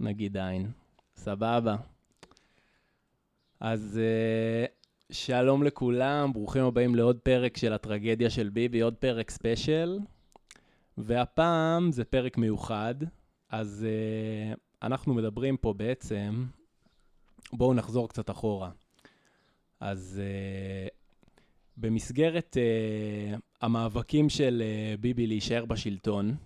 נגיד 0.00 0.36
עין. 0.36 0.70
סבבה. 1.16 1.76
אז 3.60 4.00
אה, 4.02 4.64
שלום 5.12 5.62
לכולם, 5.62 6.32
ברוכים 6.32 6.64
הבאים 6.64 6.94
לעוד 6.94 7.18
פרק 7.18 7.56
של 7.56 7.72
הטרגדיה 7.72 8.30
של 8.30 8.48
ביבי, 8.48 8.80
עוד 8.80 8.94
פרק 8.94 9.30
ספיישל. 9.30 9.98
והפעם 10.98 11.92
זה 11.92 12.04
פרק 12.04 12.38
מיוחד, 12.38 12.94
אז 13.50 13.86
uh, 13.86 14.58
אנחנו 14.82 15.14
מדברים 15.14 15.56
פה 15.56 15.72
בעצם, 15.72 16.44
בואו 17.52 17.74
נחזור 17.74 18.08
קצת 18.08 18.30
אחורה. 18.30 18.70
אז 19.80 20.20
uh, 20.20 20.90
במסגרת 21.76 22.56
uh, 22.56 23.38
המאבקים 23.60 24.28
של 24.28 24.62
uh, 24.62 25.00
ביבי 25.00 25.26
להישאר 25.26 25.64
בשלטון, 25.64 26.36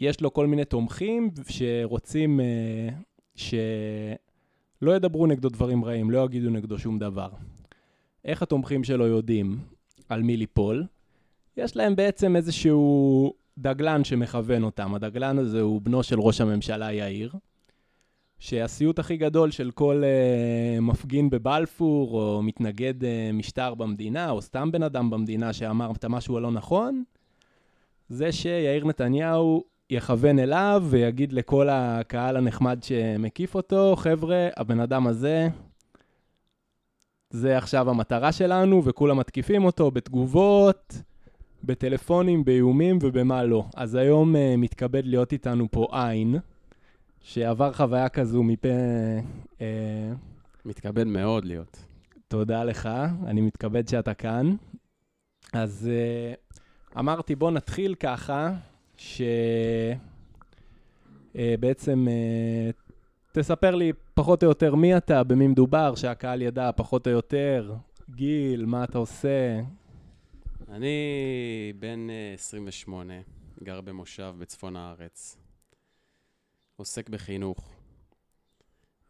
יש 0.00 0.20
לו 0.20 0.32
כל 0.32 0.46
מיני 0.46 0.64
תומכים 0.64 1.30
שרוצים 1.48 2.40
uh, 2.40 2.94
שלא 3.34 4.96
ידברו 4.96 5.26
נגדו 5.26 5.48
דברים 5.48 5.84
רעים, 5.84 6.10
לא 6.10 6.24
יגידו 6.24 6.50
נגדו 6.50 6.78
שום 6.78 6.98
דבר. 6.98 7.28
איך 8.24 8.42
התומכים 8.42 8.84
שלו 8.84 9.06
יודעים 9.06 9.58
על 10.08 10.22
מי 10.22 10.36
ליפול? 10.36 10.86
יש 11.56 11.76
להם 11.76 11.96
בעצם 11.96 12.36
איזשהו 12.36 13.32
דגלן 13.58 14.04
שמכוון 14.04 14.62
אותם. 14.62 14.94
הדגלן 14.94 15.38
הזה 15.38 15.60
הוא 15.60 15.80
בנו 15.82 16.02
של 16.02 16.20
ראש 16.20 16.40
הממשלה 16.40 16.92
יאיר, 16.92 17.34
שהסיוט 18.38 18.98
הכי 18.98 19.16
גדול 19.16 19.50
של 19.50 19.70
כל 19.70 20.02
uh, 20.02 20.80
מפגין 20.80 21.30
בבלפור, 21.30 22.20
או 22.20 22.42
מתנגד 22.42 23.02
uh, 23.02 23.06
משטר 23.32 23.74
במדינה, 23.74 24.30
או 24.30 24.42
סתם 24.42 24.72
בן 24.72 24.82
אדם 24.82 25.10
במדינה 25.10 25.52
שאמר 25.52 25.90
את 25.92 26.04
המשהו 26.04 26.36
הלא 26.36 26.50
נכון, 26.50 27.04
זה 28.08 28.32
שיאיר 28.32 28.84
נתניהו 28.84 29.75
יכוון 29.90 30.38
אליו 30.38 30.84
ויגיד 30.90 31.32
לכל 31.32 31.68
הקהל 31.70 32.36
הנחמד 32.36 32.82
שמקיף 32.82 33.54
אותו, 33.54 33.96
חבר'ה, 33.96 34.48
הבן 34.56 34.80
אדם 34.80 35.06
הזה, 35.06 35.48
זה 37.30 37.58
עכשיו 37.58 37.90
המטרה 37.90 38.32
שלנו, 38.32 38.84
וכולם 38.84 39.16
מתקיפים 39.16 39.64
אותו 39.64 39.90
בתגובות, 39.90 41.02
בטלפונים, 41.64 42.44
באיומים 42.44 42.98
ובמה 43.02 43.44
לא. 43.44 43.64
אז 43.76 43.94
היום 43.94 44.34
uh, 44.34 44.38
מתכבד 44.58 45.06
להיות 45.06 45.32
איתנו 45.32 45.70
פה 45.70 45.88
עין, 45.92 46.36
שעבר 47.20 47.72
חוויה 47.72 48.08
כזו 48.08 48.42
מפה... 48.42 48.68
Uh, 49.58 49.60
מתכבד 50.64 51.04
מאוד 51.04 51.44
להיות. 51.44 51.84
תודה 52.28 52.64
לך, 52.64 52.88
אני 53.26 53.40
מתכבד 53.40 53.88
שאתה 53.88 54.14
כאן. 54.14 54.56
אז 55.52 55.90
uh, 55.90 56.98
אמרתי, 56.98 57.34
בוא 57.34 57.50
נתחיל 57.50 57.94
ככה, 57.94 58.52
שבעצם 61.34 62.06
uh, 62.08 62.10
uh, 62.72 62.76
תספר 63.32 63.74
לי 63.74 63.92
פחות 64.14 64.42
או 64.42 64.48
יותר 64.48 64.74
מי 64.74 64.96
אתה, 64.96 65.24
במי 65.24 65.46
מדובר, 65.46 65.94
שהקהל 65.94 66.42
ידע 66.42 66.70
פחות 66.76 67.06
או 67.06 67.12
יותר, 67.12 67.74
גיל, 68.10 68.66
מה 68.66 68.84
אתה 68.84 68.98
עושה. 68.98 69.60
אני 70.68 71.72
בן 71.78 72.06
28, 72.34 73.14
אה, 73.14 73.20
גר 73.62 73.80
במושב 73.80 74.34
בצפון 74.38 74.76
הארץ. 74.76 75.36
עוסק 76.76 77.08
בחינוך. 77.08 77.74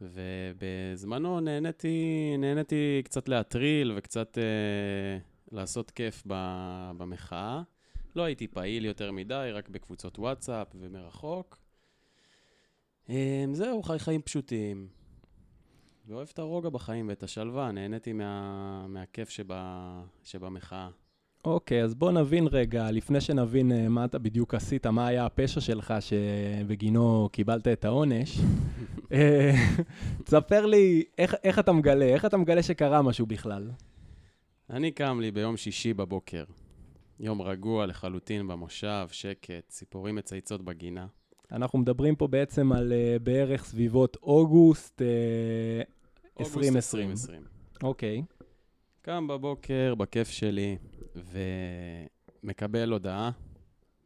ובזמנו 0.00 1.40
נהניתי, 1.40 2.34
נהניתי 2.38 3.00
קצת 3.04 3.28
להטריל 3.28 3.92
וקצת 3.96 4.38
אה, 4.38 5.18
לעשות 5.52 5.90
כיף 5.90 6.22
במחאה. 6.96 7.62
לא 8.16 8.22
הייתי 8.22 8.46
פעיל 8.46 8.84
יותר 8.84 9.12
מדי, 9.12 9.50
רק 9.52 9.68
בקבוצות 9.68 10.18
וואטסאפ 10.18 10.66
ומרחוק. 10.74 11.58
אה, 13.10 13.44
זהו, 13.52 13.82
חי 13.82 13.98
חיים 13.98 14.22
פשוטים. 14.22 14.88
ואוהב 16.08 16.28
את 16.32 16.38
הרוגע 16.38 16.68
בחיים 16.68 17.08
ואת 17.08 17.22
השלווה, 17.22 17.72
נהניתי 17.72 18.12
מה, 18.12 18.86
מהכיף 18.88 19.28
שבה, 19.28 20.02
שבמחאה. 20.24 20.88
אוקיי, 21.44 21.82
אז 21.82 21.94
בוא 21.94 22.12
נבין 22.12 22.46
רגע, 22.46 22.90
לפני 22.90 23.20
שנבין 23.20 23.72
uh, 23.72 23.74
מה 23.88 24.04
אתה 24.04 24.18
בדיוק 24.18 24.54
עשית, 24.54 24.86
מה 24.86 25.06
היה 25.06 25.26
הפשע 25.26 25.60
שלך 25.60 25.94
שבגינו 26.00 27.28
קיבלת 27.32 27.68
את 27.68 27.84
העונש, 27.84 28.38
אה, 29.12 29.52
תספר 30.24 30.66
לי 30.66 31.04
איך, 31.18 31.34
איך 31.44 31.58
אתה 31.58 31.72
מגלה, 31.72 32.04
איך 32.04 32.24
אתה 32.24 32.36
מגלה 32.36 32.62
שקרה 32.62 33.02
משהו 33.02 33.26
בכלל. 33.26 33.70
אני 34.70 34.90
קם 34.90 35.20
לי 35.20 35.30
ביום 35.30 35.56
שישי 35.56 35.94
בבוקר. 35.94 36.44
יום 37.20 37.42
רגוע 37.42 37.86
לחלוטין 37.86 38.48
במושב, 38.48 39.08
שקט, 39.10 39.68
ציפורים 39.68 40.14
מצייצות 40.14 40.62
בגינה. 40.62 41.06
אנחנו 41.52 41.78
מדברים 41.78 42.16
פה 42.16 42.26
בעצם 42.26 42.72
על 42.72 42.92
uh, 42.92 43.22
בערך 43.22 43.64
סביבות 43.64 44.16
אוגוסט, 44.22 45.02
uh, 45.02 45.04
אוגוסט 46.36 46.56
2020. 46.56 47.10
2020. 47.10 47.42
אוקיי. 47.82 48.22
קם 49.02 49.26
בבוקר, 49.26 49.94
בכיף 49.94 50.28
שלי, 50.28 50.76
ומקבל 52.44 52.92
הודעה 52.92 53.30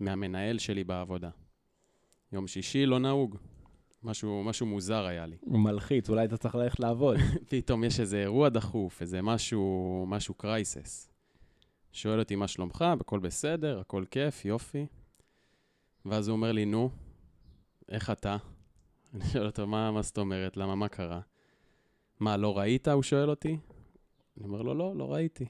מהמנהל 0.01 0.59
שלי 0.59 0.85
בעבודה. 0.85 1.31
יום 2.33 2.47
שישי 2.47 2.87
לא 2.87 2.99
נהוג. 2.99 3.37
משהו, 4.03 4.45
משהו 4.45 4.67
מוזר 4.67 5.05
היה 5.07 5.27
לי. 5.27 5.37
הוא 5.41 5.59
מלחיץ, 5.59 6.11
אולי 6.11 6.25
אתה 6.25 6.37
צריך 6.37 6.55
ללכת 6.55 6.81
לעבוד. 6.81 7.17
פתאום 7.51 7.85
יש 7.85 8.01
איזה 8.01 8.21
אירוע 8.21 8.49
דחוף, 8.49 9.03
איזה 9.03 9.23
משהו, 9.23 10.05
משהו 10.09 10.35
קרייסס. 10.35 11.10
שואל 11.93 12.19
אותי 12.19 12.37
מה 12.37 12.49
שלומך, 12.49 12.85
הכל 13.01 13.19
בסדר, 13.19 13.81
הכל 13.81 14.05
כיף, 14.11 14.45
יופי. 14.45 14.87
ואז 16.05 16.29
הוא 16.29 16.37
אומר 16.37 16.53
לי, 16.53 16.65
נו, 16.65 16.91
איך 17.89 18.11
אתה? 18.11 18.37
אני 19.15 19.25
שואל 19.25 19.47
אותו, 19.47 19.67
מה, 19.67 19.91
מה 19.91 20.03
זאת 20.03 20.19
אומרת? 20.19 20.57
למה, 20.57 20.75
מה 20.75 20.89
קרה? 20.89 21.21
מה, 22.21 22.37
לא 22.37 22.59
ראית? 22.59 22.89
הוא 22.89 23.03
שואל 23.03 23.31
אותי. 23.31 23.59
אני 24.37 24.47
אומר 24.47 24.63
לו, 24.63 24.75
לא, 24.75 24.97
לא 24.97 25.13
ראיתי. 25.13 25.47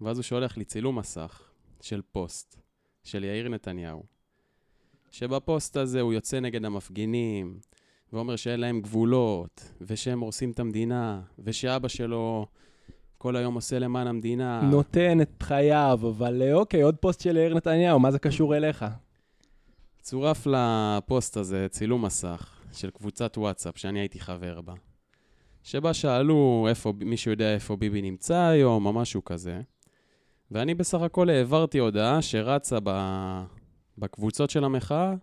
ואז 0.00 0.18
הוא 0.18 0.22
שולח 0.22 0.56
לי 0.56 0.64
צילום 0.64 0.98
מסך 0.98 1.50
של 1.80 2.02
פוסט 2.12 2.62
של 3.04 3.24
יאיר 3.24 3.48
נתניהו, 3.48 4.02
שבפוסט 5.10 5.76
הזה 5.76 6.00
הוא 6.00 6.12
יוצא 6.12 6.40
נגד 6.40 6.64
המפגינים, 6.64 7.60
ואומר 8.12 8.36
שאין 8.36 8.60
להם 8.60 8.80
גבולות, 8.80 9.72
ושהם 9.80 10.20
הורסים 10.20 10.50
את 10.50 10.60
המדינה, 10.60 11.22
ושאבא 11.38 11.88
שלו 11.88 12.46
כל 13.22 13.36
היום 13.36 13.54
עושה 13.54 13.78
למען 13.78 14.06
המדינה. 14.06 14.60
נותן 14.62 15.20
את 15.20 15.42
חייו, 15.42 15.98
אבל 16.02 16.42
אה, 16.42 16.54
אוקיי, 16.54 16.82
עוד 16.82 16.96
פוסט 16.96 17.20
של 17.20 17.36
יאיר 17.36 17.54
נתניהו, 17.54 17.98
מה 18.00 18.10
זה 18.10 18.18
קשור 18.18 18.56
אליך? 18.56 18.84
צורף 20.00 20.46
לפוסט 20.46 21.36
הזה 21.36 21.66
צילום 21.70 22.04
מסך 22.04 22.60
של 22.72 22.90
קבוצת 22.90 23.38
וואטסאפ 23.38 23.78
שאני 23.78 24.00
הייתי 24.00 24.20
חבר 24.20 24.60
בה, 24.60 24.74
שבה 25.62 25.94
שאלו 25.94 26.66
איפה, 26.68 26.92
מישהו 27.00 27.30
יודע 27.30 27.54
איפה 27.54 27.76
ביבי 27.76 28.02
נמצא 28.02 28.36
היום, 28.36 28.86
או 28.86 28.92
משהו 28.92 29.24
כזה. 29.24 29.60
ואני 30.50 30.74
בסך 30.74 31.00
הכל 31.00 31.30
העברתי 31.30 31.78
הודעה 31.78 32.22
שרצה 32.22 32.78
ב... 32.84 32.90
בקבוצות 33.98 34.50
של 34.50 34.64
המחאה 34.64 35.14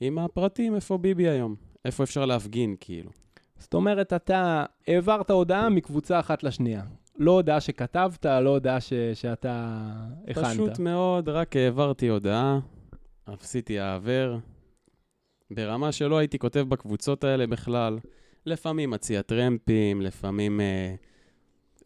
עם 0.00 0.18
הפרטים 0.18 0.74
איפה 0.74 0.98
ביבי 0.98 1.28
היום, 1.28 1.54
איפה 1.84 2.04
אפשר 2.04 2.24
להפגין, 2.24 2.76
כאילו. 2.80 3.10
זאת 3.58 3.74
אומרת, 3.74 4.12
אתה 4.12 4.64
העברת 4.88 5.30
הודעה 5.30 5.68
מקבוצה 5.68 6.20
אחת 6.20 6.42
לשנייה. 6.42 6.82
לא 7.22 7.30
הודעה 7.30 7.60
שכתבת, 7.60 8.26
לא 8.26 8.50
הודעה 8.50 8.80
ש... 8.80 8.92
שאתה 9.14 9.82
הכנת. 10.28 10.44
פשוט 10.46 10.78
מאוד, 10.78 11.28
רק 11.28 11.56
העברתי 11.56 12.08
הודעה, 12.08 12.58
עשיתי 13.26 13.78
העבר, 13.78 14.36
ברמה 15.50 15.92
שלא 15.92 16.18
הייתי 16.18 16.38
כותב 16.38 16.60
בקבוצות 16.68 17.24
האלה 17.24 17.46
בכלל. 17.46 17.98
לפעמים 18.46 18.90
מציע 18.90 19.22
טרמפים, 19.22 20.02
לפעמים... 20.02 20.60
אה, 20.60 20.94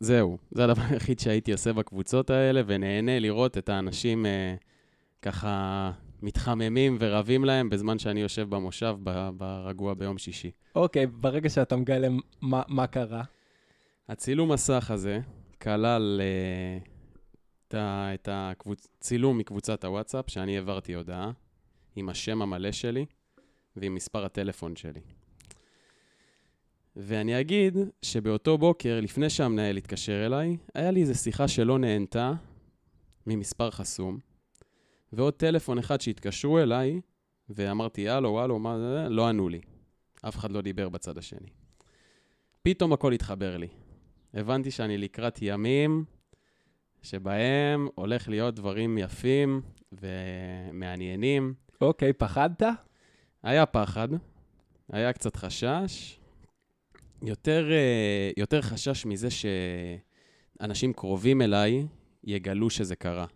זהו, 0.01 0.39
זה 0.51 0.65
הדבר 0.65 0.83
היחיד 0.91 1.19
שהייתי 1.19 1.53
עושה 1.53 1.73
בקבוצות 1.73 2.31
האלה, 2.31 2.63
ונהנה 2.67 3.19
לראות 3.19 3.59
את 3.59 3.69
האנשים 3.69 4.27
אה, 4.27 4.55
ככה 5.23 5.91
מתחממים 6.23 6.97
ורבים 7.01 7.45
להם 7.45 7.71
בזמן 7.71 7.99
שאני 7.99 8.21
יושב 8.21 8.51
במושב 8.51 8.97
ברגוע 9.37 9.95
ביום 9.95 10.19
שישי. 10.19 10.51
אוקיי, 10.75 11.05
okay, 11.05 11.09
ברגע 11.11 11.49
שאתה 11.49 11.77
מגלה 11.77 12.09
מה, 12.41 12.63
מה 12.69 12.87
קרה? 12.87 13.23
הצילום 14.09 14.53
מסך 14.53 14.91
הזה 14.91 15.21
כלל 15.63 16.21
אה, 17.75 18.15
את 18.15 18.29
הצילום 18.29 19.39
מקבוצת 19.39 19.85
הוואטסאפ, 19.85 20.31
שאני 20.31 20.57
העברתי 20.57 20.95
הודעה, 20.95 21.31
עם 21.97 22.09
השם 22.09 22.43
המלא 22.43 22.73
שלי 22.73 23.07
ועם 23.77 23.95
מספר 23.95 24.25
הטלפון 24.25 24.77
שלי. 24.77 25.01
ואני 26.97 27.41
אגיד 27.41 27.77
שבאותו 28.03 28.59
בוקר, 28.59 29.01
לפני 29.03 29.31
שהמנהל 29.31 29.77
התקשר 29.77 30.27
אליי, 30.27 30.57
היה 30.75 30.91
לי 30.91 31.01
איזו 31.01 31.15
שיחה 31.15 31.49
שלא 31.49 31.79
נהנתה 31.79 32.33
ממספר 33.27 33.71
חסום, 33.71 34.19
ועוד 35.13 35.35
טלפון 35.35 35.79
אחד 35.79 36.01
שהתקשרו 36.01 36.59
אליי, 36.59 37.01
ואמרתי, 37.49 38.09
הלו, 38.09 38.41
הלו, 38.41 38.59
מה 38.59 38.79
זה? 38.79 39.09
לא 39.09 39.29
ענו 39.29 39.49
לי. 39.49 39.61
אף 40.23 40.37
אחד 40.37 40.51
לא 40.51 40.61
דיבר 40.61 40.89
בצד 40.89 41.19
השני. 41.19 41.49
פתאום 42.63 42.93
הכל 42.93 43.13
התחבר 43.13 43.57
לי. 43.57 43.69
הבנתי 44.37 44.71
שאני 44.71 44.99
לקראת 44.99 45.39
ימים 45.43 46.05
שבהם 47.03 47.89
הולך 47.95 48.29
להיות 48.29 48.55
דברים 48.55 48.99
יפים 48.99 49.61
ומעניינים. 49.93 51.55
אוקיי, 51.81 52.13
פחדת? 52.13 52.63
היה 53.43 53.67
פחד, 53.67 54.09
היה 54.93 55.13
קצת 55.13 55.37
חשש, 55.37 56.21
יותר, 57.23 57.73
אה, 57.73 58.31
יותר 58.37 58.63
חשש 58.63 59.07
מזה 59.07 59.29
שאנשים 59.31 60.93
קרובים 60.93 61.43
אליי 61.43 61.87
יגלו 62.25 62.71
שזה 62.71 62.97
קרה. 62.97 63.27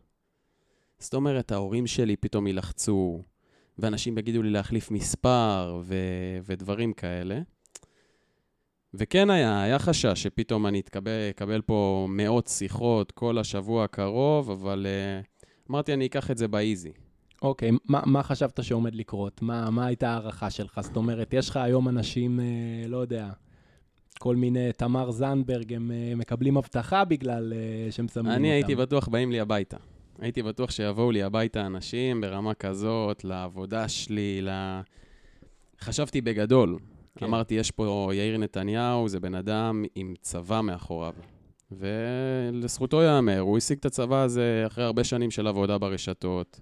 זאת 0.98 1.14
אומרת, 1.14 1.52
ההורים 1.52 1.86
שלי 1.86 2.16
פתאום 2.16 2.46
יילחצו, 2.46 3.22
ואנשים 3.78 4.18
יגידו 4.18 4.42
לי 4.42 4.50
להחליף 4.50 4.90
מספר 4.90 5.80
ו- 5.84 6.38
ודברים 6.44 6.92
כאלה. 6.92 7.40
וכן 8.94 9.30
היה, 9.30 9.62
היה 9.62 9.78
חשש 9.78 10.22
שפתאום 10.22 10.66
אני 10.66 10.80
אתקבל, 10.80 11.30
אקבל 11.30 11.60
פה 11.60 12.06
מאות 12.10 12.46
שיחות 12.46 13.12
כל 13.12 13.38
השבוע 13.38 13.84
הקרוב, 13.84 14.50
אבל 14.50 14.86
uh, 14.86 15.26
אמרתי, 15.70 15.94
אני 15.94 16.06
אקח 16.06 16.30
את 16.30 16.38
זה 16.38 16.48
באיזי. 16.48 16.92
אוקיי, 17.42 17.70
מה, 17.88 18.00
מה 18.06 18.22
חשבת 18.22 18.64
שעומד 18.64 18.94
לקרות? 18.94 19.42
מה, 19.42 19.70
מה 19.70 19.86
הייתה 19.86 20.08
ההערכה 20.08 20.50
שלך? 20.50 20.80
זאת 20.82 20.96
אומרת, 20.96 21.34
יש 21.34 21.48
לך 21.48 21.56
היום 21.56 21.88
אנשים, 21.88 22.40
אה, 22.40 22.44
לא 22.88 22.96
יודע, 22.96 23.30
כל 24.18 24.36
מיני, 24.36 24.72
תמר 24.72 25.10
זנדברג, 25.10 25.74
הם 25.74 25.90
אה, 25.90 26.12
מקבלים 26.16 26.56
אבטחה 26.56 27.04
בגלל 27.04 27.52
אה, 27.52 27.92
שהם 27.92 28.08
שמים 28.08 28.26
אותם. 28.26 28.36
אני 28.36 28.50
הייתי 28.50 28.74
בטוח 28.74 29.08
באים 29.08 29.32
לי 29.32 29.40
הביתה. 29.40 29.76
הייתי 30.18 30.42
בטוח 30.42 30.70
שיבואו 30.70 31.10
לי 31.10 31.22
הביתה 31.22 31.66
אנשים 31.66 32.20
ברמה 32.20 32.54
כזאת, 32.54 33.24
לעבודה 33.24 33.88
שלי, 33.88 34.40
ל... 34.42 34.50
חשבתי 35.80 36.20
בגדול. 36.20 36.78
כן. 37.20 37.26
אמרתי, 37.26 37.54
יש 37.54 37.70
פה 37.70 38.10
יאיר 38.14 38.38
נתניהו, 38.38 39.08
זה 39.08 39.20
בן 39.20 39.34
אדם 39.34 39.84
עם 39.94 40.14
צבא 40.20 40.60
מאחוריו. 40.60 41.12
ולזכותו 41.72 43.02
ייאמר, 43.02 43.38
הוא 43.38 43.58
השיג 43.58 43.78
את 43.78 43.84
הצבא 43.84 44.22
הזה 44.22 44.64
אחרי 44.66 44.84
הרבה 44.84 45.04
שנים 45.04 45.30
של 45.30 45.46
עבודה 45.46 45.78
ברשתות. 45.78 46.60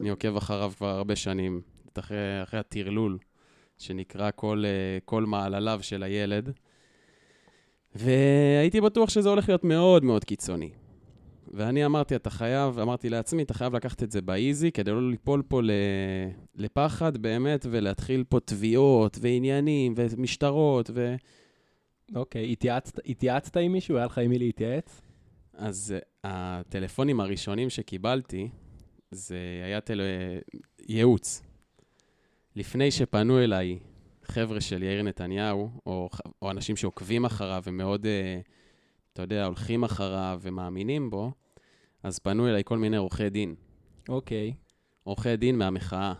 אני 0.00 0.10
עוקב 0.10 0.36
אחריו 0.36 0.72
כבר 0.76 0.86
הרבה 0.86 1.16
שנים, 1.16 1.60
אחרי, 1.98 2.42
אחרי 2.42 2.60
הטרלול, 2.60 3.18
שנקרא 3.78 4.30
כל, 4.34 4.62
אה, 4.66 4.98
כל 5.04 5.24
מעלליו 5.24 5.78
של 5.82 6.02
הילד. 6.02 6.52
והייתי 7.94 8.80
בטוח 8.80 9.08
שזה 9.08 9.28
הולך 9.28 9.48
להיות 9.48 9.64
מאוד 9.64 10.04
מאוד 10.04 10.24
קיצוני. 10.24 10.70
ואני 11.56 11.86
אמרתי, 11.86 12.16
אתה 12.16 12.30
חייב, 12.30 12.78
אמרתי 12.78 13.08
לעצמי, 13.08 13.42
אתה 13.42 13.54
חייב 13.54 13.76
לקחת 13.76 14.02
את 14.02 14.10
זה 14.10 14.22
באיזי, 14.22 14.72
כדי 14.72 14.90
לא 14.90 15.10
ליפול 15.10 15.42
פה 15.48 15.62
ל... 15.62 15.70
לפחד 16.54 17.16
באמת, 17.16 17.66
ולהתחיל 17.70 18.24
פה 18.28 18.40
תביעות, 18.40 19.18
ועניינים, 19.20 19.94
ומשטרות, 19.96 20.90
ו... 20.94 21.14
אוקיי, 22.14 22.52
התייעצת, 22.52 22.98
התייעצת 23.06 23.56
עם 23.56 23.72
מישהו? 23.72 23.96
היה 23.96 24.06
לך 24.06 24.18
עם 24.18 24.30
מי 24.30 24.38
להתייעץ? 24.38 25.02
אז 25.54 25.94
uh, 25.98 26.04
הטלפונים 26.24 27.20
הראשונים 27.20 27.70
שקיבלתי, 27.70 28.48
זה 29.10 29.38
היה 29.64 29.80
טל... 29.80 30.00
ייעוץ. 30.88 31.42
לפני 32.56 32.90
שפנו 32.90 33.38
אליי 33.38 33.78
חבר'ה 34.22 34.60
של 34.60 34.82
יאיר 34.82 35.02
נתניהו, 35.02 35.70
או, 35.86 36.08
או 36.42 36.50
אנשים 36.50 36.76
שעוקבים 36.76 37.24
אחריו 37.24 37.62
ומאוד, 37.66 38.04
uh, 38.04 38.08
אתה 39.12 39.22
יודע, 39.22 39.46
הולכים 39.46 39.84
אחריו 39.84 40.38
ומאמינים 40.42 41.10
בו, 41.10 41.32
אז 42.06 42.18
פנו 42.18 42.48
אליי 42.48 42.62
כל 42.64 42.78
מיני 42.78 42.96
עורכי 42.96 43.30
דין. 43.30 43.54
אוקיי. 44.08 44.52
עורכי 45.04 45.36
דין 45.36 45.58
מהמחאה. 45.58 46.12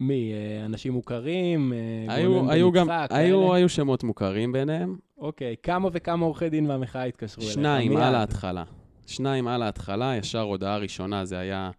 מי? 0.00 0.32
אה, 0.32 0.64
אנשים 0.64 0.92
מוכרים? 0.92 1.72
אה, 1.72 2.14
היו, 2.14 2.50
היו 2.50 2.72
גם, 2.72 2.88
היו? 3.10 3.54
היו 3.54 3.68
שמות 3.68 4.04
מוכרים 4.04 4.52
ביניהם. 4.52 4.96
אוקיי, 5.18 5.56
כמה 5.62 5.88
וכמה 5.92 6.26
עורכי 6.26 6.48
דין 6.48 6.66
מהמחאה 6.66 7.04
התקשרו 7.04 7.42
אליך? 7.42 7.54
שניים. 7.54 7.96
על 7.96 8.14
ההתחלה. 8.14 8.64
שניים 9.06 9.48
על 9.48 9.62
ההתחלה, 9.62 10.16
ישר 10.16 10.40
הודעה 10.40 10.78
ראשונה, 10.78 11.24
זה 11.24 11.38
היה 11.38 11.70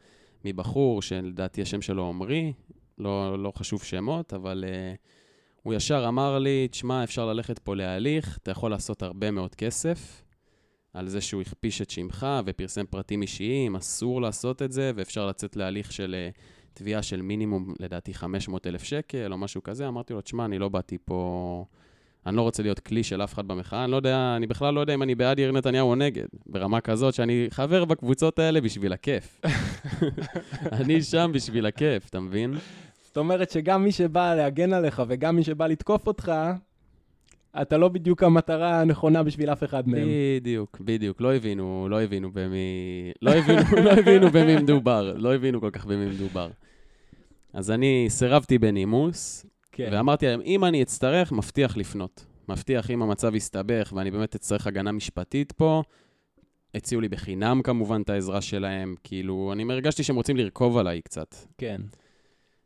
מבחור, 0.46 1.02
שלדעתי 1.02 1.62
השם 1.62 1.82
שלו 1.82 2.10
עמרי, 2.10 2.54
לא, 2.98 3.44
לא 3.44 3.52
חשוב 3.56 3.84
שמות, 3.84 4.34
אבל 4.34 4.64
uh, 4.68 4.98
הוא 5.64 5.74
ישר 5.74 6.06
אמר 6.08 6.40
לי, 6.40 6.68
תשמע, 6.68 7.04
אפשר 7.04 7.26
ללכת 7.26 7.60
פה 7.60 7.76
להליך, 7.76 8.38
אתה 8.38 8.52
יכול 8.52 8.72
לעשות 8.72 9.04
הרבה 9.04 9.32
מאוד 9.32 9.56
כסף 9.56 10.25
על 10.96 11.08
זה 11.08 11.22
שהוא 11.22 11.42
הכפיש 11.42 11.82
את 11.82 11.90
שמך 11.90 12.28
ופרסם 12.46 12.86
פרטים 12.86 13.22
אישיים, 13.22 13.76
אסור 13.76 14.22
לעשות 14.22 14.62
את 14.62 14.72
זה, 14.72 14.92
ואפשר 14.96 15.28
לצאת 15.28 15.56
להליך 15.56 15.92
של 15.92 16.16
uh, 16.34 16.40
תביעה 16.74 17.02
של 17.02 17.22
מינימום, 17.22 17.74
לדעתי, 17.80 18.14
500 18.14 18.68
אלף 18.68 18.84
שקל 18.84 19.32
או 19.32 19.38
משהו 19.38 19.64
כזה. 19.64 19.88
אמרתי 19.88 20.14
לו, 20.14 20.22
תשמע, 20.22 20.46
אני 20.46 20.60
לא 20.60 20.70
באתי 20.70 20.98
פה... 21.06 21.66
אני 22.26 22.36
לא 22.36 22.42
רוצה 22.42 22.64
להיות 22.64 22.80
כלי 22.80 23.04
של 23.04 23.22
אף 23.24 23.34
אחד 23.34 23.48
במחאה, 23.48 23.84
אני 23.84 23.92
לא 23.92 23.96
יודע, 23.96 24.34
אני 24.36 24.48
בכלל 24.48 24.74
לא 24.74 24.80
יודע 24.80 24.94
אם 24.94 25.04
אני 25.04 25.16
בעד 25.16 25.40
יאיר 25.40 25.52
נתניהו 25.52 25.90
או 25.90 25.96
נגד, 25.96 26.26
ברמה 26.46 26.82
כזאת 26.82 27.14
שאני 27.14 27.48
חבר 27.50 27.86
בקבוצות 27.86 28.40
האלה 28.40 28.62
בשביל 28.62 28.94
הכיף. 28.94 29.42
אני 30.80 31.02
שם 31.02 31.32
בשביל 31.34 31.66
הכיף, 31.66 32.10
אתה 32.10 32.20
מבין? 32.20 32.54
זאת 33.06 33.18
אומרת 33.18 33.52
שגם 33.52 33.84
מי 33.84 33.92
שבא 33.92 34.36
להגן 34.36 34.74
עליך 34.74 35.04
וגם 35.08 35.36
מי 35.36 35.44
שבא 35.44 35.68
לתקוף 35.68 36.08
אותך, 36.08 36.32
אתה 37.62 37.78
לא 37.78 37.88
בדיוק 37.88 38.24
המטרה 38.24 38.82
הנכונה 38.82 39.24
בשביל 39.24 39.50
אף 39.50 39.64
אחד 39.64 39.90
מהם. 39.90 40.08
בדיוק, 40.40 40.78
בדיוק. 40.82 41.22
לא 41.22 41.36
הבינו, 41.36 41.88
לא 41.90 42.02
הבינו 42.02 42.32
במי... 42.34 43.12
לא 43.22 43.32
הבינו, 43.32 43.62
לא 43.86 43.92
הבינו 43.92 44.30
במי 44.30 44.56
מדובר. 44.56 45.14
לא 45.18 45.36
הבינו 45.36 45.62
כל 45.62 45.70
כך 45.70 45.86
במי 45.86 46.06
מדובר. 46.06 46.50
אז 47.54 47.72
אני 47.72 48.06
סירבתי 48.10 48.58
בנימוס, 48.58 49.46
כן. 49.72 49.90
ואמרתי 49.92 50.26
להם, 50.26 50.42
אם 50.42 50.66
אני 50.66 50.84
אצטרך, 50.84 51.32
מבטיח 51.32 51.78
לפנות. 51.78 52.26
מבטיח, 52.50 52.92
אם 52.92 53.02
המצב 53.02 53.36
יסתבך 53.36 53.94
ואני 53.96 54.12
באמת 54.12 54.36
אצטרך 54.36 54.68
הגנה 54.68 54.92
משפטית 54.92 55.52
פה, 55.52 55.84
הציעו 56.76 57.02
לי 57.02 57.10
בחינם 57.10 57.62
כמובן 57.64 58.02
את 58.02 58.10
העזרה 58.10 58.42
שלהם, 58.42 58.96
כאילו, 59.04 59.54
אני 59.54 59.74
הרגשתי 59.74 60.04
שהם 60.04 60.16
רוצים 60.16 60.38
לרכוב 60.38 60.78
עליי 60.78 61.02
קצת. 61.02 61.36
כן. 61.58 61.82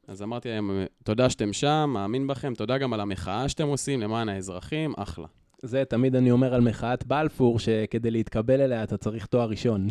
אז 0.10 0.22
אמרתי 0.24 0.50
להם, 0.50 0.72
תודה 1.04 1.30
שאתם 1.30 1.54
שם, 1.54 1.90
מאמין 1.94 2.28
בכם, 2.28 2.54
תודה 2.54 2.78
גם 2.78 2.94
על 2.94 3.00
המחאה 3.00 3.50
שאתם 3.50 3.68
עושים 3.68 4.02
למען 4.02 4.30
האזרחים, 4.30 4.94
אחלה. 4.98 5.28
זה 5.62 5.84
תמיד 5.86 6.16
אני 6.16 6.32
אומר 6.32 6.54
על 6.54 6.62
מחאת 6.62 7.06
בלפור, 7.08 7.60
שכדי 7.60 8.12
להתקבל 8.12 8.62
אליה 8.62 8.84
אתה 8.84 8.98
צריך 8.98 9.26
תואר 9.26 9.50
ראשון. 9.50 9.88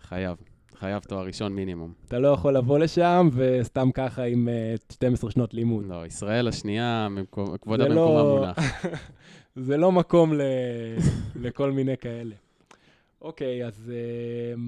חייב, 0.00 0.36
חייב 0.78 1.02
תואר 1.02 1.26
ראשון 1.26 1.52
מינימום. 1.52 1.92
אתה 2.08 2.18
לא 2.18 2.28
יכול 2.28 2.56
לבוא 2.56 2.78
לשם 2.78 3.28
וסתם 3.32 3.90
ככה 3.94 4.22
עם 4.22 4.48
אה, 4.48 4.74
12 4.92 5.30
שנות 5.30 5.54
לימוד. 5.54 5.86
לא, 5.86 6.06
ישראל 6.06 6.48
השנייה, 6.48 7.08
במקום- 7.10 7.56
כבודה 7.62 7.84
זה 7.84 7.88
במקומה 7.90 8.22
לא- 8.22 8.36
מונח. 8.38 8.56
זה 9.66 9.76
לא 9.76 9.92
מקום 9.92 10.34
ל... 10.34 10.40
לכל 11.36 11.72
מיני 11.72 11.96
כאלה. 11.96 12.34
אוקיי, 13.22 13.66
אז 13.66 13.92
אה, 13.94 14.62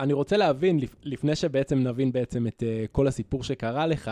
אני 0.00 0.12
רוצה 0.12 0.36
להבין, 0.36 0.80
לפ- 0.80 0.96
לפני 1.04 1.36
שבעצם 1.36 1.78
נבין 1.78 2.12
בעצם 2.12 2.46
את 2.46 2.62
אה, 2.66 2.84
כל 2.92 3.06
הסיפור 3.06 3.42
שקרה 3.44 3.86
לך, 3.86 4.10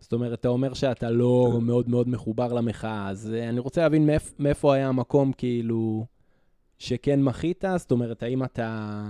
זאת 0.00 0.12
אומרת, 0.12 0.32
אתה 0.32 0.48
אומר 0.48 0.74
שאתה 0.74 1.10
לא 1.10 1.58
מאוד 1.62 1.88
מאוד 1.88 2.08
מחובר 2.08 2.52
למחאה, 2.52 3.08
אז 3.08 3.34
אה, 3.34 3.48
אני 3.48 3.60
רוצה 3.60 3.80
להבין 3.80 4.06
מאיפ, 4.06 4.32
מאיפה 4.38 4.74
היה 4.74 4.88
המקום 4.88 5.32
כאילו 5.32 6.06
שכן 6.78 7.22
מחית, 7.22 7.64
זאת 7.76 7.90
אומרת, 7.90 8.22
האם 8.22 8.44
אתה... 8.44 9.02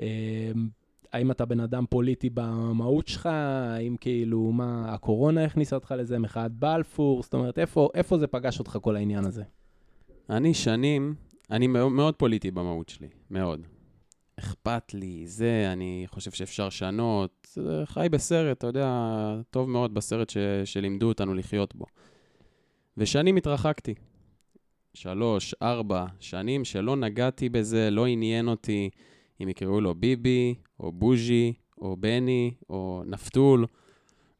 אה, 0.00 0.52
האם 1.12 1.30
אתה 1.30 1.44
בן 1.44 1.60
אדם 1.60 1.84
פוליטי 1.90 2.30
במהות 2.34 3.08
שלך? 3.08 3.26
האם 3.26 3.96
כאילו, 4.00 4.52
מה, 4.52 4.94
הקורונה 4.94 5.44
הכניסה 5.44 5.76
אותך 5.76 5.94
לזה, 5.98 6.18
מחאת 6.18 6.52
בלפור? 6.52 7.22
זאת 7.22 7.34
אומרת, 7.34 7.58
איפה, 7.58 7.88
איפה 7.94 8.18
זה 8.18 8.26
פגש 8.26 8.58
אותך 8.58 8.78
כל 8.82 8.96
העניין 8.96 9.24
הזה? 9.24 9.42
אני 10.30 10.54
שנים, 10.54 11.14
אני 11.50 11.66
מאוד, 11.66 11.92
מאוד 11.92 12.14
פוליטי 12.14 12.50
במהות 12.50 12.88
שלי, 12.88 13.08
מאוד. 13.30 13.66
אכפת 14.40 14.94
לי, 14.94 15.26
זה, 15.26 15.68
אני 15.72 16.04
חושב 16.08 16.30
שאפשר 16.30 16.66
לשנות. 16.66 17.58
חי 17.84 18.06
בסרט, 18.10 18.58
אתה 18.58 18.66
יודע, 18.66 18.88
טוב 19.50 19.68
מאוד 19.68 19.94
בסרט 19.94 20.30
ש, 20.30 20.36
שלימדו 20.64 21.08
אותנו 21.08 21.34
לחיות 21.34 21.74
בו. 21.74 21.84
ושנים 22.96 23.36
התרחקתי. 23.36 23.94
שלוש, 24.94 25.54
ארבע 25.62 26.06
שנים 26.20 26.64
שלא 26.64 26.96
נגעתי 26.96 27.48
בזה, 27.48 27.90
לא 27.90 28.06
עניין 28.06 28.48
אותי 28.48 28.90
אם 29.42 29.48
יקראו 29.48 29.80
לו 29.80 29.94
ביבי, 29.94 30.54
או 30.80 30.92
בוז'י, 30.92 31.52
או 31.78 31.96
בני, 31.96 32.54
או 32.70 33.02
נפתול. 33.06 33.66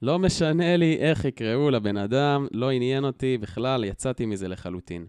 לא 0.02 0.19
משנה 0.19 0.76
לי 0.76 0.97
איך 0.97 1.25
יקראו 1.25 1.71
לבן 1.71 1.97
אדם, 1.97 2.47
לא 2.52 2.71
עניין 2.71 3.04
אותי 3.04 3.38
בכלל, 3.38 3.85
יצאתי 3.85 4.26
מזה 4.26 4.49
לחלוטין. 4.49 5.07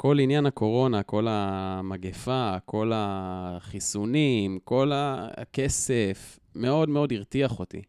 כל 0.00 0.18
עניין 0.20 0.46
הקורונה, 0.46 1.02
כל 1.02 1.26
המגפה, 1.28 2.56
כל 2.64 2.92
החיסונים, 2.94 4.58
כל 4.64 4.92
הכסף, 4.94 6.38
מאוד 6.54 6.88
מאוד 6.88 7.12
הרתיח 7.12 7.58
אותי. 7.58 7.82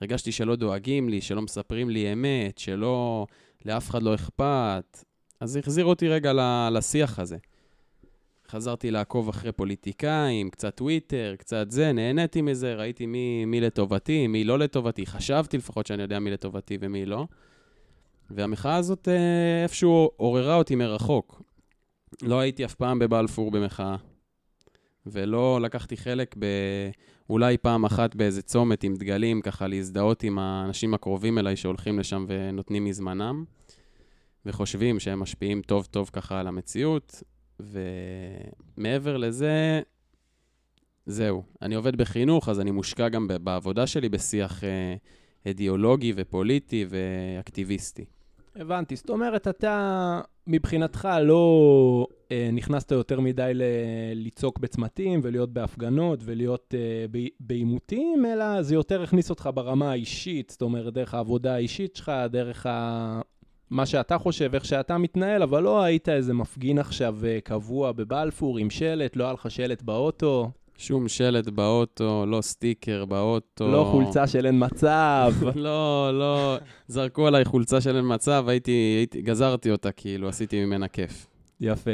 הרגשתי 0.00 0.32
שלא 0.32 0.56
דואגים 0.56 1.08
לי, 1.08 1.20
שלא 1.20 1.42
מספרים 1.42 1.90
לי 1.90 2.12
אמת, 2.12 2.58
שלא, 2.58 3.26
לאף 3.64 3.90
אחד 3.90 4.02
לא 4.02 4.14
אכפת. 4.14 5.04
אז 5.40 5.56
החזיר 5.56 5.84
אותי 5.84 6.08
רגע 6.08 6.32
לשיח 6.70 7.18
הזה. 7.18 7.36
חזרתי 8.48 8.90
לעקוב 8.90 9.28
אחרי 9.28 9.52
פוליטיקאים, 9.52 10.50
קצת 10.50 10.74
טוויטר, 10.76 11.34
קצת 11.38 11.70
זה, 11.70 11.92
נהניתי 11.92 12.42
מזה, 12.42 12.74
ראיתי 12.74 13.06
מי, 13.06 13.44
מי 13.44 13.60
לטובתי, 13.60 14.26
מי 14.26 14.44
לא 14.44 14.58
לטובתי, 14.58 15.06
חשבתי 15.06 15.56
לפחות 15.56 15.86
שאני 15.86 16.02
יודע 16.02 16.18
מי 16.18 16.30
לטובתי 16.30 16.78
ומי 16.80 17.06
לא. 17.06 17.26
והמחאה 18.34 18.76
הזאת 18.76 19.08
אה, 19.08 19.62
איפשהו 19.62 20.10
עוררה 20.16 20.54
אותי 20.54 20.74
מרחוק. 20.74 21.42
לא 22.22 22.40
הייתי 22.40 22.64
אף 22.64 22.74
פעם 22.74 22.98
בבלפור 22.98 23.50
במחאה. 23.50 23.96
ולא 25.06 25.60
לקחתי 25.60 25.96
חלק 25.96 26.34
ב... 26.38 26.46
אולי 27.30 27.58
פעם 27.58 27.84
אחת 27.84 28.14
באיזה 28.14 28.42
צומת 28.42 28.84
עם 28.84 28.96
דגלים, 28.96 29.40
ככה 29.40 29.66
להזדהות 29.66 30.22
עם 30.22 30.38
האנשים 30.38 30.94
הקרובים 30.94 31.38
אליי 31.38 31.56
שהולכים 31.56 31.98
לשם 31.98 32.24
ונותנים 32.28 32.84
מזמנם, 32.84 33.44
וחושבים 34.46 35.00
שהם 35.00 35.20
משפיעים 35.20 35.62
טוב-טוב 35.62 36.10
ככה 36.12 36.40
על 36.40 36.46
המציאות, 36.46 37.22
ומעבר 37.60 39.16
לזה, 39.16 39.80
זהו. 41.06 41.42
אני 41.62 41.74
עובד 41.74 41.96
בחינוך, 41.96 42.48
אז 42.48 42.60
אני 42.60 42.70
מושקע 42.70 43.08
גם 43.08 43.28
בעבודה 43.40 43.86
שלי 43.86 44.08
בשיח 44.08 44.64
אה, 44.64 44.94
אידיאולוגי 45.46 46.12
ופוליטי 46.16 46.86
ואקטיביסטי. 46.88 48.04
הבנתי. 48.56 48.96
זאת 48.96 49.10
אומרת, 49.10 49.48
אתה 49.48 50.20
מבחינתך 50.46 51.08
לא 51.22 52.06
אה, 52.32 52.48
נכנסת 52.52 52.90
יותר 52.90 53.20
מדי 53.20 53.50
ל- 53.54 53.62
לצעוק 54.14 54.58
בצמתים 54.58 55.20
ולהיות 55.22 55.52
בהפגנות 55.52 56.20
ולהיות 56.24 56.74
אה, 56.78 57.06
בעימותים, 57.40 58.26
אלא 58.26 58.62
זה 58.62 58.74
יותר 58.74 59.02
הכניס 59.02 59.30
אותך 59.30 59.50
ברמה 59.54 59.90
האישית, 59.90 60.50
זאת 60.50 60.62
אומרת, 60.62 60.92
דרך 60.94 61.14
העבודה 61.14 61.54
האישית 61.54 61.96
שלך, 61.96 62.12
דרך 62.30 62.66
ה... 62.66 63.20
מה 63.70 63.86
שאתה 63.86 64.18
חושב, 64.18 64.54
איך 64.54 64.64
שאתה 64.64 64.98
מתנהל, 64.98 65.42
אבל 65.42 65.62
לא 65.62 65.82
היית 65.82 66.08
איזה 66.08 66.34
מפגין 66.34 66.78
עכשיו 66.78 67.16
אה, 67.24 67.38
קבוע 67.44 67.92
בבלפור 67.92 68.58
עם 68.58 68.70
שלט, 68.70 69.16
לא 69.16 69.24
היה 69.24 69.32
לך 69.32 69.50
שלט 69.50 69.82
באוטו. 69.82 70.50
שום 70.78 71.08
שלט 71.08 71.48
באוטו, 71.48 72.26
לא 72.26 72.40
סטיקר 72.40 73.04
באוטו. 73.04 73.68
לא 73.72 73.88
חולצה 73.90 74.26
של 74.26 74.46
אין 74.46 74.64
מצב. 74.64 75.32
לא, 75.54 76.10
לא, 76.18 76.56
זרקו 76.88 77.26
עליי 77.26 77.44
חולצה 77.44 77.80
של 77.80 77.96
אין 77.96 78.14
מצב, 78.14 78.44
הייתי, 78.48 78.70
הייתי, 78.70 79.22
גזרתי 79.22 79.70
אותה, 79.70 79.92
כאילו, 79.92 80.28
עשיתי 80.28 80.64
ממנה 80.64 80.88
כיף. 80.88 81.26
יפה. 81.60 81.90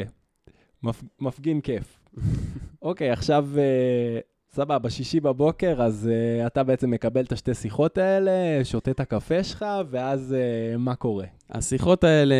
מפ... 0.83 1.03
מפגין 1.21 1.61
כיף. 1.61 2.01
אוקיי, 2.83 3.11
עכשיו, 3.11 3.49
uh, 3.55 4.55
סבבה, 4.55 4.91
שישי 4.91 5.21
בבוקר, 5.21 5.83
אז 5.83 6.11
uh, 6.11 6.47
אתה 6.47 6.63
בעצם 6.63 6.91
מקבל 6.91 7.25
את 7.25 7.33
השתי 7.33 7.55
שיחות 7.55 7.99
האלה, 7.99 8.65
שותה 8.65 8.91
את 8.91 9.01
הקפה 9.01 9.45
שלך, 9.45 9.65
ואז 9.91 10.35
uh, 10.75 10.79
מה 10.79 10.95
קורה? 10.95 11.27
השיחות 11.51 12.05
האלה, 12.05 12.35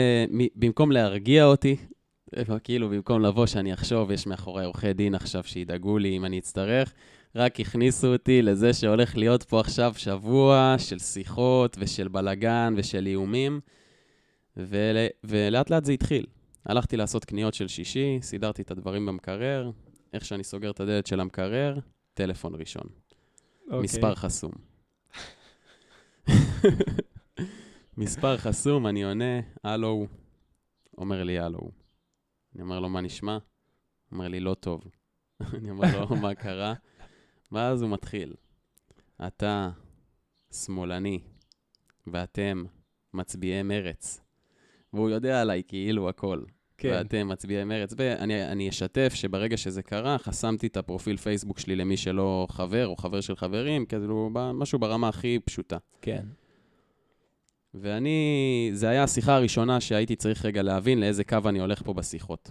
במקום 0.55 0.93
להרגיע 0.93 1.45
אותי, 1.45 1.77
כאילו, 2.65 2.89
במקום 2.89 3.23
לבוא 3.23 3.47
שאני 3.47 3.75
אחשוב, 3.75 4.11
יש 4.11 4.27
מאחורי 4.27 4.65
עורכי 4.65 4.93
דין 4.93 5.15
עכשיו 5.15 5.45
שידאגו 5.45 5.99
לי 5.99 6.17
אם 6.17 6.25
אני 6.25 6.39
אצטרך, 6.39 6.95
רק 7.35 7.61
הכניסו 7.61 8.13
אותי 8.13 8.43
לזה 8.43 8.73
שהולך 8.73 9.17
להיות 9.17 9.43
פה 9.43 9.61
עכשיו 9.61 9.93
שבוע 9.97 10.75
של 10.79 10.99
שיחות 10.99 11.77
ושל 11.81 12.09
בלגן 12.09 12.75
ושל 12.77 13.07
איומים, 13.07 13.61
ול... 14.57 14.97
ולאט 15.25 15.71
לאט 15.71 15.85
זה 15.85 15.93
התחיל. 15.93 16.27
הלכתי 16.67 16.97
לעשות 16.97 17.25
קניות 17.25 17.55
של 17.55 17.69
שישי, 17.69 18.19
סידרתי 18.23 18.63
את 18.63 18.71
הדברים 18.71 19.07
במקרר, 19.07 19.71
איך 20.13 20.25
שאני 20.25 20.45
סוגר 20.45 20.71
את 20.71 20.81
הדלת 20.81 21.07
של 21.07 21.21
המקרר, 21.21 21.79
טלפון 22.15 22.55
ראשון. 22.55 22.85
אוקיי. 23.67 23.81
מספר 23.81 24.15
חסום. 24.15 24.53
מספר 27.99 28.37
חסום, 28.37 28.87
אני 28.87 29.05
עונה, 29.05 29.41
הלו, 29.65 30.07
אומר 30.99 31.23
לי 31.25 31.39
הלו. 31.39 31.88
אני 32.55 32.63
אומר 32.63 32.81
לו, 32.81 32.89
מה 32.89 33.01
נשמע? 33.01 33.33
הוא 33.33 33.41
אומר 34.13 34.29
לי, 34.29 34.41
לא 34.41 34.55
טוב. 34.55 34.85
אני 35.55 35.71
אומר 35.71 36.01
לו, 36.01 36.17
מה 36.17 36.35
קרה? 36.35 36.75
ואז 37.53 37.83
הוא 37.83 37.91
מתחיל. 37.91 38.35
אתה 39.27 39.71
שמאלני, 40.53 41.21
ואתם 42.07 42.65
מצביעי 43.15 43.63
מרץ. 43.63 44.21
והוא 44.93 45.11
יודע 45.11 45.41
עליי 45.41 45.63
כאילו 45.67 46.09
הכל. 46.09 46.43
כן. 46.79 46.89
ואתם 46.93 47.29
מצביעי 47.29 47.65
מרץ. 47.65 47.95
ואני 47.97 48.45
אני 48.45 48.69
אשתף 48.69 49.13
שברגע 49.15 49.57
שזה 49.57 49.83
קרה, 49.83 50.19
חסמתי 50.19 50.67
את 50.67 50.77
הפרופיל 50.77 51.17
פייסבוק 51.17 51.59
שלי 51.59 51.77
למי 51.77 51.97
שלא 51.97 52.47
חבר 52.51 52.87
או 52.87 52.97
חבר 52.97 53.21
של 53.21 53.37
חברים, 53.37 53.87
כאילו 53.87 54.31
משהו 54.55 54.79
ברמה 54.79 55.09
הכי 55.09 55.39
פשוטה. 55.45 55.77
כן. 56.03 56.27
ואני, 57.81 58.71
זה 58.75 58.89
היה 58.89 59.03
השיחה 59.03 59.37
הראשונה 59.37 59.81
שהייתי 59.81 60.17
צריך 60.17 60.45
רגע 60.45 60.63
להבין 60.63 61.01
לאיזה 61.01 61.25
קו 61.25 61.39
אני 61.47 61.61
הולך 61.61 61.83
פה 61.83 61.93
בשיחות. 61.95 62.51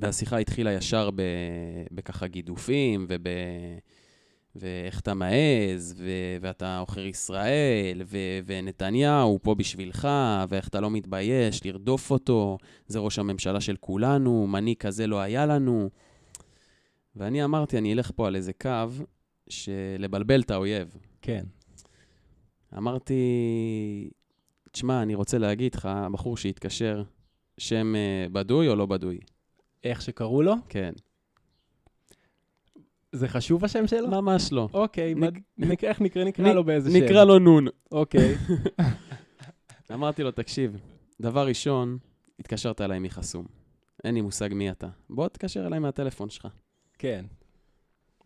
והשיחה 0.00 0.38
התחילה 0.38 0.72
ישר 0.72 1.10
ב, 1.14 1.22
בככה 1.92 2.26
גידופים, 2.26 3.06
וב... 3.08 3.26
ואיך 4.56 5.00
אתה 5.00 5.14
מעז, 5.14 5.94
ו... 5.98 6.10
ואתה 6.40 6.78
עוכר 6.78 7.06
ישראל, 7.06 8.02
ו... 8.04 8.18
ונתניהו 8.46 9.38
פה 9.42 9.54
בשבילך, 9.54 10.08
ואיך 10.48 10.68
אתה 10.68 10.80
לא 10.80 10.90
מתבייש 10.90 11.66
לרדוף 11.66 12.10
אותו, 12.10 12.58
זה 12.86 12.98
ראש 12.98 13.18
הממשלה 13.18 13.60
של 13.60 13.76
כולנו, 13.80 14.46
מנהיג 14.46 14.76
כזה 14.76 15.06
לא 15.06 15.20
היה 15.20 15.46
לנו. 15.46 15.90
ואני 17.16 17.44
אמרתי, 17.44 17.78
אני 17.78 17.92
אלך 17.92 18.10
פה 18.14 18.26
על 18.26 18.36
איזה 18.36 18.52
קו 18.52 18.88
של 19.48 19.72
לבלבל 19.98 20.40
את 20.40 20.50
האויב. 20.50 20.96
כן. 21.22 21.44
אמרתי, 22.78 23.14
תשמע, 24.74 25.02
אני 25.02 25.14
רוצה 25.14 25.38
להגיד 25.38 25.74
לך, 25.74 25.86
הבחור 25.86 26.36
שהתקשר, 26.36 27.02
שם 27.58 27.94
אה, 27.96 28.26
בדוי 28.32 28.68
או 28.68 28.76
לא 28.76 28.86
בדוי? 28.86 29.18
איך 29.84 30.02
שקראו 30.02 30.42
לו? 30.42 30.54
כן. 30.68 30.92
זה 33.12 33.28
חשוב 33.28 33.64
השם 33.64 33.86
שלו? 33.86 34.08
ממש 34.08 34.52
לא. 34.52 34.68
אוקיי, 34.72 35.14
נק- 35.14 35.40
נק- 35.58 35.84
איך 35.84 36.00
נקרא, 36.00 36.24
נקרא 36.24 36.44
נק- 36.48 36.54
לו 36.54 36.64
באיזה 36.64 36.90
שם. 36.90 36.96
נקרא 37.04 37.24
לו 37.24 37.38
נון. 37.38 37.66
אוקיי. 37.92 38.34
אמרתי 39.94 40.22
לו, 40.22 40.30
תקשיב, 40.30 40.76
דבר 41.20 41.46
ראשון, 41.48 41.98
התקשרת 42.40 42.80
אליי 42.80 42.98
מחסום. 42.98 43.46
אין 44.04 44.14
לי 44.14 44.20
מושג 44.20 44.48
מי 44.54 44.70
אתה. 44.70 44.88
בוא 45.10 45.28
תתקשר 45.28 45.66
אליי 45.66 45.78
מהטלפון 45.78 46.30
שלך. 46.30 46.48
כן. 46.98 47.24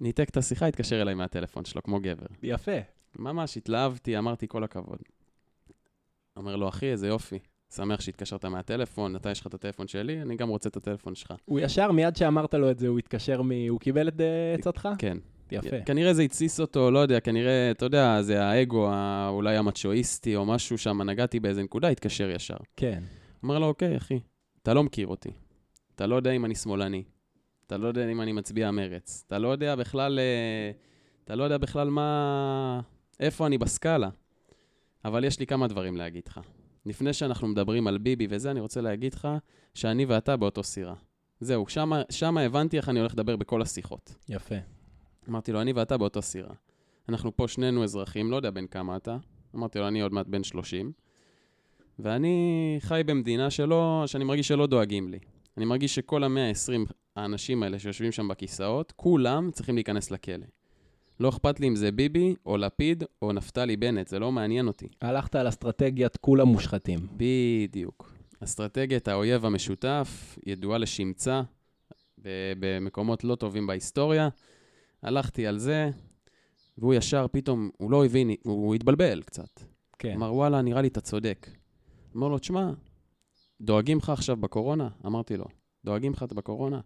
ניתק 0.00 0.28
את 0.28 0.36
השיחה, 0.36 0.66
התקשר 0.66 1.02
אליי 1.02 1.14
מהטלפון 1.14 1.64
שלו, 1.64 1.82
כמו 1.82 2.00
גבר. 2.00 2.26
יפה. 2.42 2.72
ממש 3.18 3.56
התלהבתי, 3.56 4.18
אמרתי 4.18 4.48
כל 4.48 4.64
הכבוד. 4.64 4.98
אומר 6.38 6.56
לו, 6.56 6.68
אחי, 6.68 6.86
איזה 6.86 7.08
יופי. 7.08 7.38
שמח 7.74 8.00
שהתקשרת 8.00 8.44
מהטלפון, 8.44 9.16
אתה 9.16 9.30
יש 9.30 9.40
לך 9.40 9.46
את 9.46 9.54
הטלפון 9.54 9.88
שלי, 9.88 10.22
אני 10.22 10.36
גם 10.36 10.48
רוצה 10.48 10.68
את 10.68 10.76
הטלפון 10.76 11.14
שלך. 11.14 11.34
הוא 11.44 11.60
ישר, 11.60 11.92
מיד 11.92 12.16
שאמרת 12.16 12.54
לו 12.54 12.70
את 12.70 12.78
זה, 12.78 12.88
הוא 12.88 12.98
התקשר 12.98 13.42
מ... 13.42 13.50
הוא 13.68 13.80
קיבל 13.80 14.08
את 14.08 14.20
אה, 14.20 14.54
עצתך? 14.54 14.88
כן. 14.98 15.18
יפה. 15.52 15.80
כנראה 15.86 16.14
זה 16.14 16.22
התסיס 16.22 16.60
אותו, 16.60 16.90
לא 16.90 16.98
יודע, 16.98 17.20
כנראה, 17.20 17.70
אתה 17.70 17.84
יודע, 17.84 18.22
זה 18.22 18.44
האגו, 18.44 18.90
אולי 19.28 19.56
המצ'ואיסטי 19.56 20.36
או 20.36 20.46
משהו 20.46 20.78
שם, 20.78 21.02
נגעתי 21.02 21.40
באיזה 21.40 21.62
נקודה, 21.62 21.88
התקשר 21.88 22.30
ישר. 22.30 22.56
כן. 22.76 23.02
אומר 23.42 23.58
לו, 23.58 23.66
אוקיי, 23.66 23.96
אחי, 23.96 24.20
אתה 24.62 24.74
לא 24.74 24.84
מכיר 24.84 25.06
אותי. 25.06 25.30
אתה 25.94 26.06
לא 26.06 26.16
יודע 26.16 26.30
אם 26.30 26.44
אני 26.44 26.54
שמאלני. 26.54 27.02
אתה 27.66 27.76
לא 27.76 27.88
יודע 27.88 28.08
אם 28.08 28.20
אני 28.20 28.32
מצביע 28.32 28.70
מרץ. 28.70 29.24
אתה 29.26 29.38
לא 29.38 29.48
יודע 29.48 29.76
בכלל, 29.76 30.18
אה, 30.18 30.70
אתה 31.24 31.34
לא 31.34 31.44
יודע 31.44 31.58
בכלל 31.58 31.90
מה... 31.90 32.80
איפה 33.20 33.46
אני 33.46 33.58
בסקאלה. 33.58 34.08
אבל 35.04 35.24
יש 35.24 35.40
לי 35.40 35.46
כמה 35.46 35.68
דברים 35.68 35.96
להגיד 35.96 36.22
לך. 36.28 36.40
לפני 36.86 37.12
שאנחנו 37.12 37.48
מדברים 37.48 37.86
על 37.86 37.98
ביבי 37.98 38.26
וזה, 38.30 38.50
אני 38.50 38.60
רוצה 38.60 38.80
להגיד 38.80 39.14
לך 39.14 39.28
שאני 39.74 40.04
ואתה 40.04 40.36
באותו 40.36 40.62
סירה. 40.62 40.94
זהו, 41.40 41.68
שמה, 41.68 42.02
שמה 42.10 42.40
הבנתי 42.40 42.76
איך 42.76 42.88
אני 42.88 43.00
הולך 43.00 43.12
לדבר 43.12 43.36
בכל 43.36 43.62
השיחות. 43.62 44.14
יפה. 44.28 44.54
אמרתי 45.28 45.52
לו, 45.52 45.60
אני 45.60 45.72
ואתה 45.72 45.96
באותה 45.96 46.20
סירה. 46.20 46.54
אנחנו 47.08 47.36
פה 47.36 47.48
שנינו 47.48 47.84
אזרחים, 47.84 48.30
לא 48.30 48.36
יודע 48.36 48.50
בן 48.50 48.66
כמה 48.66 48.96
אתה. 48.96 49.16
אמרתי 49.54 49.78
לו, 49.78 49.88
אני 49.88 50.00
עוד 50.00 50.12
מעט 50.12 50.26
בן 50.26 50.42
30, 50.42 50.92
ואני 51.98 52.76
חי 52.80 53.02
במדינה 53.06 53.50
שלא, 53.50 54.04
שאני 54.06 54.24
מרגיש 54.24 54.48
שלא 54.48 54.66
דואגים 54.66 55.08
לי. 55.08 55.18
אני 55.56 55.64
מרגיש 55.64 55.94
שכל 55.94 56.24
המאה 56.24 56.48
ה-20 56.48 56.92
האנשים 57.16 57.62
האלה 57.62 57.78
שיושבים 57.78 58.12
שם 58.12 58.28
בכיסאות, 58.28 58.92
כולם 58.96 59.50
צריכים 59.50 59.74
להיכנס 59.74 60.10
לכלא. 60.10 60.46
לא 61.20 61.28
אכפת 61.28 61.60
לי 61.60 61.68
אם 61.68 61.76
זה 61.76 61.92
ביבי, 61.92 62.34
או 62.46 62.56
לפיד, 62.56 63.04
או 63.22 63.32
נפתלי 63.32 63.76
בנט, 63.76 64.08
זה 64.08 64.18
לא 64.18 64.32
מעניין 64.32 64.66
אותי. 64.66 64.88
הלכת 65.00 65.34
על 65.34 65.48
אסטרטגיית 65.48 66.16
כולם 66.16 66.48
מושחתים. 66.48 66.98
בדיוק. 67.16 68.12
אסטרטגיית 68.44 69.08
האויב 69.08 69.44
המשותף 69.44 70.38
ידועה 70.46 70.78
לשמצה 70.78 71.42
במקומות 72.58 73.24
לא 73.24 73.34
טובים 73.34 73.66
בהיסטוריה. 73.66 74.28
הלכתי 75.02 75.46
על 75.46 75.58
זה, 75.58 75.90
והוא 76.78 76.94
ישר 76.94 77.26
פתאום, 77.32 77.70
הוא 77.76 77.90
לא 77.90 78.04
הבין, 78.04 78.30
הוא, 78.42 78.74
התבלבל 78.74 79.22
קצת. 79.22 79.60
כן. 79.98 80.12
אמר, 80.12 80.34
וואלה, 80.34 80.62
נראה 80.62 80.82
לי 80.82 80.88
אתה 80.88 81.00
צודק. 81.00 81.50
אמר 82.16 82.28
לו, 82.28 82.38
תשמע, 82.38 82.70
דואגים 83.60 83.98
לך 83.98 84.10
עכשיו 84.10 84.36
בקורונה? 84.36 84.88
אמרתי 85.06 85.36
לו, 85.36 85.44
דואגים 85.84 86.12
לך 86.12 86.22
בקורונה? 86.22 86.80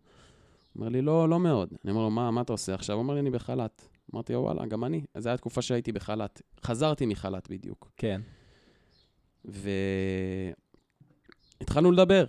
אומר 0.77 0.89
לי, 0.89 1.03
לא, 1.03 1.29
לא 1.29 1.41
מאוד. 1.41 1.73
אני 1.85 1.91
אומר 1.91 2.03
לו, 2.03 2.11
מה, 2.11 2.31
מה 2.31 2.41
אתה 2.41 2.53
עושה 2.53 2.75
עכשיו? 2.75 2.97
הוא 2.97 3.03
אומר 3.03 3.15
לי, 3.15 3.21
אני 3.21 3.31
בחל"ת. 3.31 3.89
אמרתי 4.15 4.37
וואלה, 4.37 4.67
גם 4.67 4.85
אני. 4.85 5.05
אז 5.15 5.23
זו 5.23 5.29
הייתה 5.29 5.41
תקופה 5.41 5.63
שהייתי 5.63 5.93
בחל"ת. 5.93 6.43
חזרתי 6.65 7.07
מחל"ת 7.07 7.51
בדיוק. 7.51 7.91
כן. 7.97 8.21
והתחלנו 11.61 11.93
לדבר. 11.93 12.25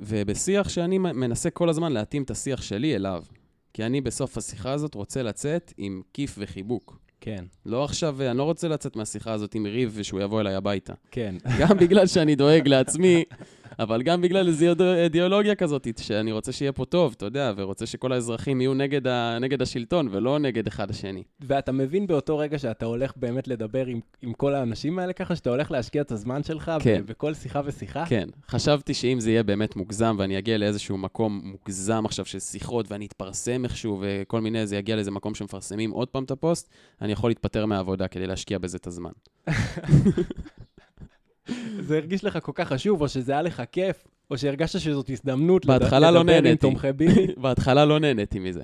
ובשיח 0.00 0.68
שאני 0.68 0.98
מנסה 0.98 1.50
כל 1.50 1.68
הזמן 1.68 1.92
להתאים 1.92 2.22
את 2.22 2.30
השיח 2.30 2.62
שלי 2.62 2.94
אליו. 2.94 3.24
כי 3.72 3.86
אני 3.86 4.00
בסוף 4.00 4.38
השיחה 4.38 4.72
הזאת 4.72 4.94
רוצה 4.94 5.22
לצאת 5.22 5.72
עם 5.76 6.02
כיף 6.12 6.34
וחיבוק. 6.38 6.98
כן. 7.20 7.44
לא 7.66 7.84
עכשיו, 7.84 8.22
אני 8.22 8.38
לא 8.38 8.42
רוצה 8.42 8.68
לצאת 8.68 8.96
מהשיחה 8.96 9.32
הזאת 9.32 9.54
עם 9.54 9.66
ריב 9.66 9.92
ושהוא 9.94 10.20
יבוא 10.20 10.40
אליי 10.40 10.54
הביתה. 10.54 10.92
כן. 11.10 11.34
גם 11.60 11.78
בגלל 11.78 12.06
שאני 12.06 12.34
דואג 12.34 12.68
לעצמי, 12.68 13.24
אבל 13.78 14.02
גם 14.02 14.20
בגלל 14.20 14.48
איזו 14.48 14.66
אידיאולוגיה 14.94 15.54
כזאת, 15.54 15.88
שאני 16.00 16.32
רוצה 16.32 16.52
שיהיה 16.52 16.72
פה 16.72 16.84
טוב, 16.84 17.14
אתה 17.16 17.26
יודע, 17.26 17.52
ורוצה 17.56 17.86
שכל 17.86 18.12
האזרחים 18.12 18.60
יהיו 18.60 18.74
נגד, 18.74 19.06
ה... 19.06 19.38
נגד 19.40 19.62
השלטון, 19.62 20.08
ולא 20.10 20.38
נגד 20.38 20.66
אחד 20.66 20.90
השני. 20.90 21.22
ואתה 21.40 21.72
מבין 21.72 22.06
באותו 22.06 22.38
רגע 22.38 22.58
שאתה 22.58 22.86
הולך 22.86 23.12
באמת 23.16 23.48
לדבר 23.48 23.86
עם, 23.86 24.00
עם 24.22 24.32
כל 24.32 24.54
האנשים 24.54 24.98
האלה 24.98 25.12
ככה, 25.12 25.36
שאתה 25.36 25.50
הולך 25.50 25.70
להשקיע 25.70 26.02
את 26.02 26.12
הזמן 26.12 26.42
שלך 26.42 26.72
כן. 26.80 27.02
בכל 27.06 27.34
שיחה 27.34 27.60
ושיחה? 27.64 28.04
כן, 28.06 28.28
חשבתי 28.48 28.94
שאם 28.94 29.20
זה 29.20 29.30
יהיה 29.30 29.42
באמת 29.42 29.76
מוגזם, 29.76 30.16
ואני 30.18 30.38
אגיע 30.38 30.58
לאיזשהו 30.58 30.98
מקום 30.98 31.40
מוגזם 31.44 32.06
עכשיו 32.06 32.24
של 32.24 32.38
שיחות, 32.38 32.92
ואני 32.92 33.06
אתפרסם 33.06 33.64
איכשהו, 33.64 33.98
וכל 34.02 34.40
מיני, 34.40 34.66
זה 34.66 34.76
יגיע 34.76 34.96
לאיזה 34.96 35.10
מקום 35.10 35.34
שמפרסמים 35.34 35.90
עוד 35.90 36.08
פעם 36.08 36.24
את 36.24 36.30
הפוסט, 36.30 36.70
אני 37.02 37.12
יכול 37.12 37.30
להתפטר 37.30 37.66
מהעבודה 37.66 38.08
כדי 38.08 38.26
להשקיע 38.26 38.58
בזה 38.58 38.76
את 38.76 38.86
הזמן. 38.86 39.12
זה 41.86 41.96
הרגיש 41.96 42.24
לך 42.24 42.38
כל 42.42 42.52
כך 42.54 42.68
חשוב, 42.68 43.00
או 43.00 43.08
שזה 43.08 43.32
היה 43.32 43.42
לך 43.42 43.62
כיף, 43.72 44.04
או 44.30 44.38
שהרגשת 44.38 44.80
שזאת 44.80 45.10
הזדמנות 45.10 45.66
בהתחלה 45.66 46.10
לא 46.10 46.20
לדבר 46.20 46.36
עם 46.36 46.44
נהניתי. 46.44 46.60
תומכי 46.60 46.92
ביבי? 46.92 47.26
בהתחלה 47.42 47.84
לא 47.84 47.98
נהניתי 48.00 48.38
מזה, 48.38 48.62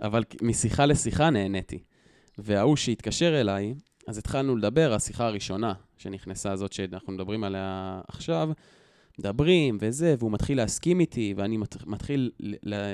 אבל 0.00 0.22
משיחה 0.42 0.86
לשיחה 0.86 1.30
נהניתי. 1.30 1.78
וההוא 2.38 2.76
שהתקשר 2.76 3.40
אליי, 3.40 3.74
אז 4.06 4.18
התחלנו 4.18 4.56
לדבר, 4.56 4.92
השיחה 4.94 5.26
הראשונה 5.26 5.72
שנכנסה, 5.98 6.52
הזאת 6.52 6.72
שאנחנו 6.72 7.12
מדברים 7.12 7.44
עליה 7.44 8.00
עכשיו, 8.08 8.50
מדברים 9.18 9.78
וזה, 9.80 10.14
והוא 10.18 10.32
מתחיל 10.32 10.56
להסכים 10.56 11.00
איתי, 11.00 11.34
ואני 11.36 11.56
מת- 11.56 11.86
מתחיל 11.86 12.30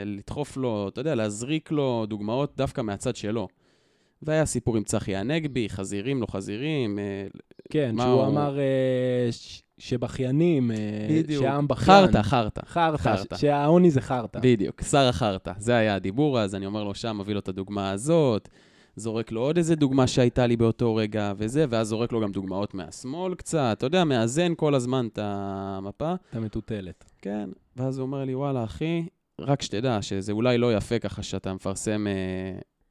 לדחוף 0.05 0.57
לו, 0.57 0.89
אתה 0.89 1.01
יודע, 1.01 1.15
להזריק 1.15 1.71
לו 1.71 2.07
דוגמאות 2.09 2.53
דווקא 2.57 2.81
מהצד 2.81 3.17
שלו. 3.17 3.49
והיה 4.23 4.47
סיפור 4.47 4.77
עם 4.77 4.85
צחי 4.85 5.17
הנגבי, 5.17 5.69
חזירים, 5.69 6.21
לא 6.21 6.27
חזירים, 6.27 6.99
אה, 6.99 7.27
כן, 7.71 7.95
שהוא 7.99 8.07
הוא- 8.13 8.27
אמר 8.27 8.59
אה, 8.59 8.65
ש- 9.33 9.63
שבכיינים, 9.79 10.71
אה, 10.71 10.77
בדיוק. 11.11 11.43
שהעם 11.43 11.69
בכיין. 11.69 12.07
חרטא, 12.07 12.23
חרטא. 12.23 12.61
חרטא, 12.67 13.37
שהעוני 13.37 13.91
זה 13.91 14.01
חרטא. 14.01 14.39
בדיוק, 14.43 14.83
שר 14.83 15.09
החרטא. 15.09 15.53
זה 15.59 15.75
היה 15.77 15.95
הדיבור 15.95 16.41
אז, 16.41 16.55
אני 16.55 16.67
אומר 16.67 16.85
לו 16.85 16.95
שם, 16.95 17.19
מביא 17.21 17.35
לו 17.35 17.41
את 17.41 17.49
הדוגמה 17.49 17.91
הזאת, 17.91 18.49
זורק 18.97 19.33
לו 19.33 19.41
עוד 19.41 19.57
איזה 19.57 19.75
דוגמה 19.77 20.07
שהייתה 20.07 20.47
לי 20.47 20.57
באותו 20.57 20.95
רגע 20.95 21.33
וזה, 21.37 21.65
ואז 21.69 21.89
זורק 21.89 22.13
לו 22.13 22.21
גם 22.21 22.33
דוגמאות 22.33 22.75
מהשמאל 22.75 23.35
קצת, 23.35 23.75
אתה 23.79 23.87
יודע, 23.87 24.05
מאזן 24.05 24.53
כל 24.57 24.75
הזמן 24.75 25.09
את 25.13 25.19
המפה. 25.23 26.15
את 26.31 26.37
המטוטלת. 26.37 27.05
כן, 27.23 27.51
ואז 27.77 27.99
הוא 27.99 28.07
אומר 28.07 28.25
לי, 28.25 28.35
וואלה, 28.35 28.65
אחי, 28.65 29.07
רק 29.41 29.63
שתדע 29.63 30.03
שזה 30.03 30.33
אולי 30.33 30.59
לא 30.59 30.75
יפה 30.77 30.99
ככה 30.99 31.23
שאתה 31.23 31.55
מפרסם 31.55 32.07
אה, 32.07 32.13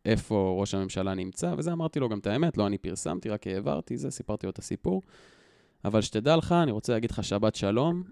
איפה 0.05 0.55
ראש 0.59 0.73
הממשלה 0.73 1.13
נמצא, 1.13 1.53
וזה 1.57 1.71
אמרתי 1.71 1.99
לו 1.99 2.09
גם 2.09 2.19
את 2.19 2.27
האמת, 2.27 2.57
לא 2.57 2.67
אני 2.67 2.77
פרסמתי, 2.77 3.29
רק 3.29 3.47
העברתי 3.47 3.97
זה, 3.97 4.11
סיפרתי 4.11 4.45
לו 4.45 4.51
את 4.51 4.59
הסיפור. 4.59 5.01
אבל 5.85 6.01
שתדע 6.01 6.35
לך, 6.35 6.51
אני 6.51 6.71
רוצה 6.71 6.93
להגיד 6.93 7.11
לך 7.11 7.23
שבת 7.23 7.55
שלום, 7.55 8.03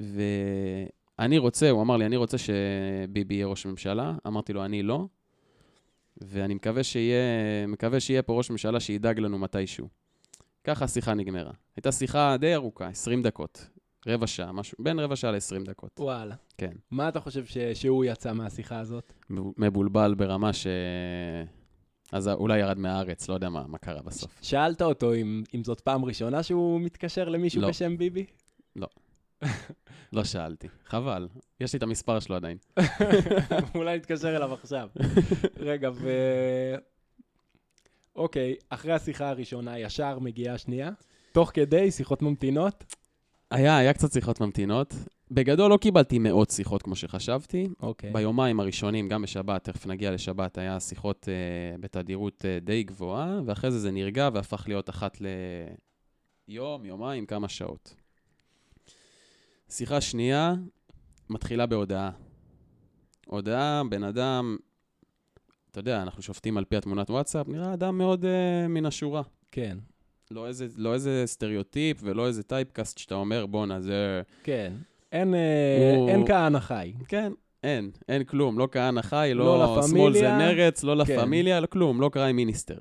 ואני 0.00 1.38
רוצה, 1.38 1.70
הוא 1.70 1.82
אמר 1.82 1.96
לי, 1.96 2.06
אני 2.06 2.16
רוצה 2.16 2.36
שביבי 2.38 3.34
יהיה 3.34 3.46
ראש 3.46 3.66
ממשלה, 3.66 4.14
אמרתי 4.26 4.52
לו, 4.52 4.64
אני 4.64 4.82
לא, 4.82 5.06
ואני 6.20 6.54
מקווה 6.54 6.82
שיהיה, 6.82 7.66
מקווה 7.68 8.00
שיהיה 8.00 8.22
פה 8.22 8.32
ראש 8.32 8.50
ממשלה 8.50 8.80
שידאג 8.80 9.18
לנו 9.18 9.38
מתישהו. 9.38 9.88
ככה 10.64 10.84
השיחה 10.84 11.14
נגמרה. 11.14 11.52
הייתה 11.76 11.92
שיחה 11.92 12.36
די 12.36 12.54
ארוכה, 12.54 12.86
20 12.86 13.22
דקות, 13.22 13.68
רבע 14.06 14.26
שעה, 14.26 14.52
משהו, 14.52 14.76
בין 14.80 14.98
רבע 14.98 15.16
שעה 15.16 15.30
ל-20 15.32 15.64
דקות. 15.64 15.90
וואלה. 16.00 16.34
כן. 16.58 16.72
מה 16.90 17.08
אתה 17.08 17.20
חושב 17.20 17.46
ש- 17.46 17.58
שהוא 17.58 18.04
יצא 18.04 18.32
מהשיחה 18.32 18.78
הזאת? 18.78 19.12
מבולבל 19.30 20.14
ברמה 20.14 20.52
ש... 20.52 20.66
אז 22.12 22.28
אולי 22.28 22.58
ירד 22.58 22.78
מהארץ, 22.78 23.28
לא 23.28 23.34
יודע 23.34 23.48
מה, 23.48 23.64
מה 23.66 23.78
קרה 23.78 24.02
בסוף. 24.02 24.38
שאלת 24.42 24.82
אותו 24.82 25.14
אם, 25.14 25.42
אם 25.54 25.64
זאת 25.64 25.80
פעם 25.80 26.04
ראשונה 26.04 26.42
שהוא 26.42 26.80
מתקשר 26.80 27.28
למישהו 27.28 27.60
לא. 27.62 27.68
בשם 27.68 27.96
ביבי? 27.96 28.26
לא 30.12 30.24
שאלתי, 30.24 30.68
חבל. 30.84 31.28
יש 31.60 31.72
לי 31.72 31.76
את 31.76 31.82
המספר 31.82 32.20
שלו 32.20 32.36
עדיין. 32.36 32.58
אולי 33.74 33.96
נתקשר 33.96 34.36
אליו 34.36 34.54
עכשיו. 34.54 34.88
רגע, 35.56 35.90
ו... 35.94 36.10
אוקיי, 38.16 38.54
אחרי 38.68 38.92
השיחה 38.92 39.28
הראשונה 39.28 39.78
ישר 39.78 40.18
מגיעה 40.18 40.54
השנייה? 40.54 40.90
תוך 41.32 41.50
כדי 41.54 41.90
שיחות 41.90 42.22
ממתינות? 42.22 42.84
היה, 43.50 43.78
היה 43.78 43.92
קצת 43.92 44.12
שיחות 44.12 44.40
ממתינות. 44.40 44.94
בגדול 45.30 45.70
לא 45.70 45.76
קיבלתי 45.76 46.18
מאות 46.18 46.50
שיחות 46.50 46.82
כמו 46.82 46.96
שחשבתי. 46.96 47.68
אוקיי. 47.80 48.12
ביומיים 48.12 48.60
הראשונים, 48.60 49.08
גם 49.08 49.22
בשבת, 49.22 49.64
תכף 49.64 49.86
נגיע 49.86 50.10
לשבת, 50.10 50.58
היה 50.58 50.80
שיחות 50.80 51.28
אה, 51.28 51.78
בתדירות 51.80 52.44
אה, 52.44 52.58
די 52.60 52.82
גבוהה, 52.82 53.40
ואחרי 53.46 53.70
זה 53.70 53.78
זה 53.78 53.90
נרגע 53.90 54.28
והפך 54.32 54.64
להיות 54.68 54.90
אחת 54.90 55.18
ליום, 56.48 56.84
יומיים, 56.84 57.26
כמה 57.26 57.48
שעות. 57.48 57.94
שיחה 59.70 60.00
שנייה 60.00 60.54
מתחילה 61.30 61.66
בהודעה. 61.66 62.10
הודעה, 63.26 63.82
בן 63.90 64.04
אדם, 64.04 64.56
אתה 65.70 65.80
יודע, 65.80 66.02
אנחנו 66.02 66.22
שופטים 66.22 66.58
על 66.58 66.64
פי 66.64 66.76
התמונת 66.76 67.10
וואטסאפ, 67.10 67.48
נראה 67.48 67.74
אדם 67.74 67.98
מאוד 67.98 68.24
אה, 68.24 68.68
מן 68.68 68.86
השורה. 68.86 69.22
כן, 69.50 69.78
לא 70.30 70.46
איזה, 70.46 70.66
לא 70.76 70.94
איזה 70.94 71.22
סטריאוטיפ 71.26 71.98
ולא 72.02 72.26
איזה 72.26 72.42
typecast 72.42 72.98
שאתה 72.98 73.14
אומר, 73.14 73.46
בואנה, 73.46 73.80
זה... 73.80 74.22
כן. 74.42 74.72
אין, 75.12 75.34
אה, 75.34 75.94
הוא- 75.96 76.08
אין 76.08 76.26
כהנא 76.26 76.58
חי. 76.58 76.92
כן, 77.08 77.32
אין, 77.62 77.90
אין 78.08 78.24
כלום. 78.24 78.58
לא 78.58 78.68
כהנא 78.72 79.02
חי, 79.02 79.30
לא 79.34 79.44
לא, 79.44 79.82
שמאל 79.88 80.12
זה. 80.12 80.32
מרץ, 80.38 80.82
לא 80.84 80.96
לה 80.96 81.04
כן. 81.06 81.20
פמיליה, 81.20 81.60
לא 81.60 81.66
כלום, 81.66 82.00
לא 82.00 82.08
Crime 82.12 82.36
Minister. 82.36 82.78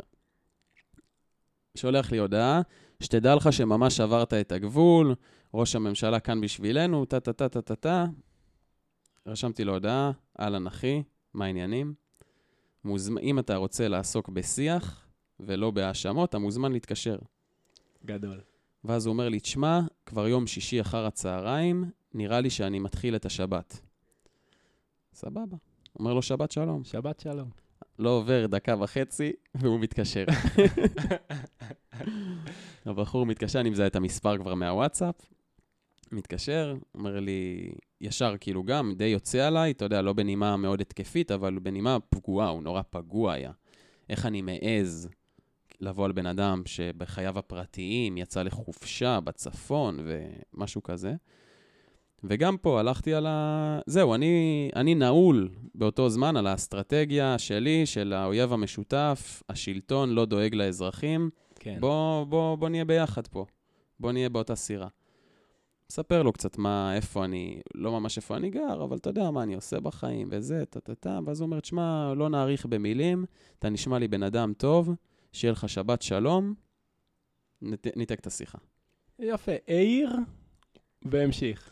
שולח 1.77 2.11
לי 2.11 2.17
הודעה, 2.17 2.61
שתדע 3.03 3.35
לך 3.35 3.53
שממש 3.53 3.99
עברת 3.99 4.33
את 4.33 4.51
הגבול, 4.51 5.15
ראש 5.53 5.75
הממשלה 5.75 6.19
כאן 6.19 6.41
בשבילנו, 6.41 7.05
טה-טה-טה-טה-טה. 7.05 8.05
רשמתי 9.27 9.63
לו 9.63 9.73
הודעה, 9.73 10.11
אהלן 10.39 10.67
אחי, 10.67 11.03
מה 11.33 11.45
העניינים? 11.45 11.93
מוזמ... 12.83 13.17
אם 13.17 13.39
אתה 13.39 13.55
רוצה 13.55 13.87
לעסוק 13.87 14.29
בשיח 14.29 15.05
ולא 15.39 15.71
בהאשמות, 15.71 16.29
אתה 16.29 16.37
מוזמן 16.37 16.71
להתקשר. 16.71 17.17
גדול. 18.05 18.41
ואז 18.83 19.05
הוא 19.05 19.13
אומר 19.13 19.29
לי, 19.29 19.39
תשמע, 19.39 19.79
כבר 20.05 20.27
יום 20.27 20.47
שישי 20.47 20.81
אחר 20.81 21.05
הצהריים, 21.05 21.83
נראה 22.13 22.41
לי 22.41 22.49
שאני 22.49 22.79
מתחיל 22.79 23.15
את 23.15 23.25
השבת. 23.25 23.81
סבבה. 25.13 25.57
אומר 25.99 26.13
לו, 26.13 26.21
שבת 26.21 26.51
שלום. 26.51 26.83
שבת 26.83 27.19
שלום. 27.19 27.49
לא 27.99 28.09
עובר 28.09 28.45
דקה 28.45 28.75
וחצי, 28.79 29.31
והוא 29.55 29.79
מתקשר. 29.79 30.25
הבחור 32.85 33.25
מתקשר, 33.25 33.59
אני 33.59 33.69
מזהה 33.69 33.87
את 33.87 33.95
המספר 33.95 34.37
כבר 34.37 34.55
מהוואטסאפ, 34.55 35.15
מתקשר, 36.11 36.75
אומר 36.95 37.19
לי, 37.19 37.71
ישר 38.01 38.35
כאילו 38.39 38.63
גם, 38.63 38.93
די 38.97 39.05
יוצא 39.05 39.47
עליי, 39.47 39.71
אתה 39.71 39.85
יודע, 39.85 40.01
לא 40.01 40.13
בנימה 40.13 40.57
מאוד 40.57 40.81
התקפית, 40.81 41.31
אבל 41.31 41.59
בנימה 41.59 41.97
פגועה, 42.09 42.47
הוא 42.47 42.63
נורא 42.63 42.81
פגוע 42.89 43.33
היה. 43.33 43.51
איך 44.09 44.25
אני 44.25 44.41
מעז 44.41 45.09
לבוא 45.79 46.05
על 46.05 46.11
בן 46.11 46.25
אדם 46.25 46.61
שבחייו 46.65 47.39
הפרטיים 47.39 48.17
יצא 48.17 48.43
לחופשה 48.43 49.19
בצפון 49.19 49.99
ומשהו 50.03 50.83
כזה. 50.83 51.15
וגם 52.23 52.57
פה 52.57 52.79
הלכתי 52.79 53.13
על 53.13 53.25
ה... 53.27 53.79
זהו, 53.85 54.15
אני, 54.15 54.69
אני 54.75 54.95
נעול 54.95 55.49
באותו 55.75 56.09
זמן 56.09 56.37
על 56.37 56.47
האסטרטגיה 56.47 57.37
שלי, 57.37 57.85
של 57.85 58.13
האויב 58.13 58.53
המשותף, 58.53 59.43
השלטון 59.49 60.09
לא 60.09 60.25
דואג 60.25 60.55
לאזרחים. 60.55 61.29
כן. 61.59 61.77
בוא, 61.79 62.23
בוא, 62.23 62.55
בוא 62.55 62.69
נהיה 62.69 62.85
ביחד 62.85 63.27
פה. 63.27 63.45
בוא 63.99 64.11
נהיה 64.11 64.29
באותה 64.29 64.55
סירה. 64.55 64.87
מספר 65.91 66.23
לו 66.23 66.33
קצת 66.33 66.57
מה, 66.57 66.95
איפה 66.95 67.25
אני, 67.25 67.61
לא 67.75 67.91
ממש 67.91 68.17
איפה 68.17 68.37
אני 68.37 68.49
גר, 68.49 68.83
אבל 68.83 68.97
אתה 68.97 69.09
יודע 69.09 69.31
מה 69.31 69.43
אני 69.43 69.55
עושה 69.55 69.79
בחיים 69.79 70.27
וזה, 70.31 70.65
טה-טה-טה, 70.65 71.19
ואז 71.25 71.41
הוא 71.41 71.45
אומר, 71.45 71.59
תשמע, 71.59 72.13
לא 72.13 72.29
נאריך 72.29 72.65
במילים, 72.65 73.25
אתה 73.59 73.69
נשמע 73.69 73.99
לי 73.99 74.07
בן 74.07 74.23
אדם 74.23 74.53
טוב, 74.57 74.89
שיהיה 75.35 75.51
לך 75.51 75.69
שבת 75.69 76.01
שלום, 76.01 76.53
נת, 77.61 77.87
ניתק 77.97 78.19
את 78.19 78.27
השיחה. 78.27 78.57
יפה. 79.19 79.51
העיר 79.67 80.09
והמשיך. 81.05 81.71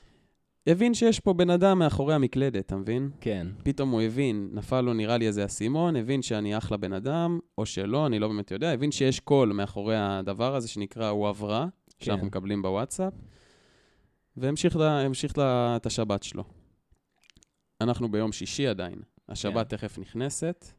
הבין 0.68 0.94
שיש 0.94 1.20
פה 1.20 1.34
בן 1.34 1.50
אדם 1.50 1.80
מאחורי 1.80 2.14
המקלדת, 2.14 2.66
אתה 2.66 2.76
מבין? 2.76 3.10
כן. 3.22 3.48
פתאום 3.64 3.90
הוא 3.90 4.02
הבין, 4.02 4.50
נפל 4.54 4.82
לו 4.82 4.94
נראה 4.94 5.18
לי 5.18 5.28
איזה 5.28 5.46
אסימון, 5.46 5.96
הבין 5.96 6.22
שאני 6.22 6.58
אחלה 6.58 6.78
בן 6.78 6.94
אדם, 6.94 7.40
או 7.58 7.66
שלא, 7.66 8.06
אני 8.06 8.20
לא 8.20 8.28
באמת 8.28 8.52
יודע, 8.52 8.72
הבין 8.72 8.92
שיש 8.92 9.20
קול 9.20 9.54
מאחורי 9.54 9.96
הדבר 9.98 10.56
הזה 10.56 10.68
שנקרא 10.68 11.10
הוא 11.10 11.28
עברה, 11.28 11.68
שאנחנו 12.00 12.22
כן. 12.22 12.28
מקבלים 12.28 12.62
בוואטסאפ, 12.62 13.14
והמשיך, 14.38 14.76
לה, 14.76 15.02
המשיך 15.02 15.38
לה, 15.38 15.76
את 15.76 15.86
השבת 15.86 16.24
שלו. 16.24 16.44
אנחנו 17.82 18.12
ביום 18.12 18.32
שישי 18.32 18.68
עדיין, 18.68 19.02
השבת 19.30 19.70
כן. 19.70 19.78
תכף 19.78 20.00
נכנסת, 20.00 20.74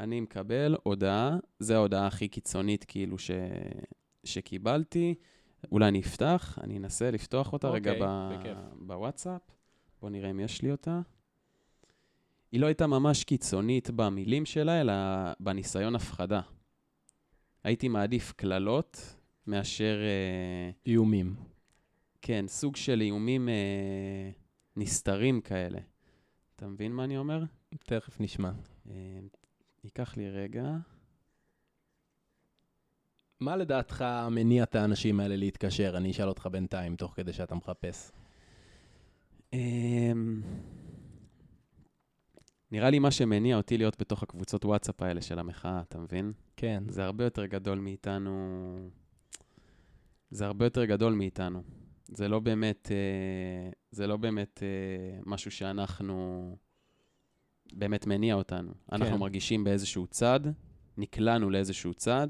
אני 0.00 0.20
מקבל 0.20 0.76
הודעה, 0.82 1.36
זו 1.58 1.74
ההודעה 1.74 2.06
הכי 2.06 2.28
קיצונית 2.28 2.84
כאילו 2.84 3.18
ש... 3.18 3.30
שקיבלתי, 4.24 5.14
אולי 5.72 5.88
אני 5.88 6.00
אפתח, 6.00 6.58
אני 6.62 6.78
אנסה 6.78 7.10
לפתוח 7.10 7.52
אותה 7.52 7.68
רגע 7.68 7.90
אוקיי, 7.90 8.06
ב... 8.06 8.38
בכיף. 8.38 8.58
בוואטסאפ. 8.80 9.40
בואו 10.00 10.12
נראה 10.12 10.30
אם 10.30 10.40
יש 10.40 10.62
לי 10.62 10.70
אותה. 10.70 11.00
היא 12.52 12.60
לא 12.60 12.66
הייתה 12.66 12.86
ממש 12.86 13.24
קיצונית 13.24 13.90
במילים 13.90 14.46
שלה, 14.46 14.80
אלא 14.80 14.92
בניסיון 15.40 15.94
הפחדה. 15.94 16.40
הייתי 17.64 17.88
מעדיף 17.88 18.32
קללות 18.32 19.16
מאשר... 19.46 19.98
אה, 20.02 20.70
איומים. 20.86 21.34
כן, 22.22 22.44
סוג 22.48 22.76
של 22.76 23.00
איומים 23.00 23.48
אה, 23.48 24.30
נסתרים 24.76 25.40
כאלה. 25.40 25.78
אתה 26.56 26.66
מבין 26.66 26.92
מה 26.92 27.04
אני 27.04 27.16
אומר? 27.16 27.42
תכף 27.84 28.20
נשמע. 28.20 28.50
אה, 28.90 28.94
ייקח 29.84 30.16
לי 30.16 30.30
רגע. 30.30 30.76
מה 33.40 33.56
לדעתך 33.56 34.04
מניע 34.30 34.62
את 34.62 34.74
האנשים 34.74 35.20
האלה 35.20 35.36
להתקשר? 35.36 35.96
אני 35.96 36.10
אשאל 36.10 36.28
אותך 36.28 36.46
בינתיים, 36.46 36.96
תוך 36.96 37.12
כדי 37.16 37.32
שאתה 37.32 37.54
מחפש. 37.54 38.10
אמ, 39.52 40.42
נראה 42.70 42.90
לי 42.90 42.98
מה 42.98 43.10
שמניע 43.10 43.56
אותי 43.56 43.78
להיות 43.78 44.00
בתוך 44.00 44.22
הקבוצות 44.22 44.64
וואטסאפ 44.64 45.02
האלה 45.02 45.22
של 45.22 45.38
המחאה, 45.38 45.80
אתה 45.80 45.98
מבין? 45.98 46.32
כן. 46.56 46.84
זה 46.88 47.04
הרבה 47.04 47.24
יותר 47.24 47.46
גדול 47.46 47.78
מאיתנו. 47.78 48.90
זה 50.30 50.46
הרבה 50.46 50.66
יותר 50.66 50.84
גדול 50.84 51.12
מאיתנו. 51.12 51.62
זה 52.08 52.28
לא 52.28 52.38
באמת, 52.40 52.88
אה, 52.92 53.70
זה 53.90 54.06
לא 54.06 54.16
באמת 54.16 54.62
אה, 54.62 55.20
משהו 55.26 55.50
שאנחנו, 55.50 56.56
באמת 57.72 58.06
מניע 58.06 58.34
אותנו. 58.34 58.72
אנחנו 58.92 59.14
כן. 59.14 59.20
מרגישים 59.20 59.64
באיזשהו 59.64 60.06
צד, 60.06 60.40
נקלענו 60.98 61.50
לאיזשהו 61.50 61.94
צד, 61.94 62.28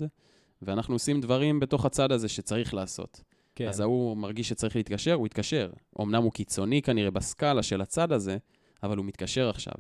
ואנחנו 0.62 0.94
עושים 0.94 1.20
דברים 1.20 1.61
בתוך 1.61 1.85
הצד 1.85 2.12
הזה 2.12 2.29
שצריך 2.29 2.74
לעשות. 2.74 3.22
כן. 3.55 3.68
אז 3.68 3.81
ההוא 3.81 4.16
מרגיש 4.16 4.48
שצריך 4.48 4.76
להתקשר, 4.76 5.14
הוא 5.14 5.26
יתקשר. 5.26 5.70
אמנם 6.00 6.22
הוא 6.22 6.33
קיצוני 6.33 6.83
כנראה 6.83 7.11
בסקאלה 7.11 7.62
של 7.62 7.81
הצד 7.81 8.12
הזה, 8.12 8.38
אבל 8.83 8.96
הוא 8.96 9.07
מתקשר 9.07 9.48
עכשיו. 9.48 9.74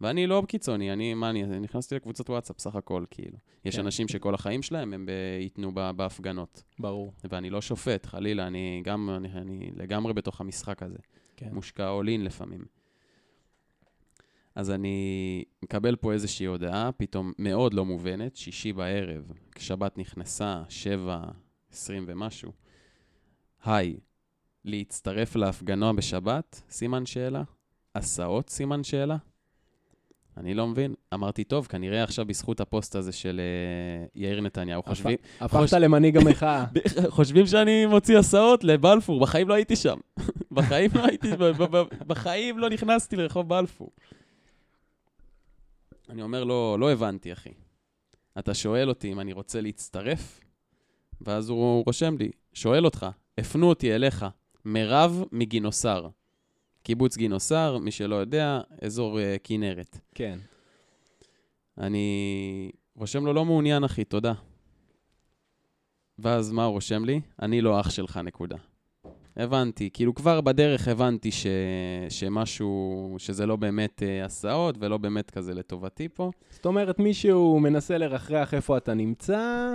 ואני 0.00 0.26
לא 0.26 0.42
קיצוני, 0.48 0.92
אני, 0.92 1.14
מה 1.14 1.30
אני, 1.30 1.42
נכנסתי 1.44 1.94
לקבוצת 1.94 2.30
וואטסאפ 2.30 2.58
סך 2.58 2.74
הכל, 2.74 3.04
כאילו. 3.10 3.38
יש 3.64 3.76
כן. 3.76 3.84
אנשים 3.84 4.08
שכל 4.08 4.34
החיים 4.34 4.62
שלהם 4.62 4.92
הם 4.92 5.08
ייתנו 5.40 5.74
בהפגנות. 5.74 6.62
ברור. 6.78 7.12
ואני 7.30 7.50
לא 7.50 7.60
שופט, 7.60 8.06
חלילה, 8.06 8.46
אני 8.46 8.82
גם, 8.84 9.10
אני, 9.10 9.28
אני 9.32 9.70
לגמרי 9.76 10.12
בתוך 10.12 10.40
המשחק 10.40 10.82
הזה. 10.82 10.98
כן. 11.36 11.48
מושקע 11.52 12.00
all 12.00 12.06
in 12.06 12.24
לפעמים. 12.24 12.64
אז 14.54 14.70
אני 14.70 15.44
מקבל 15.62 15.96
פה 15.96 16.12
איזושהי 16.12 16.46
הודעה, 16.46 16.92
פתאום 16.92 17.32
מאוד 17.38 17.74
לא 17.74 17.84
מובנת, 17.84 18.36
שישי 18.36 18.72
בערב, 18.72 19.32
כשבת 19.54 19.98
נכנסה, 19.98 20.62
שבע, 20.68 21.20
עשרים 21.72 22.04
ומשהו. 22.08 22.52
היי, 23.64 23.96
להצטרף 24.64 25.36
להפגנה 25.36 25.92
בשבת? 25.92 26.62
סימן 26.70 27.06
שאלה. 27.06 27.42
הסעות? 27.94 28.50
סימן 28.50 28.84
שאלה. 28.84 29.16
אני 30.36 30.54
לא 30.54 30.66
מבין. 30.66 30.94
אמרתי, 31.14 31.44
טוב, 31.44 31.66
כנראה 31.66 32.02
עכשיו 32.02 32.26
בזכות 32.26 32.60
הפוסט 32.60 32.96
הזה 32.96 33.12
של 33.12 33.40
אה, 33.40 34.06
יאיר 34.14 34.40
נתניהו, 34.40 34.82
חושבים, 34.82 35.16
הפכת 35.40 35.72
למנהיג 35.72 36.16
המחאה. 36.16 36.64
חושבים 37.08 37.46
שאני 37.46 37.86
מוציא 37.86 38.18
הסעות 38.18 38.64
לבלפור, 38.64 39.20
בחיים 39.20 39.48
לא 39.48 39.54
הייתי 39.54 39.76
שם. 39.76 39.98
בחיים 40.52 40.90
לא 40.94 41.04
הייתי, 41.04 41.28
בחיים 42.06 42.58
לא 42.58 42.70
נכנסתי 42.70 43.16
לרחוב 43.16 43.48
בלפור. 43.48 43.90
אני 46.10 46.22
אומר 46.22 46.44
לו, 46.44 46.76
לא 46.78 46.92
הבנתי, 46.92 47.32
אחי. 47.32 47.52
אתה 48.38 48.54
שואל 48.54 48.88
אותי 48.88 49.12
אם 49.12 49.20
אני 49.20 49.32
רוצה 49.32 49.60
להצטרף? 49.60 50.40
ואז 51.20 51.48
הוא 51.48 51.82
רושם 51.86 52.16
לי, 52.18 52.30
שואל 52.52 52.84
אותך, 52.84 53.06
הפנו 53.38 53.68
אותי 53.68 53.94
אליך, 53.94 54.26
מירב 54.64 55.24
מגינוסר. 55.32 56.08
קיבוץ 56.82 57.16
גינוסר, 57.16 57.78
מי 57.78 57.90
שלא 57.90 58.14
יודע, 58.14 58.60
אזור 58.82 59.18
uh, 59.18 59.22
כנרת. 59.44 59.98
כן. 60.14 60.38
אני 61.78 62.70
רושם 62.96 63.26
לו, 63.26 63.32
לא 63.32 63.44
מעוניין, 63.44 63.84
אחי, 63.84 64.04
תודה. 64.04 64.32
ואז 66.18 66.52
מה 66.52 66.64
הוא 66.64 66.72
רושם 66.72 67.04
לי? 67.04 67.20
אני 67.42 67.60
לא 67.60 67.80
אח 67.80 67.90
שלך, 67.90 68.16
נקודה. 68.16 68.56
הבנתי, 69.36 69.90
כאילו 69.92 70.14
כבר 70.14 70.40
בדרך 70.40 70.88
הבנתי 70.88 71.30
ש... 71.32 71.46
שמשהו, 72.08 73.14
שזה 73.18 73.46
לא 73.46 73.56
באמת 73.56 74.02
uh, 74.02 74.24
הסעות 74.26 74.76
ולא 74.80 74.96
באמת 74.98 75.30
כזה 75.30 75.54
לטובתי 75.54 76.08
פה. 76.08 76.30
זאת 76.50 76.66
אומרת, 76.66 76.98
מישהו 76.98 77.60
מנסה 77.60 77.98
לרחרח 77.98 78.54
איפה 78.54 78.76
אתה 78.76 78.94
נמצא, 78.94 79.70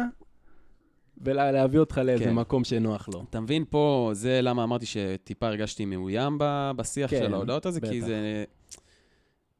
ולהביא 1.17 1.79
אותך 1.79 1.97
לאיזה 1.97 2.23
כן. 2.23 2.33
מקום 2.33 2.63
שנוח 2.63 3.09
לו. 3.13 3.23
אתה 3.29 3.39
מבין 3.39 3.65
פה, 3.69 4.09
זה 4.13 4.41
למה 4.41 4.63
אמרתי 4.63 4.85
שטיפה 4.85 5.47
הרגשתי 5.47 5.85
מאוים 5.85 6.37
ב... 6.39 6.71
בשיח 6.75 7.09
כן, 7.11 7.17
של 7.19 7.33
ההודעות 7.33 7.65
הזה, 7.65 7.81
כי 7.81 7.87
בטח. 7.99 8.05
זה 8.07 8.43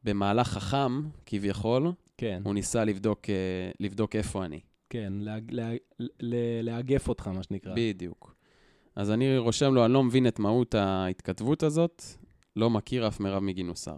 במהלך 0.04 0.48
חכם, 0.48 1.02
כביכול, 1.26 1.92
כן, 2.18 2.42
הוא 2.44 2.54
ניסה 2.54 2.84
לבדוק, 2.84 3.24
uh, 3.24 3.28
לבדוק 3.80 4.16
איפה 4.16 4.44
אני. 4.44 4.60
כן, 4.90 5.12
לה- 5.20 5.36
לה- 5.50 5.70
ל- 6.20 6.60
לאגף 6.62 7.08
אותך, 7.08 7.28
מה 7.28 7.42
שנקרא. 7.42 7.72
בדיוק. 7.76 8.35
אז 8.96 9.10
אני 9.10 9.38
רושם 9.38 9.74
לו, 9.74 9.84
אני 9.84 9.92
לא 9.92 10.04
מבין 10.04 10.26
את 10.26 10.38
מהות 10.38 10.74
ההתכתבות 10.74 11.62
הזאת, 11.62 12.02
לא 12.56 12.70
מכיר 12.70 13.08
אף 13.08 13.20
מירב 13.20 13.42
מגינוסר. 13.42 13.96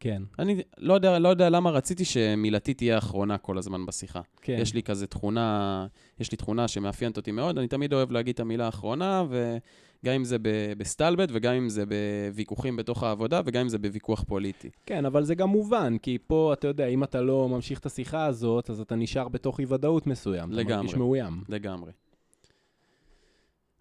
כן, 0.00 0.22
אני 0.38 0.62
לא 0.78 0.94
יודע, 0.94 1.18
לא 1.18 1.28
יודע 1.28 1.50
למה 1.50 1.70
רציתי 1.70 2.04
שמילתי 2.04 2.74
תהיה 2.74 2.94
האחרונה 2.94 3.38
כל 3.38 3.58
הזמן 3.58 3.86
בשיחה. 3.86 4.20
כן. 4.42 4.56
יש 4.60 4.74
לי 4.74 4.82
כזה 4.82 5.06
תכונה, 5.06 5.86
יש 6.20 6.32
לי 6.32 6.36
תכונה 6.36 6.68
שמאפיינת 6.68 7.16
אותי 7.16 7.32
מאוד, 7.32 7.58
אני 7.58 7.68
תמיד 7.68 7.92
אוהב 7.92 8.10
להגיד 8.10 8.34
את 8.34 8.40
המילה 8.40 8.66
האחרונה, 8.66 9.24
וגם 9.28 10.14
אם 10.14 10.24
זה 10.24 10.36
בסטלבט, 10.78 11.28
וגם 11.32 11.54
אם 11.54 11.68
זה 11.68 11.84
בוויכוחים 11.86 12.76
בתוך 12.76 13.02
העבודה, 13.02 13.40
וגם 13.44 13.60
אם 13.60 13.68
זה 13.68 13.78
בוויכוח 13.78 14.22
פוליטי. 14.22 14.70
כן, 14.86 15.04
אבל 15.04 15.24
זה 15.24 15.34
גם 15.34 15.48
מובן, 15.48 15.98
כי 15.98 16.18
פה, 16.26 16.52
אתה 16.52 16.68
יודע, 16.68 16.86
אם 16.86 17.04
אתה 17.04 17.20
לא 17.20 17.48
ממשיך 17.48 17.78
את 17.78 17.86
השיחה 17.86 18.26
הזאת, 18.26 18.70
אז 18.70 18.80
אתה 18.80 18.96
נשאר 18.96 19.28
בתוך 19.28 19.60
אי-ודאות 19.60 20.06
מסוים. 20.06 20.48
אתה 20.48 20.56
לגמרי. 20.56 20.76
מרגיש 20.76 20.94
מאוים. 20.94 21.44
לגמרי. 21.48 21.92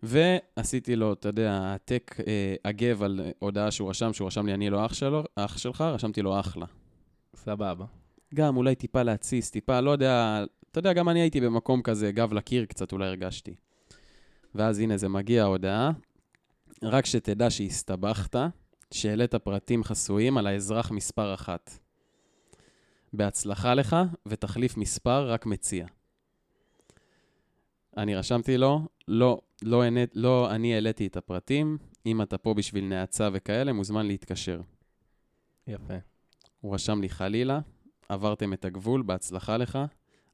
ועשיתי 0.04 0.96
לו, 0.96 1.14
אתה 1.14 1.30
יודע, 1.30 1.54
העתק 1.54 2.16
אה, 2.28 2.56
אגב 2.64 3.04
על 3.04 3.22
הודעה 3.40 3.72
שהוא 3.72 3.90
רשם, 3.90 4.14
שהוא 4.14 4.28
רשם 4.28 4.46
לי, 4.46 4.54
אני 4.54 4.70
לא 4.70 4.86
אח, 4.86 4.94
שלו, 4.94 5.24
אח 5.36 5.58
שלך, 5.58 5.82
רשמתי 5.82 6.22
לו 6.22 6.40
אחלה. 6.40 6.66
סבבה. 7.36 7.86
גם 8.36 8.58
אולי 8.58 8.76
טיפה 8.76 9.04
להתסיס, 9.04 9.52
טיפה, 9.52 9.80
לא 9.80 9.92
יודע, 9.92 10.44
אתה 10.72 10.80
יודע, 10.80 10.94
גם 10.94 11.10
אני 11.10 11.22
הייתי 11.22 11.42
במקום 11.42 11.82
כזה, 11.82 12.12
גב 12.12 12.34
לקיר 12.34 12.66
קצת, 12.66 12.92
אולי 12.92 13.08
הרגשתי. 13.08 13.56
ואז 14.56 14.80
הנה 14.80 14.98
זה 14.98 15.10
מגיע 15.10 15.44
ההודעה, 15.44 15.92
רק 16.84 17.06
שתדע 17.06 17.50
שהסתבכת, 17.50 18.36
שהעלית 18.94 19.36
פרטים 19.36 19.84
חסויים 19.84 20.38
על 20.38 20.48
האזרח 20.48 20.92
מספר 20.92 21.34
אחת. 21.34 21.72
בהצלחה 23.14 23.74
לך, 23.74 23.96
ותחליף 24.26 24.78
מספר 24.78 25.32
רק 25.32 25.46
מציע. 25.46 25.86
אני 27.98 28.16
רשמתי 28.16 28.58
לו, 28.58 28.82
לא, 29.08 29.42
לא, 29.62 29.84
ענית, 29.84 30.12
לא 30.16 30.52
אני 30.52 30.74
העליתי 30.74 31.08
את 31.08 31.18
הפרטים, 31.18 31.78
אם 32.06 32.22
אתה 32.22 32.38
פה 32.38 32.54
בשביל 32.54 32.86
נאצה 32.86 33.30
וכאלה, 33.34 33.74
מוזמן 33.74 34.06
להתקשר. 34.06 34.62
יפה. 35.68 35.94
הוא 36.62 36.74
רשם 36.74 37.02
לי 37.02 37.10
חלילה, 37.10 37.60
עברתם 38.10 38.54
את 38.54 38.66
הגבול, 38.66 39.02
בהצלחה 39.02 39.58
לך. 39.58 39.80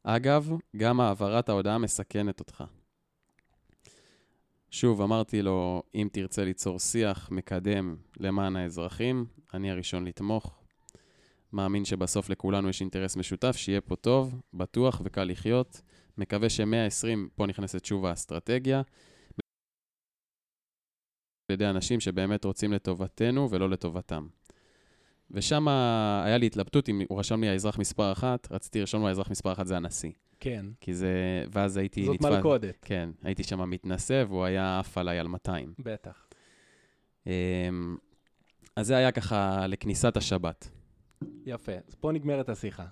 אגב, 0.04 0.52
גם 0.78 1.00
העברת 1.00 1.50
ההודעה 1.50 1.78
מסכנת 1.78 2.40
אותך. 2.40 2.64
שוב, 4.72 5.02
אמרתי 5.02 5.42
לו, 5.42 5.84
אם 5.96 6.08
תרצה 6.12 6.46
ליצור 6.46 6.80
שיח 6.80 7.32
מקדם 7.32 7.96
למען 8.20 8.56
האזרחים, 8.56 9.26
אני 9.54 9.72
הראשון 9.72 10.06
לתמוך. 10.06 10.60
מאמין 11.54 11.86
שבסוף 11.86 12.30
לכולנו 12.30 12.70
יש 12.70 12.82
אינטרס 12.82 13.16
משותף, 13.16 13.56
שיהיה 13.56 13.82
פה 13.82 13.96
טוב, 13.96 14.42
בטוח 14.54 15.02
וקל 15.04 15.24
לחיות. 15.24 15.82
מקווה 16.20 16.50
ש-120, 16.50 17.30
פה 17.36 17.46
נכנסת 17.46 17.86
שוב 17.86 18.06
האסטרטגיה, 18.06 18.82
על 21.50 21.54
ידי 21.54 21.66
אנשים 21.66 22.00
שבאמת 22.00 22.46
רוצים 22.46 22.74
לטובתנו 22.74 23.50
ולא 23.50 23.70
לטובתם. 23.70 24.28
ושם 25.32 25.68
היה 26.26 26.38
לי 26.38 26.46
התלבטות 26.46 26.90
אם 26.90 27.02
הוא 27.10 27.20
רשם 27.20 27.42
לי 27.42 27.50
האזרח 27.50 27.80
מספר 27.80 28.12
אחת, 28.12 28.48
רציתי 28.52 28.80
לרשום 28.80 29.02
לו 29.02 29.08
האזרח 29.08 29.32
מספר 29.32 29.52
אחת 29.52 29.68
זה 29.68 29.78
הנשיא. 29.78 30.12
כן. 30.40 30.66
כי 30.82 30.94
זה, 30.94 31.44
ואז 31.52 31.78
הייתי 31.78 32.06
זאת 32.06 32.22
מלכודת. 32.22 32.78
כן, 32.82 33.10
הייתי 33.24 33.44
שם 33.44 33.70
מתנשא 33.70 34.24
והוא 34.28 34.44
היה 34.44 34.80
עף 34.80 34.98
עליי 34.98 35.20
על 35.20 35.28
200. 35.28 35.74
בטח. 35.80 36.28
אמ, 37.28 37.98
אז 38.76 38.88
זה 38.88 38.98
היה 38.98 39.12
ככה 39.12 39.68
לכניסת 39.68 40.18
השבת. 40.18 40.70
יפה. 41.46 41.72
אז 41.88 41.96
פה 41.96 42.12
נגמרת 42.12 42.50
השיחה. 42.50 42.86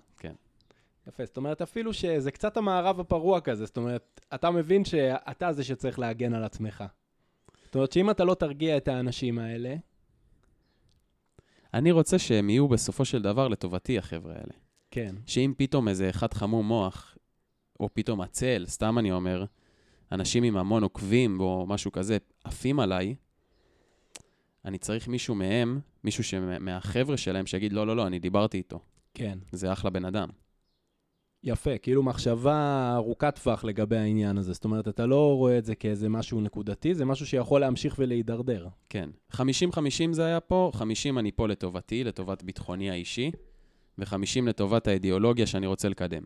יפה. 1.07 1.25
זאת 1.25 1.37
אומרת, 1.37 1.61
אפילו 1.61 1.93
שזה 1.93 2.31
קצת 2.31 2.57
המערב 2.57 2.99
הפרוע 2.99 3.41
כזה, 3.41 3.65
זאת 3.65 3.77
אומרת, 3.77 4.21
אתה 4.35 4.51
מבין 4.51 4.85
שאתה 4.85 5.53
זה 5.53 5.63
שצריך 5.63 5.99
להגן 5.99 6.33
על 6.33 6.43
עצמך. 6.43 6.83
זאת 7.65 7.75
אומרת, 7.75 7.91
שאם 7.91 8.09
אתה 8.09 8.23
לא 8.23 8.33
תרגיע 8.33 8.77
את 8.77 8.87
האנשים 8.87 9.39
האלה, 9.39 9.75
אני 11.73 11.91
רוצה 11.91 12.19
שהם 12.19 12.49
יהיו 12.49 12.67
בסופו 12.67 13.05
של 13.05 13.21
דבר 13.21 13.47
לטובתי, 13.47 13.97
החבר'ה 13.97 14.33
האלה. 14.33 14.53
כן, 14.91 15.15
שאם 15.25 15.53
פתאום 15.57 15.87
איזה 15.87 16.09
אחד 16.09 16.33
חמום 16.33 16.67
מוח, 16.67 17.17
או 17.79 17.89
פתאום 17.93 18.21
עצל, 18.21 18.65
סתם 18.67 18.97
אני 18.99 19.11
אומר, 19.11 19.45
אנשים 20.11 20.43
עם 20.43 20.57
המון 20.57 20.83
עוקבים 20.83 21.39
או 21.39 21.65
משהו 21.67 21.91
כזה, 21.91 22.17
עפים 22.43 22.79
עליי, 22.79 23.15
אני 24.65 24.77
צריך 24.77 25.07
מישהו 25.07 25.35
מהם, 25.35 25.79
מישהו 26.03 26.23
שמה- 26.23 26.59
מהחבר'ה 26.59 27.17
שלהם, 27.17 27.45
שיגיד, 27.45 27.73
לא, 27.73 27.87
לא, 27.87 27.95
לא, 27.95 28.07
אני 28.07 28.19
דיברתי 28.19 28.57
איתו. 28.57 28.79
כן. 29.13 29.39
זה 29.51 29.73
אחלה 29.73 29.89
בן 29.89 30.05
אדם. 30.05 30.29
יפה, 31.47 31.77
כאילו 31.77 32.03
מחשבה 32.03 32.91
ארוכת 32.95 33.39
טווח 33.43 33.63
לגבי 33.63 33.97
העניין 33.97 34.37
הזה. 34.37 34.53
זאת 34.53 34.65
אומרת, 34.65 34.87
אתה 34.87 35.05
לא 35.05 35.35
רואה 35.35 35.57
את 35.57 35.65
זה 35.65 35.75
כאיזה 35.75 36.09
משהו 36.09 36.41
נקודתי, 36.41 36.95
זה 36.95 37.05
משהו 37.05 37.25
שיכול 37.25 37.61
להמשיך 37.61 37.95
ולהידרדר. 37.99 38.67
כן. 38.89 39.09
50-50 39.33 39.37
זה 40.11 40.25
היה 40.25 40.39
פה, 40.39 40.71
50 40.73 41.19
אני 41.19 41.31
פה 41.31 41.47
לטובתי, 41.47 42.03
לטובת 42.03 42.43
ביטחוני 42.43 42.91
האישי, 42.91 43.31
ו-50 43.97 44.45
לטובת 44.45 44.87
האידיאולוגיה 44.87 45.45
שאני 45.45 45.67
רוצה 45.67 45.89
לקדם. 45.89 46.23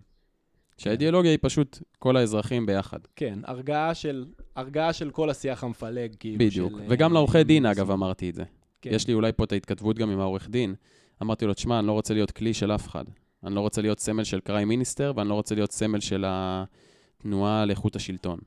שהאידיאולוגיה 0.77 1.31
היא 1.31 1.39
פשוט 1.41 1.79
כל 1.99 2.17
האזרחים 2.17 2.65
ביחד. 2.65 2.99
כן, 3.15 3.39
הרגעה 3.43 3.93
של, 3.93 4.25
הרגעה 4.55 4.93
של 4.93 5.09
כל 5.09 5.29
השיח 5.29 5.63
המפלג, 5.63 6.15
כאילו. 6.19 6.37
בדיוק. 6.39 6.73
של, 6.77 6.85
וגם 6.89 7.09
אה, 7.09 7.13
לעורכי 7.13 7.43
דין, 7.43 7.65
אגב, 7.65 7.91
אמרתי 7.91 8.29
את 8.29 8.35
זה. 8.35 8.43
כן. 8.81 8.89
יש 8.93 9.07
לי 9.07 9.13
אולי 9.13 9.31
פה 9.31 9.43
את 9.43 9.51
ההתכתבות 9.51 9.97
גם 9.97 10.09
עם 10.09 10.19
העורך 10.19 10.49
דין. 10.49 10.75
אמרתי 11.21 11.45
לו, 11.45 11.53
תשמע, 11.53 11.79
אני 11.79 11.87
לא 11.87 11.91
רוצה 11.91 12.13
להיות 12.13 12.31
כלי 12.31 12.53
של 12.53 12.71
אף 12.71 12.87
אחד. 12.87 13.05
אני 13.43 13.55
לא 13.55 13.59
רוצה 13.59 13.81
להיות 13.81 13.99
סמל 13.99 14.23
של 14.23 14.39
קריים 14.39 14.67
מיניסטר, 14.67 15.13
ואני 15.15 15.29
לא 15.29 15.33
רוצה 15.33 15.55
להיות 15.55 15.71
סמל 15.71 15.99
של 15.99 16.25
התנועה 16.27 17.65
לאיכות 17.65 17.95
השלטון. 17.95 18.39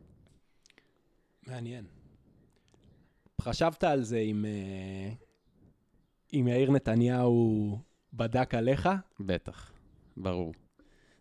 מעניין. 1.47 1.85
חשבת 3.41 3.85
על 3.85 4.03
זה 4.03 4.19
אם, 4.19 4.45
אה, 4.45 5.13
אם 6.33 6.49
יאיר 6.49 6.71
נתניהו 6.71 7.79
בדק 8.13 8.55
עליך? 8.55 8.89
בטח, 9.21 9.73
ברור. 10.17 10.53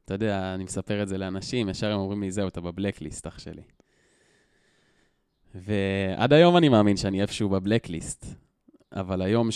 אתה 0.06 0.14
יודע, 0.14 0.54
אני 0.54 0.64
מספר 0.64 1.04
את 1.04 1.08
זה 1.08 1.18
לאנשים, 1.18 1.70
ישר 1.70 1.92
הם 1.92 2.00
אומרים 2.00 2.22
לי, 2.22 2.32
זהו, 2.32 2.48
אתה 2.48 2.62
בבלקליסט, 2.62 3.28
אח 3.28 3.40
שלי. 3.40 3.62
ועד 5.56 6.34
היום 6.34 6.58
אני 6.58 6.70
מאמין 6.70 6.98
שאני 6.98 7.22
איפשהו 7.22 7.50
בבלקליסט, 7.50 8.26
אבל 8.92 9.22
היום 9.22 9.50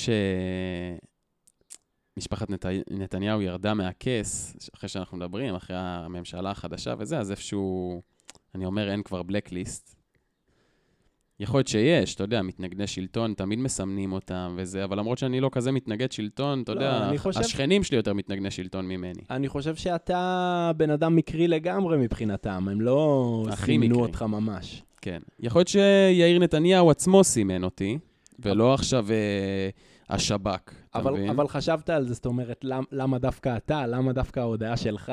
שמשפחת 2.17 2.49
נת... 2.49 2.65
נתניהו 2.89 3.41
ירדה 3.41 3.73
מהכס, 3.73 4.57
אחרי 4.75 4.89
שאנחנו 4.89 5.17
מדברים, 5.17 5.55
אחרי 5.55 5.75
הממשלה 5.79 6.51
החדשה 6.51 6.93
וזה, 6.99 7.19
אז 7.19 7.31
איפשהו, 7.31 8.01
אני 8.55 8.65
אומר, 8.65 8.91
אין 8.91 9.03
כבר 9.03 9.23
בלקליסט. 9.23 9.95
יכול 11.39 11.57
להיות 11.57 11.67
שיש, 11.67 12.15
אתה 12.15 12.23
יודע, 12.23 12.41
מתנגדי 12.41 12.87
שלטון, 12.87 13.33
תמיד 13.33 13.59
מסמנים 13.59 14.13
אותם 14.13 14.55
וזה, 14.57 14.83
אבל 14.83 14.99
למרות 14.99 15.17
שאני 15.17 15.39
לא 15.39 15.49
כזה 15.51 15.71
מתנגד 15.71 16.11
שלטון, 16.11 16.61
אתה 16.61 16.73
לא, 16.73 16.79
יודע, 16.83 17.17
חושב- 17.17 17.39
השכנים 17.39 17.83
שלי 17.83 17.97
יותר 17.97 18.13
מתנגדי 18.13 18.51
שלטון 18.51 18.87
ממני. 18.87 19.21
אני 19.29 19.47
חושב 19.47 19.75
שאתה 19.75 20.71
בן 20.77 20.89
אדם 20.89 21.15
מקרי 21.15 21.47
לגמרי 21.47 21.97
מבחינתם, 21.97 22.67
הם 22.71 22.81
לא 22.81 23.45
סימנו. 23.55 23.99
אותך 23.99 24.21
ממש. 24.21 24.83
כן. 25.01 25.19
יכול 25.39 25.59
להיות 25.59 25.67
שיאיר 25.67 26.39
נתניהו 26.39 26.91
עצמו 26.91 27.23
סימן 27.23 27.63
אותי, 27.63 27.97
ולא 28.39 28.73
עכשיו 28.73 29.11
אה, 29.11 29.69
השב"כ, 30.09 30.73
אבל? 30.95 31.29
אבל 31.29 31.47
חשבת 31.47 31.89
על 31.89 32.07
זה, 32.07 32.13
זאת 32.13 32.25
אומרת, 32.25 32.63
למ, 32.63 32.83
למה 32.91 33.19
דווקא 33.19 33.57
אתה? 33.57 33.87
למה 33.87 34.13
דווקא 34.13 34.39
ההודעה 34.39 34.77
שלך? 34.77 35.11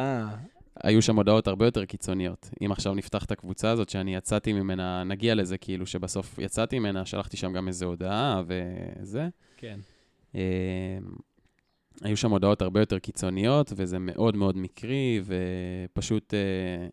היו 0.83 1.03
שם 1.03 1.17
הודעות 1.17 1.47
הרבה 1.47 1.65
יותר 1.65 1.85
קיצוניות. 1.85 2.51
אם 2.65 2.73
עכשיו 2.73 2.95
נפתח 2.95 3.25
את 3.25 3.33
הקבוצה 3.33 3.71
הזאת, 3.71 3.89
שאני 3.89 4.15
יצאתי 4.15 4.53
ממנה, 4.53 5.05
נגיע 5.05 5.35
לזה 5.35 5.59
כאילו, 5.59 5.87
שבסוף 5.87 6.39
יצאתי 6.39 6.79
ממנה, 6.79 7.07
שלחתי 7.07 7.37
שם 7.37 7.53
גם 7.53 7.69
איזו 7.69 7.87
הודעה 7.87 8.43
וזה. 8.47 9.29
כן. 9.57 9.79
אה, 10.35 10.99
היו 12.03 12.17
שם 12.17 12.31
הודעות 12.31 12.63
הרבה 12.63 12.81
יותר 12.81 12.99
קיצוניות, 12.99 13.73
וזה 13.77 13.99
מאוד 13.99 14.37
מאוד 14.37 14.57
מקרי, 14.57 15.21
ופשוט 15.25 16.35
אה, 16.35 16.87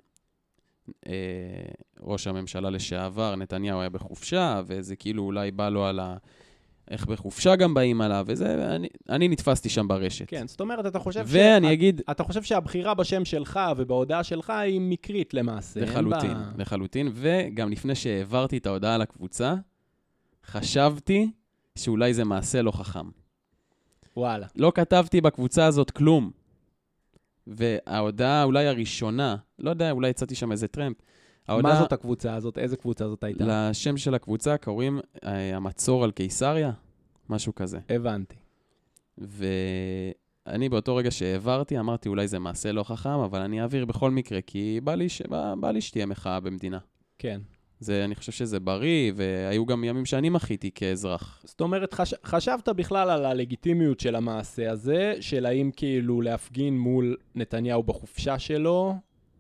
אה, 1.08 1.72
ראש 2.00 2.28
הממשלה 2.28 2.70
לשעבר, 2.70 3.36
נתניהו, 3.36 3.80
היה 3.80 3.90
בחופשה, 3.90 4.62
וזה 4.66 4.96
כאילו 4.96 5.24
אולי 5.24 5.52
בא 5.52 5.70
לו 5.70 5.86
על 5.86 6.00
ה... 6.00 6.18
איך 6.92 7.06
בחופשה 7.06 7.56
גם 7.56 7.74
באים 7.74 8.02
עליו, 8.02 8.26
וזה, 8.28 8.76
אני, 8.76 8.88
אני 9.10 9.28
נתפסתי 9.28 9.70
שם 9.70 9.88
ברשת. 9.88 10.26
כן, 10.28 10.48
זאת 10.48 10.62
אומרת, 10.62 10.86
אתה 10.86 11.00
חושב 11.00 11.24
ואני 11.28 11.68
ש... 11.68 11.72
אגיד, 11.72 12.02
אתה 12.12 12.24
חושב 12.24 12.44
שהבחירה 12.44 12.94
בשם 12.94 13.26
שלך 13.26 13.60
ובהודעה 13.78 14.24
שלך 14.24 14.50
היא 14.50 14.82
מקרית 14.82 15.34
למעשה. 15.34 15.80
לחלוטין, 15.80 16.34
בה- 16.34 16.52
לחלוטין, 16.58 17.12
וגם 17.14 17.72
לפני 17.72 17.96
שהעברתי 17.96 18.58
את 18.58 18.66
ההודעה 18.66 18.98
לקבוצה, 18.98 19.56
חשבתי 20.46 21.32
שאולי 21.76 22.14
זה 22.14 22.24
מעשה 22.24 22.62
לא 22.62 22.72
חכם. 22.72 23.06
וואלה. 24.18 24.48
לא 24.56 24.72
כתבתי 24.76 25.22
בקבוצה 25.22 25.66
הזאת 25.66 25.92
כלום. 25.92 26.32
וההודעה 27.48 28.44
אולי 28.44 28.68
הראשונה, 28.68 29.36
לא 29.60 29.70
יודע, 29.70 29.92
אולי 29.92 30.10
יצאתי 30.10 30.36
שם 30.36 30.52
איזה 30.52 30.68
טרמפ. 30.68 30.98
ההודעה, 31.52 31.74
מה 31.74 31.80
זאת 31.80 31.94
הקבוצה 31.94 32.36
הזאת? 32.36 32.58
איזה 32.58 32.78
קבוצה 32.78 33.08
זאת 33.08 33.24
הייתה? 33.24 33.44
לשם 33.48 33.98
של 33.98 34.16
הקבוצה 34.16 34.58
קוראים 34.58 35.00
אה, 35.26 35.56
המצור 35.56 36.04
על 36.04 36.12
קיסריה, 36.12 36.72
משהו 37.30 37.56
כזה. 37.56 37.80
הבנתי. 37.90 38.36
ואני 39.18 40.70
באותו 40.70 40.96
רגע 40.96 41.12
שהעברתי, 41.12 41.80
אמרתי 41.80 42.10
אולי 42.10 42.28
זה 42.28 42.40
מעשה 42.40 42.72
לא 42.72 42.84
חכם, 42.84 43.10
אבל 43.10 43.42
אני 43.42 43.62
אעביר 43.62 43.86
בכל 43.86 44.12
מקרה, 44.12 44.42
כי 44.42 44.80
בא 44.84 44.96
לי, 44.96 45.10
ש... 45.10 45.22
בא, 45.22 45.54
בא 45.60 45.72
לי 45.72 45.82
שתהיה 45.82 46.06
מחאה 46.06 46.40
במדינה. 46.40 46.80
כן. 47.18 47.42
זה, 47.80 48.06
אני 48.06 48.16
חושב 48.16 48.32
שזה 48.32 48.60
בריא, 48.60 49.12
והיו 49.16 49.66
גם 49.66 49.84
ימים 49.84 50.06
שאני 50.06 50.30
מחיתי 50.30 50.72
כאזרח. 50.76 51.42
זאת 51.46 51.62
אומרת, 51.62 51.94
חש... 51.94 52.14
חשבת 52.26 52.70
בכלל 52.70 53.10
על 53.10 53.26
הלגיטימיות 53.26 54.00
של 54.00 54.16
המעשה 54.16 54.72
הזה, 54.72 55.16
של 55.20 55.46
האם 55.46 55.72
כאילו 55.76 56.22
להפגין 56.22 56.80
מול 56.80 57.18
נתניהו 57.36 57.84
בחופשה 57.84 58.40
שלו, 58.40 58.96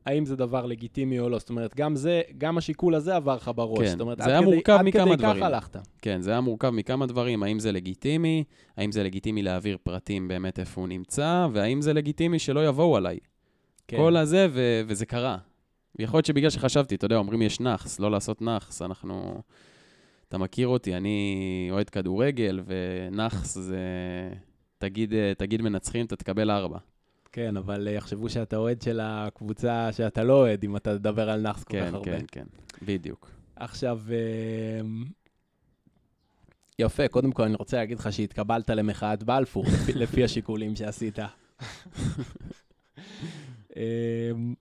האם 0.05 0.25
זה 0.25 0.35
דבר 0.35 0.65
לגיטימי 0.65 1.19
או 1.19 1.29
לא? 1.29 1.39
זאת 1.39 1.49
אומרת, 1.49 1.75
גם 1.75 1.95
זה, 1.95 2.21
גם 2.37 2.57
השיקול 2.57 2.95
הזה 2.95 3.15
עבר 3.15 3.35
לך 3.35 3.51
בראש. 3.55 3.79
כן, 3.79 3.85
זאת 3.87 4.01
אומרת, 4.01 4.17
זה 4.17 4.23
עד 4.23 4.29
היה 4.29 4.41
כדי- 4.41 4.51
מורכב 4.51 4.73
עד 4.73 4.85
מכמה 4.85 5.05
כדי 5.05 5.15
דברים. 5.15 5.35
כך 5.43 5.47
הלכת. 5.47 5.75
כן, 6.01 6.21
זה 6.21 6.31
היה 6.31 6.41
מורכב 6.41 6.69
מכמה 6.69 7.05
דברים, 7.05 7.43
האם 7.43 7.59
זה 7.59 7.71
לגיטימי, 7.71 8.43
האם 8.77 8.91
זה 8.91 9.03
לגיטימי 9.03 9.41
להעביר 9.43 9.77
פרטים 9.83 10.27
באמת 10.27 10.59
איפה 10.59 10.81
הוא 10.81 10.87
נמצא, 10.87 11.47
והאם 11.53 11.81
זה 11.81 11.93
לגיטימי 11.93 12.39
שלא 12.39 12.67
יבואו 12.67 12.97
עליי. 12.97 13.17
כן. 13.87 13.97
כל 13.97 14.17
הזה, 14.17 14.47
ו- 14.51 14.81
וזה 14.87 15.05
קרה. 15.05 15.37
ויכול 15.99 16.17
להיות 16.17 16.25
שבגלל 16.25 16.49
שחשבתי, 16.49 16.95
אתה 16.95 17.05
יודע, 17.05 17.15
אומרים 17.17 17.41
יש 17.41 17.59
נאחס, 17.59 17.99
לא 17.99 18.11
לעשות 18.11 18.41
נאחס, 18.41 18.81
אנחנו... 18.81 19.41
אתה 20.29 20.37
מכיר 20.37 20.67
אותי, 20.67 20.95
אני 20.97 21.67
אוהד 21.71 21.89
כדורגל, 21.89 22.61
ונאחס 22.65 23.57
זה... 23.57 23.77
תגיד, 24.77 25.13
אה, 25.13 25.31
תגיד 25.37 25.61
מנצחים, 25.61 26.05
אתה 26.05 26.15
תקבל 26.15 26.51
ארבע. 26.51 26.77
כן, 27.31 27.57
אבל 27.57 27.87
אה, 27.87 27.93
יחשבו 27.93 28.29
שאתה 28.29 28.57
אוהד 28.57 28.81
של 28.81 28.99
הקבוצה 29.03 29.89
שאתה 29.91 30.23
לא 30.23 30.33
אוהד, 30.33 30.63
אם 30.63 30.75
אתה 30.77 30.97
תדבר 30.97 31.29
על 31.29 31.41
נאחס 31.41 31.63
כל 31.63 31.71
כן, 31.73 31.87
כך 31.87 31.93
הרבה. 31.93 32.05
כן, 32.19 32.25
כן, 32.31 32.45
בדיוק. 32.85 33.31
עכשיו, 33.55 33.99
אמ, 34.81 35.03
יפה, 36.79 37.07
קודם 37.07 37.31
כל 37.31 37.43
אני 37.43 37.55
רוצה 37.55 37.77
להגיד 37.77 37.99
לך 37.99 38.13
שהתקבלת 38.13 38.69
למחאת 38.69 39.23
בלפור, 39.23 39.65
לפי- 39.73 39.93
לפי 39.93 40.23
השיקולים 40.23 40.75
שעשית. 40.75 41.19
אמ, 43.75 44.53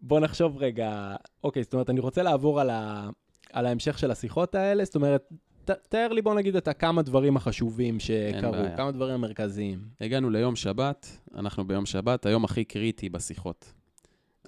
בוא 0.00 0.20
נחשוב 0.20 0.56
רגע, 0.58 1.16
אוקיי, 1.44 1.62
זאת 1.62 1.72
אומרת, 1.72 1.90
אני 1.90 2.00
רוצה 2.00 2.22
לעבור 2.22 2.60
על, 2.60 2.70
ה, 2.70 3.08
על 3.52 3.66
ההמשך 3.66 3.98
של 3.98 4.10
השיחות 4.10 4.54
האלה, 4.54 4.84
זאת 4.84 4.94
אומרת, 4.96 5.28
ת, 5.70 5.70
תאר 5.88 6.12
לי, 6.12 6.22
בוא 6.22 6.34
נגיד, 6.34 6.56
את 6.56 6.68
הכמה 6.68 7.02
דברים 7.02 7.36
החשובים 7.36 8.00
שקרו. 8.00 8.52
כמה 8.76 8.90
דברים 8.90 9.14
המרכזיים. 9.14 9.80
הגענו 10.00 10.30
ליום 10.30 10.56
שבת, 10.56 11.06
אנחנו 11.34 11.66
ביום 11.66 11.86
שבת, 11.86 12.26
היום 12.26 12.44
הכי 12.44 12.64
קריטי 12.64 13.08
בשיחות. 13.08 13.72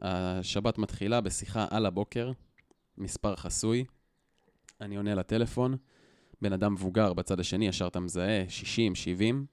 השבת 0.03 0.79
מתחילה 0.79 1.21
בשיחה 1.21 1.67
על 1.71 1.87
הבוקר, 1.87 2.33
מספר 2.99 3.37
חסוי, 3.37 3.85
אני 4.81 4.97
עונה 4.97 5.15
לטלפון, 5.15 5.77
בן 6.43 6.53
אדם 6.53 6.73
מבוגר 6.73 7.13
בצד 7.13 7.41
השני, 7.41 7.69
ישר 7.69 7.87
אתה 7.87 8.01
מזהה, 8.01 8.45
60, 8.49 8.95
70, 8.95 9.47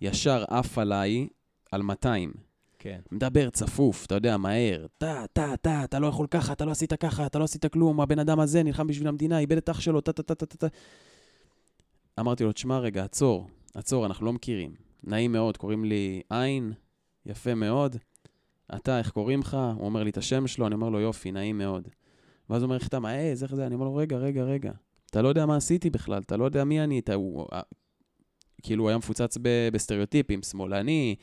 ישר 0.00 0.44
עף 0.48 0.78
עליי 0.78 1.28
על 1.72 1.82
200. 1.82 2.32
כן. 2.78 3.00
מדבר 3.12 3.50
צפוף, 3.50 4.06
אתה 4.06 4.14
יודע, 4.14 4.36
מהר. 4.36 4.86
טה, 4.98 5.24
טה, 5.32 5.56
טה, 5.56 5.84
אתה 5.84 5.98
לא 5.98 6.06
יכול 6.06 6.26
ככה, 6.26 6.52
אתה 6.52 6.64
לא 6.64 6.70
עשית 6.70 6.92
ככה, 6.92 7.26
אתה 7.26 7.38
לא 7.38 7.44
עשית 7.44 7.66
כלום, 7.66 8.00
הבן 8.00 8.18
אדם 8.18 8.40
הזה 8.40 8.62
נלחם 8.62 8.86
בשביל 8.86 9.08
המדינה, 9.08 9.38
איבד 9.38 9.56
את 9.56 9.68
אח 9.68 9.80
שלו, 9.80 10.00
טה, 10.00 10.12
טה, 10.12 10.22
טה, 10.22 10.34
טה, 10.34 10.46
טה. 10.46 10.66
אמרתי 12.22 12.44
לו, 12.44 12.52
תשמע 12.52 12.78
רגע, 12.78 13.04
עצור, 13.04 13.48
עצור, 13.74 14.06
אנחנו 14.06 14.26
לא 14.26 14.32
מכירים. 14.32 14.74
נעים 15.04 15.32
מאוד, 15.32 15.56
קוראים 15.56 15.84
לי 15.84 16.22
עין, 16.30 16.72
יפה 17.26 17.54
מאוד. 17.54 17.96
אתה, 18.76 18.98
איך 18.98 19.10
קוראים 19.10 19.40
לך? 19.40 19.56
הוא 19.76 19.86
אומר 19.86 20.02
לי 20.02 20.10
את 20.10 20.16
השם 20.16 20.46
שלו, 20.46 20.66
אני 20.66 20.74
אומר 20.74 20.88
לו, 20.88 21.00
יופי, 21.00 21.32
נעים 21.32 21.58
מאוד. 21.58 21.88
ואז 22.50 22.62
הוא 22.62 22.66
אומר, 22.66 22.76
איך 22.76 22.88
אתה 22.88 23.00
מעז, 23.00 23.42
איך 23.42 23.54
זה? 23.54 23.66
אני 23.66 23.74
אומר 23.74 23.84
לו, 23.84 23.96
רגע, 23.96 24.16
רגע, 24.16 24.42
רגע. 24.42 24.72
אתה 25.10 25.22
לא 25.22 25.28
יודע 25.28 25.46
מה 25.46 25.56
עשיתי 25.56 25.90
בכלל, 25.90 26.22
אתה 26.22 26.36
לא 26.36 26.44
יודע 26.44 26.64
מי 26.64 26.80
אני, 26.80 26.98
אתה... 26.98 27.14
הוא... 27.14 27.46
כאילו, 28.62 28.84
הוא 28.84 28.88
היה 28.88 28.98
מפוצץ 28.98 29.38
ב- 29.42 29.68
בסטריאוטיפים, 29.72 30.42
שמאלני, 30.42 31.14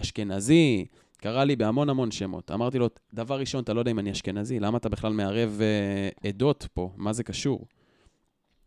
אשכנזי, 0.00 0.84
קרא 1.16 1.44
לי 1.44 1.56
בהמון 1.56 1.88
המון 1.88 2.10
שמות. 2.10 2.50
אמרתי 2.50 2.78
לו, 2.78 2.88
דבר 3.14 3.40
ראשון, 3.40 3.62
אתה 3.62 3.74
לא 3.74 3.80
יודע 3.80 3.90
אם 3.90 3.98
אני 3.98 4.12
אשכנזי, 4.12 4.60
למה 4.60 4.78
אתה 4.78 4.88
בכלל 4.88 5.12
מערב 5.12 5.60
אה, 5.60 6.28
עדות 6.28 6.66
פה? 6.74 6.90
מה 6.96 7.12
זה 7.12 7.24
קשור? 7.24 7.66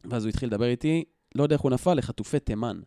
ואז 0.09 0.25
הוא 0.25 0.29
התחיל 0.29 0.49
לדבר 0.49 0.65
איתי, 0.65 1.03
לא 1.35 1.43
יודע 1.43 1.55
איך 1.55 1.61
הוא 1.61 1.71
נפל, 1.71 1.93
לחטופי 1.93 2.39
תימן. 2.39 2.79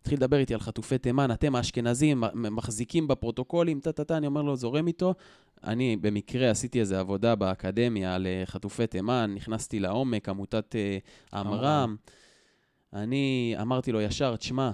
התחיל 0.00 0.18
לדבר 0.18 0.36
איתי 0.36 0.54
על 0.54 0.60
חטופי 0.60 0.98
תימן, 0.98 1.30
אתם 1.30 1.56
האשכנזים 1.56 2.24
מחזיקים 2.34 3.08
בפרוטוקולים, 3.08 3.80
טה-טה-טה, 3.80 4.16
אני 4.16 4.26
אומר 4.26 4.42
לו, 4.42 4.56
זורם 4.56 4.86
איתו. 4.86 5.14
אני 5.64 5.96
במקרה 5.96 6.50
עשיתי 6.50 6.80
איזו 6.80 6.96
עבודה 6.96 7.34
באקדמיה 7.34 8.14
על 8.14 8.26
אה, 8.26 8.42
חטופי 8.46 8.86
תימן, 8.86 9.32
נכנסתי 9.34 9.80
לעומק, 9.80 10.28
עמותת 10.28 10.76
אה, 10.76 10.98
עמרם. 11.32 11.96
אני 12.92 13.54
אמרתי 13.60 13.92
לו 13.92 14.00
ישר, 14.00 14.36
תשמע, 14.36 14.70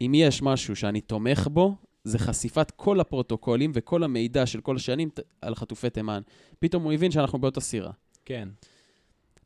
אם 0.00 0.12
יש 0.14 0.42
משהו 0.42 0.76
שאני 0.76 1.00
תומך 1.00 1.48
בו, 1.52 1.74
זה 2.04 2.18
חשיפת 2.18 2.70
כל 2.70 3.00
הפרוטוקולים 3.00 3.72
וכל 3.74 4.02
המידע 4.02 4.46
של 4.46 4.60
כל 4.60 4.76
השנים 4.76 5.08
על 5.40 5.54
חטופי 5.54 5.90
תימן. 5.90 6.22
פתאום 6.58 6.82
הוא 6.82 6.92
הבין 6.92 7.10
שאנחנו 7.10 7.38
באותה 7.38 7.60
סירה. 7.60 7.92
כן. 8.24 8.48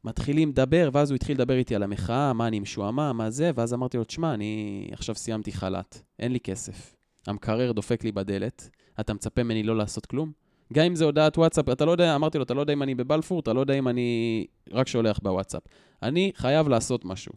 מתחילים 0.05 0.49
לדבר, 0.49 0.91
ואז 0.93 1.11
הוא 1.11 1.17
התחיל 1.17 1.37
לדבר 1.37 1.55
איתי 1.55 1.75
על 1.75 1.83
המחאה, 1.83 2.33
מה 2.33 2.47
אני 2.47 2.61
משועמם, 2.61 3.15
מה 3.17 3.31
זה, 3.31 3.51
ואז 3.55 3.75
אמרתי 3.75 3.97
לו, 3.97 4.05
תשמע, 4.05 4.35
אני 4.35 4.89
עכשיו 4.93 5.15
סיימתי 5.15 5.53
חל"ת, 5.53 6.03
אין 6.19 6.33
לי 6.33 6.41
כסף. 6.41 6.97
המקרר 7.27 7.73
דופק 7.73 8.05
לי 8.05 8.13
בדלת, 8.13 8.71
אתה 9.01 9.15
מצפה 9.15 9.43
ממני 9.43 9.63
לא 9.63 9.77
לעשות 9.77 10.07
כלום? 10.07 10.33
גם 10.73 10.85
אם 10.85 10.95
זה 10.95 11.05
הודעת 11.05 11.39
וואטסאפ, 11.39 11.69
אתה 11.69 11.85
לא 11.85 11.91
יודע, 11.91 12.15
אמרתי 12.15 12.39
לו, 12.39 12.45
אתה 12.45 12.55
לא 12.55 12.61
יודע 12.61 12.73
אם 12.73 12.83
אני 12.83 12.95
בבלפור, 12.95 13.41
אתה 13.41 13.53
לא 13.53 13.61
יודע 13.61 13.75
אם 13.75 13.89
אני 13.89 14.47
רק 14.73 14.89
שולח 14.89 15.19
בוואטסאפ. 15.23 15.63
אני 16.03 16.33
חייב 16.35 16.69
לעשות 16.69 17.05
משהו. 17.05 17.33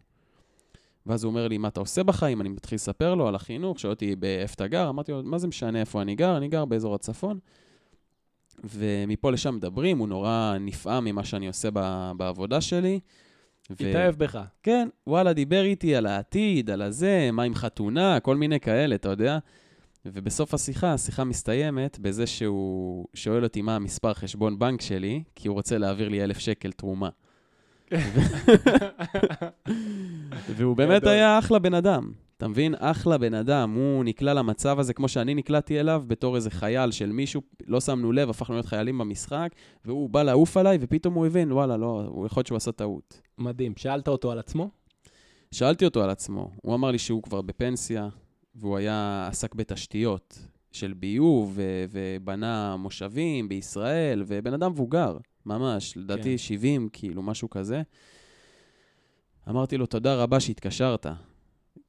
ואז 1.06 1.24
הוא 1.24 1.30
אומר 1.30 1.48
לי, 1.48 1.58
מה 1.58 1.68
אתה 1.68 1.80
עושה 1.80 2.02
בחיים? 2.02 2.40
אני 2.40 2.48
מתחיל 2.48 2.76
לספר 2.76 3.14
לו 3.14 3.28
על 3.28 3.34
החינוך, 3.34 3.80
שואל 3.80 3.92
אותי 3.92 4.16
באיפה 4.16 4.54
אתה 4.54 4.66
גר, 4.66 4.88
אמרתי 4.88 5.12
לו, 5.12 5.22
מה 5.22 5.38
זה 5.38 5.48
משנה 5.48 5.80
איפה 5.80 6.02
אני 6.02 6.14
גר? 6.14 6.36
אני 6.36 6.48
גר 6.48 6.64
באזור 6.64 6.94
הצפון. 6.94 7.38
ומפה 8.64 9.30
לשם 9.30 9.54
מדברים, 9.54 9.98
הוא 9.98 10.08
נורא 10.08 10.56
נפעם 10.60 11.04
ממה 11.04 11.24
שאני 11.24 11.46
עושה 11.48 11.68
ב- 11.72 12.12
בעבודה 12.16 12.60
שלי. 12.60 13.00
ו- 13.70 13.74
התאהב 13.88 14.14
בך. 14.14 14.40
כן, 14.62 14.88
וואלה, 15.06 15.32
דיבר 15.32 15.62
איתי 15.62 15.96
על 15.96 16.06
העתיד, 16.06 16.70
על 16.70 16.82
הזה, 16.82 17.30
מה 17.32 17.42
עם 17.42 17.54
חתונה, 17.54 18.20
כל 18.20 18.36
מיני 18.36 18.60
כאלה, 18.60 18.94
אתה 18.94 19.08
יודע? 19.08 19.38
ובסוף 20.06 20.54
השיחה, 20.54 20.92
השיחה 20.92 21.24
מסתיימת 21.24 21.98
בזה 21.98 22.26
שהוא 22.26 23.06
שואל 23.14 23.44
אותי 23.44 23.62
מה 23.62 23.76
המספר 23.76 24.14
חשבון 24.14 24.58
בנק 24.58 24.80
שלי, 24.80 25.22
כי 25.34 25.48
הוא 25.48 25.54
רוצה 25.54 25.78
להעביר 25.78 26.08
לי 26.08 26.24
אלף 26.24 26.38
שקל 26.38 26.72
תרומה. 26.72 27.08
והוא 30.56 30.76
באמת. 30.76 31.06
היה 31.06 31.38
אחלה 31.38 31.58
בן 31.58 31.74
אדם. 31.74 32.12
אתה 32.42 32.48
מבין? 32.48 32.74
אחלה 32.78 33.18
בן 33.18 33.34
אדם. 33.34 33.74
הוא 33.74 34.04
נקלע 34.04 34.34
למצב 34.34 34.78
הזה 34.78 34.94
כמו 34.94 35.08
שאני 35.08 35.34
נקלעתי 35.34 35.80
אליו, 35.80 36.04
בתור 36.06 36.36
איזה 36.36 36.50
חייל 36.50 36.90
של 36.90 37.12
מישהו, 37.12 37.42
לא 37.66 37.80
שמנו 37.80 38.12
לב, 38.12 38.30
הפכנו 38.30 38.54
להיות 38.54 38.66
חיילים 38.66 38.98
במשחק, 38.98 39.48
והוא 39.84 40.10
בא 40.10 40.22
לעוף 40.22 40.56
עליי, 40.56 40.78
ופתאום 40.80 41.14
הוא 41.14 41.26
הבין, 41.26 41.52
וואלה, 41.52 41.76
לא, 41.76 42.22
יכול 42.26 42.38
להיות 42.38 42.46
שהוא 42.46 42.56
עשה 42.56 42.72
טעות. 42.72 43.20
מדהים. 43.38 43.72
שאלת 43.76 44.08
אותו 44.08 44.32
על 44.32 44.38
עצמו? 44.38 44.70
שאלתי 45.52 45.84
אותו 45.84 46.02
על 46.02 46.10
עצמו, 46.10 46.50
הוא 46.62 46.74
אמר 46.74 46.90
לי 46.90 46.98
שהוא 46.98 47.22
כבר 47.22 47.42
בפנסיה, 47.42 48.08
והוא 48.54 48.76
היה 48.76 49.28
עסק 49.30 49.54
בתשתיות 49.54 50.38
של 50.72 50.92
ביוב, 50.92 51.52
ו- 51.54 51.84
ובנה 51.90 52.76
מושבים 52.76 53.48
בישראל, 53.48 54.24
ובן 54.26 54.54
אדם 54.54 54.70
מבוגר, 54.70 55.16
ממש, 55.46 55.96
לדעתי 55.96 56.30
כן. 56.30 56.38
70, 56.38 56.88
כאילו, 56.92 57.22
משהו 57.22 57.50
כזה. 57.50 57.82
אמרתי 59.48 59.76
לו, 59.76 59.86
תודה 59.86 60.14
רבה 60.14 60.40
שהתקשרת. 60.40 61.06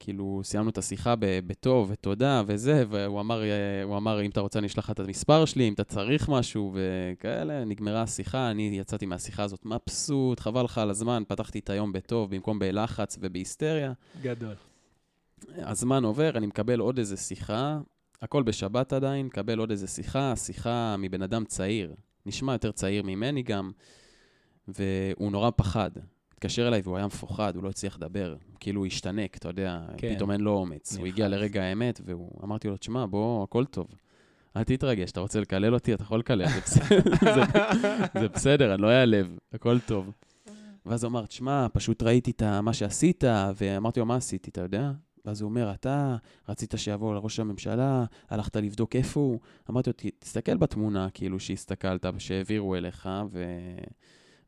כאילו, 0.04 0.42
סיימנו 0.44 0.70
את 0.70 0.78
השיחה 0.78 1.16
בטוב, 1.20 1.90
ותודה, 1.92 2.44
וזה, 2.48 2.84
והוא 2.90 3.20
אמר, 3.20 3.44
אה, 3.44 3.98
אמר, 3.98 4.22
אם 4.22 4.30
אתה 4.30 4.42
רוצה, 4.42 4.60
אני 4.60 4.68
אשלח 4.68 4.86
לך 4.86 4.92
את 4.92 5.00
המספר 5.00 5.46
שלי, 5.46 5.68
אם 5.68 5.74
אתה 5.74 5.84
צריך 5.84 6.30
משהו, 6.30 6.74
וכאלה. 6.74 7.66
נגמרה 7.66 8.02
השיחה, 8.02 8.52
אני 8.52 8.78
יצאתי 8.80 9.06
מהשיחה 9.06 9.44
הזאת 9.44 9.66
מבסוט, 9.66 10.40
חבל 10.40 10.64
לך 10.64 10.78
על 10.78 10.90
הזמן, 10.90 11.24
פתחתי 11.28 11.60
את 11.60 11.70
היום 11.70 11.94
בטוב, 11.94 12.36
במקום 12.36 12.60
בלחץ 12.60 13.18
ובהיסטריה. 13.22 13.94
גדול. 14.22 14.56
הזמן 15.58 16.04
עובר, 16.04 16.38
אני 16.38 16.48
מקבל 16.48 16.80
עוד 16.80 16.98
איזה 16.98 17.18
שיחה, 17.18 17.80
הכל 18.22 18.44
בשבת 18.44 18.94
עדיין, 18.94 19.26
מקבל 19.26 19.60
עוד 19.60 19.72
איזה 19.72 19.88
שיחה, 19.88 20.36
שיחה 20.36 20.96
מבן 21.00 21.22
אדם 21.22 21.46
צעיר, 21.46 21.94
נשמע 22.26 22.54
יותר 22.54 22.72
צעיר 22.72 23.04
ממני 23.04 23.44
גם, 23.44 23.72
והוא 24.68 25.32
נורא 25.32 25.50
פחד. 25.56 25.92
התקשר 26.46 26.68
אליי 26.68 26.82
והוא 26.84 26.98
היה 26.98 27.06
מפוחד, 27.08 27.56
הוא 27.56 27.64
לא 27.64 27.70
הצליח 27.70 27.98
לדבר, 27.98 28.36
כאילו 28.60 28.82
הוא 28.82 28.86
השתנק, 28.88 29.38
אתה 29.38 29.50
יודע, 29.50 29.82
כן. 29.98 30.16
פתאום 30.16 30.32
אין 30.32 30.42
לו 30.42 30.52
אומץ. 30.52 30.92
הוא 30.92 31.00
נלחץ. 31.02 31.14
הגיע 31.14 31.28
לרגע 31.28 31.64
האמת, 31.64 32.02
ואמרתי 32.06 32.68
לו, 32.68 32.78
תשמע, 32.78 33.06
בוא, 33.06 33.44
הכל 33.44 33.66
טוב. 33.66 33.88
אל 34.58 34.64
תתרגש, 34.64 35.12
אתה 35.12 35.20
רוצה 35.20 35.40
לקלל 35.40 35.74
אותי, 35.74 35.94
אתה 35.94 36.04
יכול 36.04 36.20
לקלל, 36.20 36.48
זה 36.48 36.60
בסדר, 36.62 37.12
זה, 37.36 37.42
זה 38.20 38.28
בסדר, 38.28 38.74
אני 38.74 38.82
לא 38.82 38.92
אעלב, 38.92 39.38
הכל 39.54 39.80
טוב. 39.80 40.12
ואז 40.86 41.04
הוא 41.04 41.10
אמר, 41.10 41.26
תשמע, 41.26 41.68
פשוט 41.74 42.04
ראיתי 42.04 42.32
את 42.32 42.44
מה 42.44 42.74
שעשית, 42.74 43.24
ואמרתי 43.56 44.00
לו, 44.00 44.06
מה 44.06 44.16
עשיתי, 44.16 44.50
אתה 44.50 44.62
יודע? 44.62 44.92
ואז 45.26 45.42
הוא 45.42 45.50
אומר, 45.50 45.72
אתה 45.74 46.16
רצית 46.50 46.74
שיבוא 46.78 47.16
לראש 47.16 47.40
הממשלה, 47.40 48.06
הלכת 48.30 48.56
לבדוק 48.56 48.96
איפה 48.96 49.20
הוא. 49.20 49.40
אמרתי 49.70 49.90
לו, 49.90 49.94
"ת- 49.94 50.20
תסתכל 50.20 50.58
בתמונה, 50.58 51.08
כאילו, 51.14 51.40
שהסתכלת, 51.40 52.06
שהעבירו 52.18 52.76
אליך, 52.76 53.10
ו... 53.32 53.44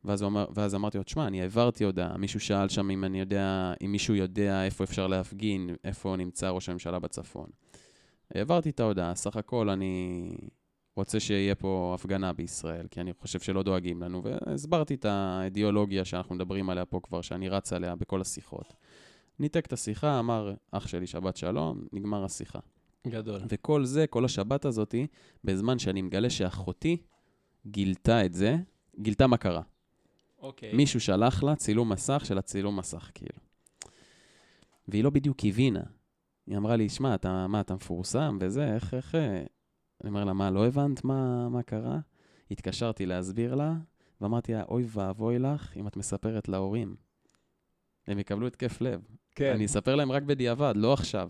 ואז, 0.06 0.22
אמר, 0.22 0.46
ואז 0.54 0.74
אמרתי 0.74 0.98
לו, 0.98 1.04
תשמע, 1.04 1.26
אני 1.26 1.42
העברתי 1.42 1.84
הודעה, 1.84 2.16
מישהו 2.16 2.40
שאל 2.40 2.68
שם 2.68 2.90
אם 2.90 3.04
אני 3.04 3.20
יודע, 3.20 3.72
אם 3.84 3.92
מישהו 3.92 4.14
יודע 4.14 4.64
איפה 4.64 4.84
אפשר 4.84 5.06
להפגין, 5.06 5.70
איפה 5.84 6.16
נמצא 6.16 6.48
ראש 6.48 6.68
הממשלה 6.68 6.98
בצפון. 6.98 7.46
העברתי 8.34 8.70
את 8.70 8.80
ההודעה, 8.80 9.14
סך 9.14 9.36
הכל 9.36 9.70
אני 9.70 10.28
רוצה 10.96 11.20
שיהיה 11.20 11.54
פה 11.54 11.92
הפגנה 11.94 12.32
בישראל, 12.32 12.86
כי 12.90 13.00
אני 13.00 13.12
חושב 13.12 13.40
שלא 13.40 13.62
דואגים 13.62 14.02
לנו, 14.02 14.22
והסברתי 14.22 14.94
את 14.94 15.04
האידיאולוגיה 15.04 16.04
שאנחנו 16.04 16.34
מדברים 16.34 16.70
עליה 16.70 16.84
פה 16.84 17.00
כבר, 17.02 17.20
שאני 17.20 17.48
רץ 17.48 17.72
עליה 17.72 17.96
בכל 17.96 18.20
השיחות. 18.20 18.74
ניתק 19.38 19.66
את 19.66 19.72
השיחה, 19.72 20.18
אמר, 20.18 20.54
אח 20.70 20.86
שלי, 20.86 21.06
שבת 21.06 21.36
שלום, 21.36 21.86
נגמר 21.92 22.24
השיחה. 22.24 22.58
גדול. 23.06 23.40
וכל 23.48 23.84
זה, 23.84 24.06
כל 24.06 24.24
השבת 24.24 24.64
הזאתי, 24.64 25.06
בזמן 25.44 25.78
שאני 25.78 26.02
מגלה 26.02 26.30
שאחותי 26.30 26.96
גילתה 27.66 28.24
את 28.24 28.34
זה, 28.34 28.56
גילתה 29.00 29.26
מה 29.26 29.36
קרה. 29.36 29.62
אוקיי. 30.46 30.72
מישהו 30.72 31.00
שלח 31.00 31.42
לה 31.42 31.56
צילום 31.56 31.92
מסך 31.92 32.22
של 32.26 32.38
הצילום 32.38 32.78
מסך, 32.78 33.10
כאילו. 33.14 33.38
והיא 34.88 35.04
לא 35.04 35.10
בדיוק 35.10 35.44
הבינה. 35.44 35.82
היא 36.46 36.56
אמרה 36.56 36.76
לי, 36.76 36.88
שמע, 36.88 37.14
אתה, 37.14 37.46
מה, 37.46 37.60
אתה 37.60 37.74
מפורסם 37.74 38.38
וזה, 38.40 38.74
איך, 38.74 38.94
איך... 38.94 39.14
אה?" 39.14 39.44
אני 40.04 40.10
אומר 40.10 40.24
לה, 40.24 40.32
מה, 40.32 40.50
לא 40.50 40.66
הבנת 40.66 41.04
מה, 41.04 41.48
מה 41.48 41.62
קרה? 41.62 41.98
התקשרתי 42.50 43.06
להסביר 43.06 43.54
לה, 43.54 43.74
ואמרתי 44.20 44.52
לה, 44.52 44.62
אוי 44.62 44.84
ואבוי 44.88 45.38
לך 45.38 45.76
אם 45.76 45.86
את 45.86 45.96
מספרת 45.96 46.48
להורים. 46.48 46.96
הם 48.06 48.18
יקבלו 48.18 48.46
התקף 48.46 48.80
לב. 48.80 49.00
כן. 49.34 49.52
אני 49.52 49.66
אספר 49.66 49.94
להם 49.94 50.12
רק 50.12 50.22
בדיעבד, 50.22 50.72
לא 50.76 50.92
עכשיו. 50.92 51.28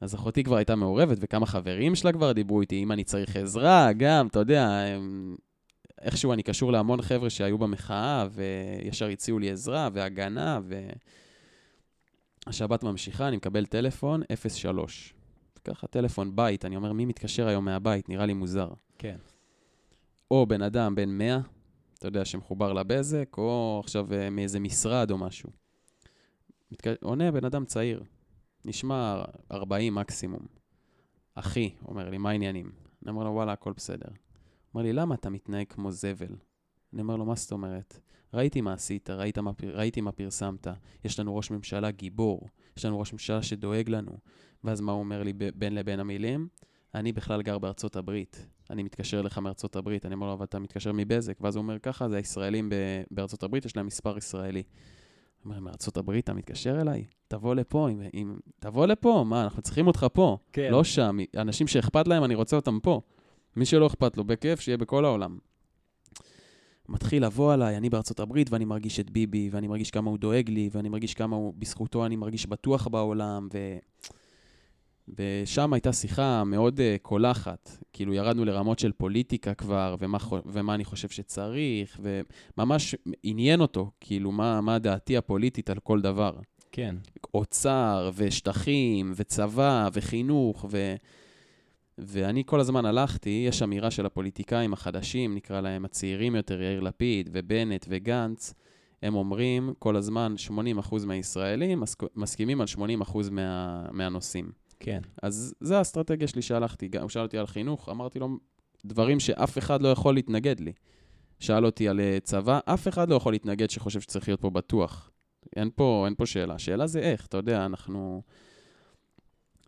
אז 0.00 0.14
אחותי 0.14 0.44
כבר 0.44 0.56
הייתה 0.56 0.76
מעורבת, 0.76 1.18
וכמה 1.20 1.46
חברים 1.46 1.94
שלה 1.94 2.12
כבר 2.12 2.32
דיברו 2.32 2.60
איתי, 2.60 2.82
אם 2.82 2.92
אני 2.92 3.04
צריך 3.04 3.36
עזרה, 3.36 3.92
גם, 3.92 4.26
אתה 4.26 4.38
יודע, 4.38 4.68
הם... 4.68 5.36
איכשהו 6.00 6.32
אני 6.32 6.42
קשור 6.42 6.72
להמון 6.72 7.02
חבר'ה 7.02 7.30
שהיו 7.30 7.58
במחאה, 7.58 8.26
וישר 8.30 9.08
הציעו 9.08 9.38
לי 9.38 9.50
עזרה 9.50 9.88
והגנה, 9.92 10.60
ו... 10.64 10.88
השבת 12.46 12.82
ממשיכה, 12.82 13.28
אני 13.28 13.36
מקבל 13.36 13.66
טלפון 13.66 14.22
03. 14.48 15.14
ככה, 15.64 15.86
טלפון 15.86 16.36
בית, 16.36 16.64
אני 16.64 16.76
אומר, 16.76 16.92
מי 16.92 17.04
מתקשר 17.04 17.48
היום 17.48 17.64
מהבית? 17.64 18.08
נראה 18.08 18.26
לי 18.26 18.32
מוזר. 18.32 18.68
כן. 18.98 19.16
או 20.30 20.46
בן 20.46 20.62
אדם 20.62 20.94
בן 20.94 21.08
100, 21.08 21.40
אתה 21.98 22.08
יודע, 22.08 22.24
שמחובר 22.24 22.72
לבזק, 22.72 23.34
או 23.38 23.80
עכשיו 23.84 24.14
אה, 24.14 24.30
מאיזה 24.30 24.60
משרד 24.60 25.10
או 25.10 25.18
משהו. 25.18 25.50
מתק... 26.72 26.86
עונה 27.02 27.30
בן 27.30 27.44
אדם 27.44 27.64
צעיר, 27.64 28.02
נשמע 28.64 29.22
40 29.52 29.94
מקסימום. 29.94 30.46
אחי, 31.34 31.70
אומר 31.84 32.10
לי, 32.10 32.18
מה 32.18 32.30
העניינים? 32.30 32.72
אני 33.02 33.10
אומר 33.10 33.24
לו, 33.24 33.30
וואלה, 33.30 33.52
הכל 33.52 33.72
בסדר. 33.76 34.08
אומר 34.74 34.82
לי, 34.84 34.92
למה 34.92 35.14
אתה 35.14 35.30
מתנהג 35.30 35.66
כמו 35.68 35.90
זבל? 35.92 36.36
אני 36.92 37.02
אומר 37.02 37.16
לו, 37.16 37.24
מה 37.24 37.34
זאת 37.34 37.52
אומרת? 37.52 38.00
ראיתי 38.34 38.60
מה 38.60 38.72
עשית, 38.72 39.10
ראית 39.10 39.38
מה, 39.38 39.50
ראיתי 39.74 40.00
מה 40.00 40.12
פרסמת, 40.12 40.66
יש 41.04 41.20
לנו 41.20 41.36
ראש 41.36 41.50
ממשלה 41.50 41.90
גיבור, 41.90 42.48
יש 42.76 42.84
לנו 42.84 43.00
ראש 43.00 43.12
ממשלה 43.12 43.42
שדואג 43.42 43.88
לנו. 43.88 44.12
ואז 44.64 44.80
מה 44.80 44.92
הוא 44.92 45.00
אומר 45.00 45.22
לי 45.22 45.32
בין 45.54 45.74
לבין 45.74 46.00
המילים? 46.00 46.48
אני 46.94 47.12
בכלל 47.12 47.42
גר 47.42 47.58
בארצות 47.58 47.96
הברית. 47.96 48.46
אני 48.70 48.82
מתקשר 48.82 49.20
אליך 49.20 49.38
מארצות 49.38 49.76
הברית, 49.76 50.06
אני 50.06 50.14
אומר 50.14 50.26
לו, 50.26 50.32
אבל 50.32 50.44
אתה 50.44 50.58
מתקשר 50.58 50.92
מבזק. 50.94 51.38
ואז 51.40 51.56
הוא 51.56 51.62
אומר, 51.62 51.78
ככה, 51.78 52.08
זה 52.08 52.16
הישראלים 52.16 52.68
ב- 52.68 52.74
בארצות 53.10 53.42
הברית, 53.42 53.64
יש 53.64 53.76
להם 53.76 53.86
מספר 53.86 54.18
ישראלי. 54.18 54.62
הוא 55.42 55.50
אומר, 55.50 55.60
מארצות 55.60 55.96
הברית 55.96 56.24
אתה 56.24 56.34
מתקשר 56.34 56.80
אליי? 56.80 57.04
תבוא 57.28 57.54
לפה, 57.54 57.88
אם, 57.90 58.02
אם, 58.14 58.36
תבוא 58.58 58.86
לפה, 58.86 59.24
מה, 59.26 59.44
אנחנו 59.44 59.62
צריכים 59.62 59.86
אותך 59.86 60.06
פה. 60.12 60.38
כן. 60.52 60.68
לא 60.70 60.84
שם. 60.84 61.18
אנשים 61.36 61.66
שאכפת 61.66 62.08
להם, 62.08 62.24
אני 62.24 62.34
רוצה 62.34 62.56
אותם 62.56 62.78
פה. 62.82 63.00
מי 63.56 63.64
שלא 63.64 63.86
אכפת 63.86 64.16
לו, 64.16 64.24
בכיף, 64.24 64.60
שיהיה 64.60 64.78
בכל 64.78 65.04
העולם. 65.04 65.38
מתחיל 66.88 67.24
לבוא 67.24 67.52
עליי, 67.52 67.76
אני 67.76 67.90
בארצות 67.90 68.20
הברית, 68.20 68.52
ואני 68.52 68.64
מרגיש 68.64 69.00
את 69.00 69.10
ביבי, 69.10 69.48
ואני 69.52 69.68
מרגיש 69.68 69.90
כמה 69.90 70.10
הוא 70.10 70.18
דואג 70.18 70.50
לי, 70.50 70.70
ואני 70.72 70.88
מרגיש 70.88 71.14
כמה 71.14 71.36
הוא, 71.36 71.54
בזכותו 71.58 72.06
אני 72.06 72.16
מרגיש 72.16 72.46
בטוח 72.46 72.88
בעולם, 72.88 73.48
ו... 73.54 73.78
ושם 75.18 75.72
הייתה 75.72 75.92
שיחה 75.92 76.44
מאוד 76.44 76.80
uh, 76.80 76.82
קולחת. 77.02 77.70
כאילו, 77.92 78.14
ירדנו 78.14 78.44
לרמות 78.44 78.78
של 78.78 78.92
פוליטיקה 78.92 79.54
כבר, 79.54 79.96
ומה, 79.98 80.18
ומה 80.46 80.74
אני 80.74 80.84
חושב 80.84 81.08
שצריך, 81.08 82.00
וממש 82.02 82.94
עניין 83.22 83.60
אותו, 83.60 83.90
כאילו, 84.00 84.32
מה, 84.32 84.60
מה 84.60 84.78
דעתי 84.78 85.16
הפוליטית 85.16 85.70
על 85.70 85.78
כל 85.78 86.00
דבר. 86.00 86.32
כן. 86.72 86.96
אוצר, 87.34 88.10
ושטחים, 88.14 89.12
וצבא, 89.16 89.88
וחינוך, 89.92 90.66
ו... 90.70 90.94
ואני 92.06 92.42
כל 92.46 92.60
הזמן 92.60 92.84
הלכתי, 92.84 93.44
יש 93.48 93.62
אמירה 93.62 93.90
של 93.90 94.06
הפוליטיקאים 94.06 94.72
החדשים, 94.72 95.34
נקרא 95.34 95.60
להם 95.60 95.84
הצעירים 95.84 96.34
יותר, 96.36 96.62
יאיר 96.62 96.80
לפיד, 96.80 97.30
ובנט, 97.32 97.86
וגנץ, 97.88 98.54
הם 99.02 99.14
אומרים 99.14 99.72
כל 99.78 99.96
הזמן, 99.96 100.34
80% 100.48 101.06
מהישראלים 101.06 101.82
מסכימים 102.16 102.60
על 102.60 102.66
80% 102.76 103.30
מה... 103.30 103.82
מהנושאים. 103.92 104.52
כן. 104.80 105.00
אז 105.22 105.54
זו 105.60 105.74
האסטרטגיה 105.74 106.28
שלי 106.28 106.42
שהלכתי. 106.42 106.88
הוא 107.00 107.08
שאל 107.08 107.22
אותי 107.22 107.38
על 107.38 107.46
חינוך, 107.46 107.88
אמרתי 107.88 108.18
לו 108.18 108.28
דברים 108.84 109.20
שאף 109.20 109.58
אחד 109.58 109.82
לא 109.82 109.88
יכול 109.88 110.14
להתנגד 110.14 110.60
לי. 110.60 110.72
שאל 111.38 111.66
אותי 111.66 111.88
על 111.88 112.00
אה, 112.00 112.18
צבא, 112.22 112.60
אף 112.64 112.88
אחד 112.88 113.08
לא 113.08 113.14
יכול 113.14 113.32
להתנגד 113.32 113.70
שחושב 113.70 114.00
שצריך 114.00 114.28
להיות 114.28 114.40
פה 114.40 114.50
בטוח. 114.50 115.10
אין 115.56 115.70
פה, 115.74 116.02
אין 116.06 116.14
פה 116.14 116.26
שאלה. 116.26 116.54
השאלה 116.54 116.86
זה 116.86 116.98
איך, 117.00 117.26
אתה 117.26 117.36
יודע, 117.36 117.66
אנחנו 117.66 118.22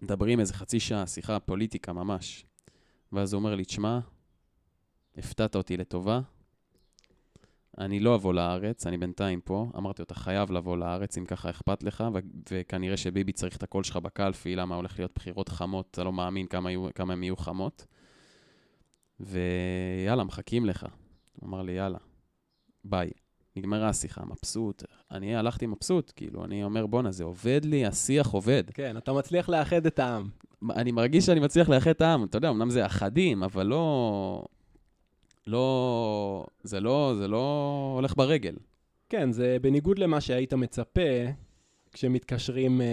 מדברים 0.02 0.40
איזה 0.40 0.54
חצי 0.54 0.80
שעה, 0.80 1.06
שיחה 1.06 1.40
פוליטיקה 1.40 1.92
ממש. 1.92 2.44
ואז 3.12 3.32
הוא 3.32 3.40
אומר 3.40 3.54
לי, 3.54 3.64
תשמע, 3.64 3.98
הפתעת 5.16 5.56
אותי 5.56 5.76
לטובה, 5.76 6.20
אני 7.78 8.00
לא 8.00 8.14
אבוא 8.14 8.34
לארץ, 8.34 8.86
אני 8.86 8.98
בינתיים 8.98 9.40
פה. 9.40 9.70
אמרתי 9.76 10.02
לו, 10.02 10.04
אתה 10.04 10.14
חייב 10.14 10.50
לבוא 10.50 10.76
לארץ 10.76 11.18
אם 11.18 11.24
ככה 11.24 11.50
אכפת 11.50 11.82
לך, 11.82 12.04
ו- 12.14 12.18
וכנראה 12.50 12.96
שביבי 12.96 13.32
צריך 13.32 13.56
את 13.56 13.62
הקול 13.62 13.84
שלך 13.84 13.96
בקלפי, 13.96 14.56
למה 14.56 14.74
הולך 14.74 14.98
להיות 14.98 15.12
בחירות 15.14 15.48
חמות, 15.48 15.88
אתה 15.90 16.04
לא 16.04 16.12
מאמין 16.12 16.46
כמה, 16.46 16.70
יהיו, 16.70 16.88
כמה 16.94 17.12
הן 17.12 17.22
יהיו 17.22 17.36
חמות. 17.36 17.86
ויאללה, 19.20 20.24
מחכים 20.24 20.66
לך. 20.66 20.86
הוא 21.32 21.48
אמר 21.48 21.62
לי, 21.62 21.72
יאללה, 21.72 21.98
ביי. 22.84 23.10
נגמרה 23.56 23.88
השיחה, 23.88 24.22
מבסוט. 24.24 24.82
אני 25.10 25.36
הלכתי 25.36 25.66
מבסוט, 25.66 26.12
כאילו, 26.16 26.44
אני 26.44 26.64
אומר, 26.64 26.86
בואנה, 26.86 27.12
זה 27.12 27.24
עובד 27.24 27.60
לי, 27.64 27.86
השיח 27.86 28.26
עובד. 28.30 28.64
כן, 28.74 28.96
אתה 28.96 29.12
מצליח 29.12 29.48
לאחד 29.48 29.86
את 29.86 29.98
העם. 29.98 30.28
אני 30.70 30.92
מרגיש 30.92 31.26
שאני 31.26 31.40
מצליח 31.40 31.68
לאחד 31.68 31.90
את 31.90 32.00
העם, 32.00 32.24
אתה 32.24 32.36
יודע, 32.38 32.50
אמנם 32.50 32.70
זה 32.70 32.86
אחדים, 32.86 33.42
אבל 33.42 33.66
לא... 33.66 34.44
לא... 35.46 36.44
זה 36.62 36.80
לא... 36.80 37.14
זה 37.18 37.28
לא 37.28 37.92
הולך 37.96 38.16
ברגל. 38.16 38.54
כן, 39.08 39.32
זה 39.32 39.56
בניגוד 39.62 39.98
למה 39.98 40.20
שהיית 40.20 40.54
מצפה, 40.54 41.00
כשמתקשרים 41.92 42.80
אה, 42.80 42.86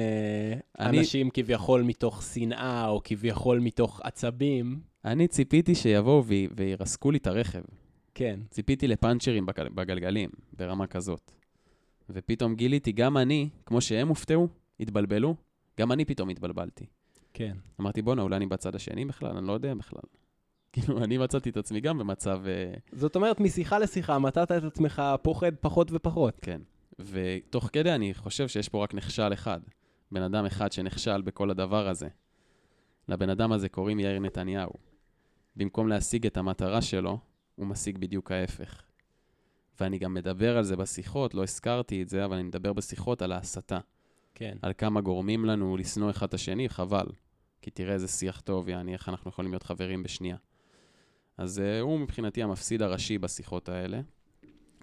אני- 0.80 1.00
אנשים 1.00 1.30
כביכול 1.30 1.82
מתוך 1.84 2.24
שנאה, 2.24 2.88
או 2.88 3.02
כביכול 3.04 3.60
מתוך 3.60 4.02
עצבים. 4.04 4.80
אני 5.06 5.28
ציפיתי 5.28 5.76
שיבואו 5.76 6.26
וי- 6.26 6.48
וירסקו 6.58 7.12
לי 7.12 7.18
את 7.18 7.28
הרכב. 7.28 7.62
כן, 8.20 8.40
ציפיתי 8.50 8.88
לפאנצ'רים 8.88 9.46
בגל, 9.46 9.70
בגלגלים, 9.70 10.30
ברמה 10.58 10.88
כזאת. 10.88 11.32
ופתאום 12.10 12.56
גיליתי, 12.56 12.92
גם 12.92 13.18
אני, 13.18 13.50
כמו 13.66 13.82
שהם 13.82 14.08
הופתעו, 14.08 14.48
התבלבלו, 14.80 15.36
גם 15.80 15.92
אני 15.92 16.06
פתאום 16.06 16.30
התבלבלתי. 16.30 16.86
כן. 17.34 17.58
אמרתי, 17.82 18.02
בואנה, 18.02 18.22
אולי 18.22 18.36
אני 18.36 18.46
בצד 18.46 18.76
השני 18.76 19.06
בכלל? 19.06 19.38
אני 19.38 19.48
לא 19.48 19.54
יודע 19.54 19.74
בכלל. 19.74 20.02
כאילו, 20.74 21.04
אני 21.04 21.18
מצאתי 21.18 21.50
את 21.50 21.58
עצמי 21.58 21.82
גם 21.82 21.98
במצב... 21.98 22.42
אה, 22.48 22.74
זאת 22.92 23.16
אומרת, 23.16 23.40
משיחה 23.40 23.80
לשיחה 23.80 24.20
מצאת 24.20 24.52
את 24.52 24.64
עצמך 24.64 25.02
פוחד 25.22 25.56
פחות 25.56 25.88
ופחות. 25.92 26.40
כן. 26.42 26.62
ותוך 27.00 27.70
כדי 27.74 27.92
אני 27.92 28.14
חושב 28.14 28.48
שיש 28.48 28.70
פה 28.70 28.84
רק 28.84 28.94
נכשל 28.94 29.34
אחד. 29.34 29.60
בן 30.12 30.22
אדם 30.22 30.46
אחד 30.46 30.72
שנכשל 30.72 31.22
בכל 31.22 31.50
הדבר 31.50 31.88
הזה. 31.88 32.08
לבן 33.08 33.30
אדם 33.30 33.52
הזה 33.52 33.70
קוראים 33.70 34.00
יאיר 34.00 34.20
נתניהו. 34.20 34.72
במקום 35.56 35.88
להשיג 35.88 36.26
את 36.26 36.38
המטרה 36.38 36.82
שלו, 36.82 37.20
הוא 37.60 37.68
משיג 37.68 37.98
בדיוק 37.98 38.32
ההפך. 38.32 38.82
ואני 39.80 39.98
גם 39.98 40.14
מדבר 40.14 40.58
על 40.58 40.64
זה 40.64 40.76
בשיחות, 40.76 41.34
לא 41.34 41.44
הזכרתי 41.44 42.02
את 42.02 42.10
זה, 42.10 42.26
אבל 42.26 42.36
אני 42.36 42.44
מדבר 42.44 42.74
בשיחות 42.74 43.22
על 43.22 43.32
ההסתה. 43.32 43.80
כן. 44.36 44.58
על 44.62 44.74
כמה 44.78 45.02
גורמים 45.02 45.46
לנו 45.46 45.78
לשנוא 45.78 46.10
אחד 46.10 46.28
את 46.28 46.34
השני, 46.34 46.70
חבל. 46.70 47.06
כי 47.62 47.72
תראה 47.72 47.94
איזה 47.94 48.08
שיח 48.08 48.42
טוב, 48.42 48.70
יעני, 48.70 48.94
איך 48.94 49.10
אנחנו 49.10 49.30
יכולים 49.30 49.52
להיות 49.52 49.64
חברים 49.64 50.04
בשנייה. 50.04 50.36
אז 51.38 51.60
uh, 51.60 51.82
הוא 51.82 52.00
מבחינתי 52.00 52.44
המפסיד 52.44 52.82
הראשי 52.82 53.18
בשיחות 53.18 53.70
האלה. 53.70 54.02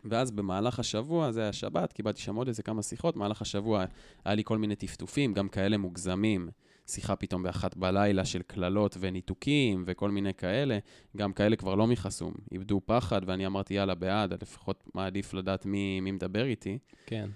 ואז 0.04 0.30
במהלך 0.30 0.78
השבוע, 0.78 1.32
זה 1.32 1.42
היה 1.42 1.52
שבת, 1.52 1.92
קיבלתי 1.92 2.20
שם 2.20 2.34
עוד 2.34 2.48
איזה 2.48 2.62
כמה 2.62 2.82
שיחות, 2.82 3.14
במהלך 3.16 3.42
השבוע 3.42 3.84
היה 4.24 4.34
לי 4.34 4.44
כל 4.44 4.58
מיני 4.58 4.76
טפטופים, 4.76 5.34
גם 5.34 5.48
כאלה 5.48 5.78
מוגזמים. 5.78 6.48
שיחה 6.86 7.16
פתאום 7.16 7.42
באחת 7.42 7.76
בלילה 7.76 8.24
של 8.24 8.42
קללות 8.42 8.96
וניתוקים 9.00 9.84
וכל 9.86 10.10
מיני 10.10 10.34
כאלה. 10.34 10.78
גם 11.16 11.32
כאלה 11.32 11.56
כבר 11.56 11.74
לא 11.74 11.86
מחסום, 11.86 12.34
איבדו 12.52 12.80
פחד, 12.84 13.20
ואני 13.26 13.46
אמרתי, 13.46 13.74
יאללה, 13.74 13.94
בעד, 13.94 14.42
לפחות 14.42 14.84
מעדיף 14.94 15.34
לדעת 15.34 15.66
מי, 15.66 16.00
מי 16.00 16.10
מדבר 16.10 16.44
איתי. 16.44 16.78
כן. 17.06 17.28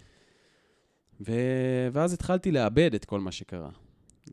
ו... 1.20 1.32
ואז 1.92 2.12
התחלתי 2.12 2.52
לאבד 2.52 2.94
את 2.94 3.04
כל 3.04 3.20
מה 3.20 3.32
שקרה. 3.32 3.70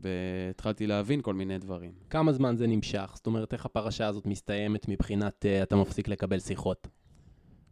והתחלתי 0.01 0.87
להבין 0.87 1.21
כל 1.21 1.33
מיני 1.33 1.57
דברים. 1.57 1.91
כמה 2.09 2.33
זמן 2.33 2.55
זה 2.57 2.67
נמשך? 2.67 3.11
זאת 3.15 3.27
אומרת, 3.27 3.53
איך 3.53 3.65
הפרשה 3.65 4.07
הזאת 4.07 4.25
מסתיימת 4.25 4.89
מבחינת 4.89 5.45
uh, 5.45 5.63
אתה 5.63 5.75
מפסיק 5.75 6.07
לקבל 6.07 6.39
שיחות? 6.39 6.87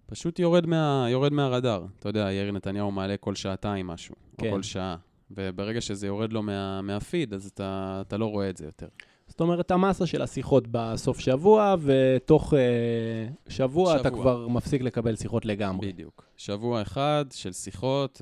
פשוט 0.06 0.40
יורד, 0.40 0.66
מה... 0.66 1.08
יורד 1.10 1.34
מהרדאר. 1.34 1.86
אתה 2.00 2.10
יודע, 2.10 2.32
יאיר 2.32 2.52
נתניהו 2.52 2.92
מעלה 2.92 3.18
כל 3.18 3.36
שעתיים 3.36 3.88
משהו, 3.88 4.16
כן. 4.38 4.48
או 4.48 4.52
כל 4.52 4.64
שעה. 4.64 4.98
וברגע 5.32 5.82
שזה 5.82 6.08
יורד 6.08 6.34
לו 6.34 6.44
מה... 6.44 6.82
מהפיד, 6.82 7.34
אז 7.34 7.46
אתה... 7.46 8.02
אתה 8.08 8.18
לא 8.18 8.26
רואה 8.26 8.50
את 8.50 8.58
זה 8.58 8.66
יותר. 8.66 8.88
זאת 9.28 9.42
אומרת, 9.42 9.72
המסה 9.72 10.06
של 10.06 10.22
השיחות 10.22 10.64
בסוף 10.72 11.20
שבוע, 11.20 11.76
ותוך 11.82 12.54
uh, 12.54 13.52
שבוע, 13.52 13.96
אתה 13.96 14.10
שבוע. 14.10 14.22
כבר 14.22 14.48
מפסיק 14.48 14.82
לקבל 14.82 15.16
שיחות 15.16 15.46
לגמרי. 15.46 15.92
בדיוק. 15.92 16.26
שבוע 16.38 16.82
אחד 16.82 17.26
של 17.32 17.52
שיחות 17.52 18.22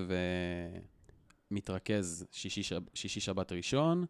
ומתרכז 1.51 2.25
שישי, 2.31 2.63
שב... 2.63 2.81
שישי 2.93 3.19
שבת 3.19 3.51
ראשון, 3.51 4.05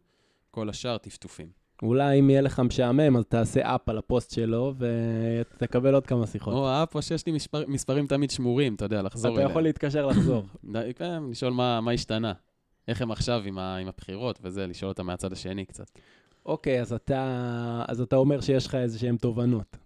כל 0.51 0.69
השאר 0.69 0.97
טפטופים. 0.97 1.47
אולי 1.83 2.19
אם 2.19 2.29
יהיה 2.29 2.41
לך 2.41 2.59
משעמם, 2.59 3.17
אז 3.17 3.25
תעשה 3.25 3.75
אפ 3.75 3.89
על 3.89 3.97
הפוסט 3.97 4.31
שלו, 4.31 4.73
ותקבל 4.77 5.93
עוד 5.93 6.07
כמה 6.07 6.27
שיחות. 6.27 6.53
או 6.53 6.67
האפ, 6.67 6.95
או 6.95 7.01
שיש 7.01 7.25
לי 7.25 7.31
מספר... 7.31 7.63
מספרים 7.67 8.07
תמיד 8.07 8.31
שמורים, 8.31 8.75
אתה 8.75 8.85
יודע, 8.85 9.01
לחזור 9.01 9.31
אתה 9.31 9.39
אליהם. 9.39 9.51
יכול 9.51 9.63
להתקשר 9.63 10.05
לחזור. 10.05 10.43
כן, 10.97 11.23
לשאול 11.29 11.53
מה, 11.53 11.81
מה 11.81 11.91
השתנה. 11.91 12.33
איך 12.87 13.01
הם 13.01 13.11
עכשיו 13.11 13.41
עם, 13.45 13.57
ה, 13.57 13.75
עם 13.75 13.87
הבחירות 13.87 14.39
וזה, 14.41 14.67
לשאול 14.67 14.89
אותם 14.89 15.05
מהצד 15.05 15.33
השני 15.33 15.65
קצת. 15.65 15.99
אוקיי, 16.45 16.81
אז 16.81 16.93
אתה, 16.93 17.85
אז 17.87 18.01
אתה 18.01 18.15
אומר 18.15 18.41
שיש 18.41 18.67
לך 18.67 18.75
איזה 18.75 18.99
שהן 18.99 19.17
תובנות. 19.17 19.77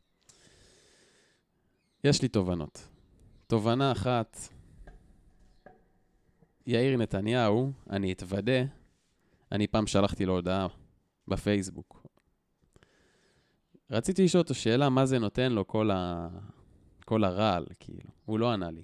יש 2.03 2.21
לי 2.21 2.27
תובנות. 2.27 2.87
תובנה 3.47 3.91
אחת, 3.91 4.37
יאיר 6.67 6.97
נתניהו, 6.97 7.71
אני 7.89 8.13
אתוודה, 8.13 8.63
אני 9.51 9.67
פעם 9.67 9.87
שלחתי 9.87 10.25
לו 10.25 10.33
הודעה 10.33 10.67
בפייסבוק. 11.27 12.07
רציתי 13.91 14.23
לשאול 14.23 14.41
אותו 14.41 14.53
שאלה, 14.53 14.89
מה 14.89 15.05
זה 15.05 15.19
נותן 15.19 15.51
לו 15.51 15.67
כל, 15.67 15.91
ה... 15.91 16.27
כל 17.05 17.23
הרעל, 17.23 17.65
כאילו. 17.79 18.09
הוא 18.25 18.39
לא 18.39 18.51
ענה 18.51 18.71
לי. 18.71 18.81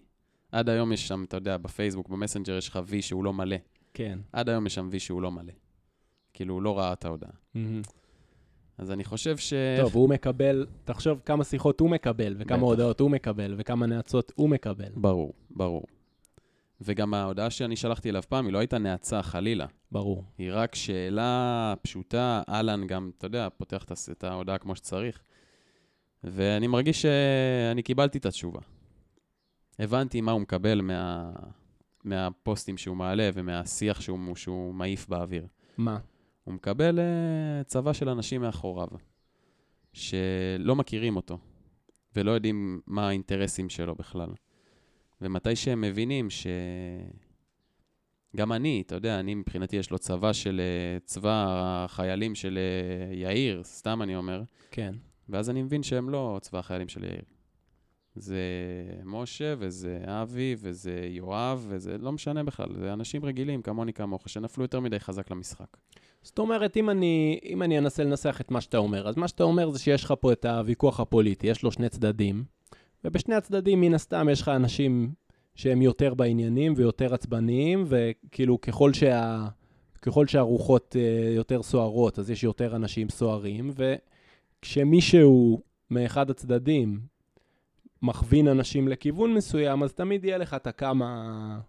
עד 0.52 0.70
היום 0.70 0.92
יש 0.92 1.08
שם, 1.08 1.24
אתה 1.24 1.38
יודע, 1.38 1.58
בפייסבוק, 1.58 2.10
במסנג'ר 2.10 2.58
יש 2.58 2.70
לך 2.70 2.80
וי 2.88 3.02
שהוא 3.02 3.24
לא 3.24 3.34
מלא. 3.34 3.56
כן. 3.94 4.20
עד 4.32 4.50
היום 4.50 4.66
יש 4.66 4.76
שם 4.76 4.88
וי 4.92 5.00
שהוא 5.00 5.22
לא 5.22 5.32
מלא. 5.32 5.54
כאילו, 6.34 6.54
הוא 6.54 6.62
לא 6.62 6.80
ראה 6.80 6.94
את 6.94 7.06
ההודעה. 7.06 7.32
אז 8.78 8.92
אני 8.92 9.04
חושב 9.04 9.38
ש... 9.38 9.54
טוב, 9.82 9.96
הוא 9.96 10.10
מקבל, 10.10 10.68
תחשוב 10.84 11.20
כמה 11.26 11.44
שיחות 11.44 11.80
הוא 11.80 11.90
מקבל, 11.90 12.36
וכמה 12.40 12.58
בטח. 12.58 12.66
הודעות 12.66 13.00
הוא 13.00 13.12
מקבל, 13.12 13.56
וכמה 13.58 13.86
נאצות 13.86 14.32
הוא 14.36 14.50
מקבל. 14.50 14.92
ברור, 14.96 15.34
ברור. 15.50 15.84
וגם 16.82 17.14
ההודעה 17.14 17.50
שאני 17.50 17.76
שלחתי 17.76 18.10
אליו 18.10 18.24
פעם, 18.30 18.46
היא 18.46 18.54
לא 18.54 18.58
הייתה 18.60 18.78
נאצה 18.78 19.22
חלילה. 19.22 19.66
ברור. 19.92 20.24
היא 20.38 20.50
רק 20.54 20.76
שאלה 20.76 21.74
פשוטה, 21.82 22.42
אהלן 22.50 22.88
גם, 22.88 23.12
אתה 23.18 23.28
יודע, 23.28 23.48
פותח 23.58 23.86
את 24.12 24.24
ההודעה 24.24 24.58
כמו 24.58 24.76
שצריך. 24.76 25.22
ואני 26.24 26.68
מרגיש 26.68 27.02
שאני 27.02 27.84
קיבלתי 27.84 28.18
את 28.18 28.26
התשובה. 28.26 28.60
הבנתי 29.80 30.22
מה 30.22 30.32
הוא 30.32 30.42
מקבל 30.42 30.82
מה... 30.82 31.32
מהפוסטים 32.04 32.78
שהוא 32.78 32.98
מעלה 32.98 33.30
ומהשיח 33.34 34.02
שהוא, 34.02 34.36
שהוא 34.36 34.74
מעיף 34.74 35.08
באוויר. 35.10 35.48
מה? 35.78 36.00
הוא 36.44 36.54
מקבל 36.54 37.00
uh, 37.00 37.64
צבא 37.64 37.94
של 37.94 38.10
אנשים 38.10 38.42
מאחוריו, 38.42 38.88
שלא 39.94 40.76
מכירים 40.76 41.16
אותו, 41.16 41.38
ולא 42.16 42.32
יודעים 42.32 42.82
מה 42.88 43.08
האינטרסים 43.08 43.70
שלו 43.70 43.96
בכלל. 43.96 44.30
ומתי 45.22 45.56
שהם 45.56 45.82
מבינים 45.82 46.30
ש... 46.30 46.48
גם 48.36 48.52
אני, 48.52 48.84
אתה 48.86 48.96
יודע, 48.96 49.20
אני 49.20 49.36
מבחינתי 49.36 49.76
יש 49.76 49.92
לו 49.92 50.00
צבא 50.00 50.34
של 50.34 50.62
uh, 50.62 51.06
צבא 51.06 51.46
החיילים 51.48 52.36
של 52.36 52.60
uh, 53.12 53.16
יאיר, 53.16 53.64
סתם 53.64 54.02
אני 54.02 54.16
אומר, 54.16 54.44
כן. 54.72 54.96
ואז 55.30 55.50
אני 55.50 55.62
מבין 55.62 55.84
שהם 55.84 56.10
לא 56.10 56.38
צבא 56.42 56.60
החיילים 56.60 56.88
של 56.88 57.04
יאיר. 57.04 57.24
זה 58.16 58.38
משה, 59.06 59.54
וזה 59.58 60.00
אבי, 60.06 60.56
וזה 60.60 61.08
יואב, 61.10 61.66
וזה 61.70 61.98
לא 61.98 62.12
משנה 62.12 62.44
בכלל, 62.44 62.68
זה 62.80 62.94
אנשים 62.94 63.26
רגילים 63.26 63.62
כמוני 63.62 63.94
כמוך, 63.94 64.30
שנפלו 64.30 64.64
יותר 64.64 64.80
מדי 64.80 65.00
חזק 65.00 65.32
למשחק. 65.32 65.78
זאת 66.22 66.40
אומרת, 66.40 66.78
אם 66.78 66.90
אני, 66.90 67.40
אם 67.46 67.64
אני 67.64 67.78
אנסה 67.78 68.04
לנסח 68.04 68.42
את 68.42 68.52
מה 68.52 68.62
שאתה 68.62 68.78
אומר, 68.78 69.08
אז 69.08 69.18
מה 69.18 69.28
שאתה 69.28 69.44
אומר 69.44 69.70
זה 69.70 69.80
שיש 69.80 70.04
לך 70.04 70.14
פה 70.20 70.32
את 70.32 70.46
הוויכוח 70.46 71.00
הפוליטי, 71.00 71.48
יש 71.48 71.64
לו 71.64 71.72
שני 71.72 71.90
צדדים, 71.90 72.44
ובשני 73.04 73.36
הצדדים, 73.36 73.82
מן 73.82 73.94
הסתם, 73.94 74.28
יש 74.32 74.42
לך 74.42 74.48
אנשים 74.50 75.14
שהם 75.56 75.82
יותר 75.82 76.14
בעניינים 76.14 76.74
ויותר 76.78 77.14
עצבניים, 77.14 77.86
וכאילו 77.88 78.62
ככל, 78.62 78.94
שה, 78.94 79.48
ככל 80.02 80.28
שהרוחות 80.28 80.96
uh, 80.96 81.36
יותר 81.36 81.64
סוערות, 81.64 82.20
אז 82.20 82.30
יש 82.30 82.44
יותר 82.44 82.76
אנשים 82.76 83.10
סוערים, 83.10 83.72
וכשמישהו 84.60 85.62
מאחד 85.92 86.30
הצדדים 86.30 87.13
מכווין 88.04 88.48
אנשים 88.48 88.88
לכיוון 88.88 89.34
מסוים, 89.34 89.84
אז 89.84 89.94
תמיד 89.94 90.26
יהיה 90.26 90.38
לך 90.38 90.54
את 90.54 90.68
הכמה, 90.68 91.60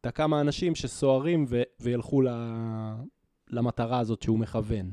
את 0.00 0.06
הכמה 0.06 0.40
אנשים 0.40 0.74
שסוערים 0.74 1.44
ו- 1.48 1.62
וילכו 1.80 2.22
ל... 2.22 2.28
למטרה 3.50 3.98
הזאת 3.98 4.22
שהוא 4.22 4.38
מכוון. 4.38 4.90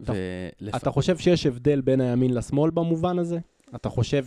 ולפ... 0.00 0.74
אתה 0.74 0.90
חושב 0.90 1.18
שיש 1.18 1.46
הבדל 1.46 1.80
בין 1.80 2.00
הימין 2.00 2.34
לשמאל 2.34 2.70
במובן 2.70 3.18
הזה? 3.18 3.38
אתה 3.74 3.88
חושב 3.88 4.24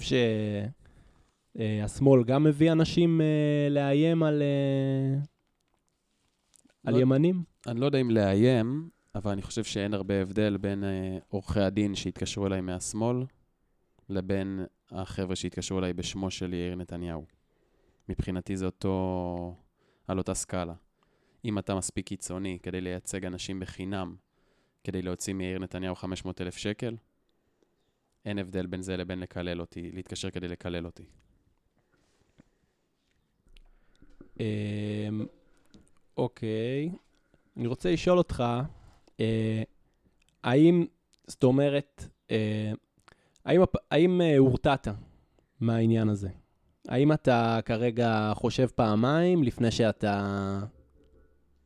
שהשמאל 1.58 2.24
גם 2.24 2.44
מביא 2.44 2.72
אנשים 2.72 3.22
אה, 3.22 3.68
לאיים 3.70 4.24
על, 4.24 4.42
אה, 4.42 5.20
על 6.84 6.94
לא- 6.94 7.00
ימנים? 7.00 7.44
אני 7.68 7.80
לא 7.80 7.86
יודע 7.86 8.02
אם 8.02 8.12
לאיים, 8.12 8.90
אבל 9.16 9.32
אני 9.32 9.42
חושב 9.42 9.64
שאין 9.64 9.94
הרבה 9.94 10.22
הבדל 10.22 10.58
בין 10.58 10.84
אה, 10.84 11.18
עורכי 11.28 11.60
הדין 11.60 11.96
שהתקשרו 11.96 12.48
אליי 12.48 12.62
מהשמאל, 12.62 13.18
לבין 14.10 14.66
החבר'ה 14.92 15.36
שהתקשרו 15.36 15.80
אליי 15.80 15.94
בשמו 15.94 16.32
של 16.32 16.54
יאיר 16.54 16.76
נתניהו. 16.76 17.26
מבחינתי 18.10 18.58
זה 18.58 18.66
אותו... 18.66 19.56
על 20.08 20.18
אותה 20.18 20.34
סקאלה. 20.34 20.74
אם 21.46 21.60
אתה 21.60 21.76
מספיק 21.76 22.08
קיצוני 22.08 22.60
כדי 22.64 22.82
לייצג 22.82 23.26
אנשים 23.26 23.60
בחינם, 23.60 24.16
כדי 24.84 25.02
להוציא 25.02 25.34
מיאיר 25.34 25.60
נתניהו 25.60 25.96
500 25.96 26.42
אלף 26.42 26.58
שקל, 26.58 26.96
אין 28.26 28.40
הבדל 28.40 28.66
בין 28.66 28.82
זה 28.82 28.98
לבין 28.98 29.20
לקלל 29.20 29.62
אותי, 29.62 29.92
להתקשר 29.92 30.30
כדי 30.30 30.48
לקלל 30.48 30.86
אותי. 30.86 31.06
אמ, 34.40 35.26
אוקיי. 36.18 36.90
אני 37.58 37.68
רוצה 37.68 37.92
לשאול 37.92 38.18
אותך, 38.18 38.44
אה, 39.20 39.64
האם, 40.44 40.86
זאת 41.28 41.44
אומרת, 41.44 42.04
אה, 42.32 42.74
האם, 43.46 43.62
האם 43.92 44.22
אה, 44.22 44.38
הורתעת 44.38 44.88
מהעניין 45.60 46.10
הזה? 46.10 46.30
האם 46.88 47.12
אתה 47.12 47.60
כרגע 47.66 48.32
חושב 48.36 48.68
פעמיים 48.76 49.44
לפני 49.44 49.72
שאתה 49.72 50.60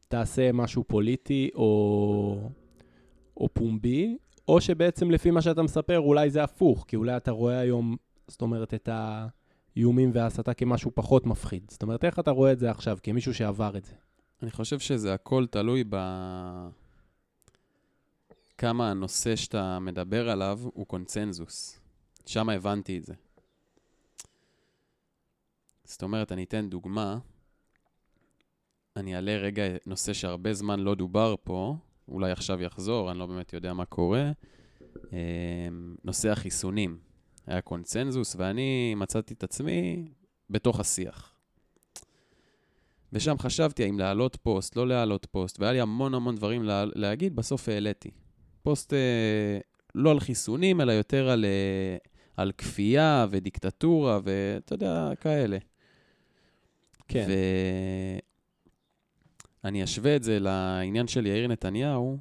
תעשה 0.07 0.51
משהו 0.51 0.83
פוליטי 0.83 1.49
או, 1.55 2.49
או 3.37 3.49
פומבי, 3.53 4.17
או 4.47 4.61
שבעצם 4.61 5.11
לפי 5.11 5.31
מה 5.31 5.41
שאתה 5.41 5.61
מספר 5.61 5.99
אולי 5.99 6.29
זה 6.29 6.43
הפוך, 6.43 6.85
כי 6.87 6.95
אולי 6.95 7.17
אתה 7.17 7.31
רואה 7.31 7.59
היום, 7.59 7.95
זאת 8.27 8.41
אומרת, 8.41 8.73
את 8.73 8.89
האיומים 8.91 10.11
וההסתה 10.13 10.53
כמשהו 10.53 10.91
פחות 10.95 11.25
מפחיד. 11.25 11.63
זאת 11.69 11.83
אומרת, 11.83 12.05
איך 12.05 12.19
אתה 12.19 12.31
רואה 12.31 12.51
את 12.51 12.59
זה 12.59 12.71
עכשיו, 12.71 12.97
כמישהו 13.03 13.33
שעבר 13.33 13.77
את 13.77 13.85
זה? 13.85 13.93
אני 14.43 14.51
חושב 14.51 14.79
שזה 14.79 15.13
הכל 15.13 15.45
תלוי 15.51 15.83
ב... 15.89 15.95
כמה 18.59 18.91
הנושא 18.91 19.35
שאתה 19.35 19.79
מדבר 19.79 20.29
עליו 20.29 20.59
הוא 20.63 20.87
קונצנזוס. 20.87 21.79
שם 22.25 22.49
הבנתי 22.49 22.97
את 22.97 23.05
זה. 23.05 23.13
זאת 25.83 26.03
אומרת, 26.03 26.31
אני 26.31 26.43
אתן 26.43 26.69
דוגמה. 26.69 27.17
אני 28.95 29.15
אעלה 29.15 29.37
רגע 29.37 29.63
נושא 29.85 30.13
שהרבה 30.13 30.53
זמן 30.53 30.79
לא 30.79 30.95
דובר 30.95 31.35
פה, 31.43 31.75
אולי 32.07 32.31
עכשיו 32.31 32.61
יחזור, 32.61 33.11
אני 33.11 33.19
לא 33.19 33.25
באמת 33.25 33.53
יודע 33.53 33.73
מה 33.73 33.85
קורה. 33.85 34.31
אה, 35.13 35.67
נושא 36.03 36.29
החיסונים. 36.29 36.99
היה 37.47 37.61
קונצנזוס, 37.61 38.35
ואני 38.39 38.95
מצאתי 38.95 39.33
את 39.33 39.43
עצמי 39.43 40.07
בתוך 40.49 40.79
השיח. 40.79 41.33
ושם 43.13 43.35
חשבתי 43.37 43.83
האם 43.83 43.99
להעלות 43.99 44.35
פוסט, 44.35 44.75
לא 44.75 44.87
להעלות 44.87 45.27
פוסט, 45.31 45.59
והיה 45.59 45.73
לי 45.73 45.81
המון 45.81 46.13
המון 46.13 46.35
דברים 46.35 46.63
לה, 46.63 46.85
להגיד, 46.95 47.35
בסוף 47.35 47.69
העליתי. 47.69 48.11
פוסט 48.69 48.93
אה, 48.93 49.59
לא 49.95 50.11
על 50.11 50.19
חיסונים, 50.19 50.81
אלא 50.81 50.91
יותר 50.91 51.29
על, 51.29 51.45
אה, 51.45 51.97
על 52.37 52.51
כפייה 52.51 53.25
ודיקטטורה, 53.29 54.19
ואתה 54.23 54.73
יודע, 54.73 55.09
כאלה. 55.21 55.57
כן. 57.07 57.27
ואני 59.63 59.83
אשווה 59.83 60.15
את 60.15 60.23
זה 60.23 60.39
לעניין 60.39 61.07
של 61.07 61.25
יאיר 61.25 61.47
נתניהו. 61.47 62.17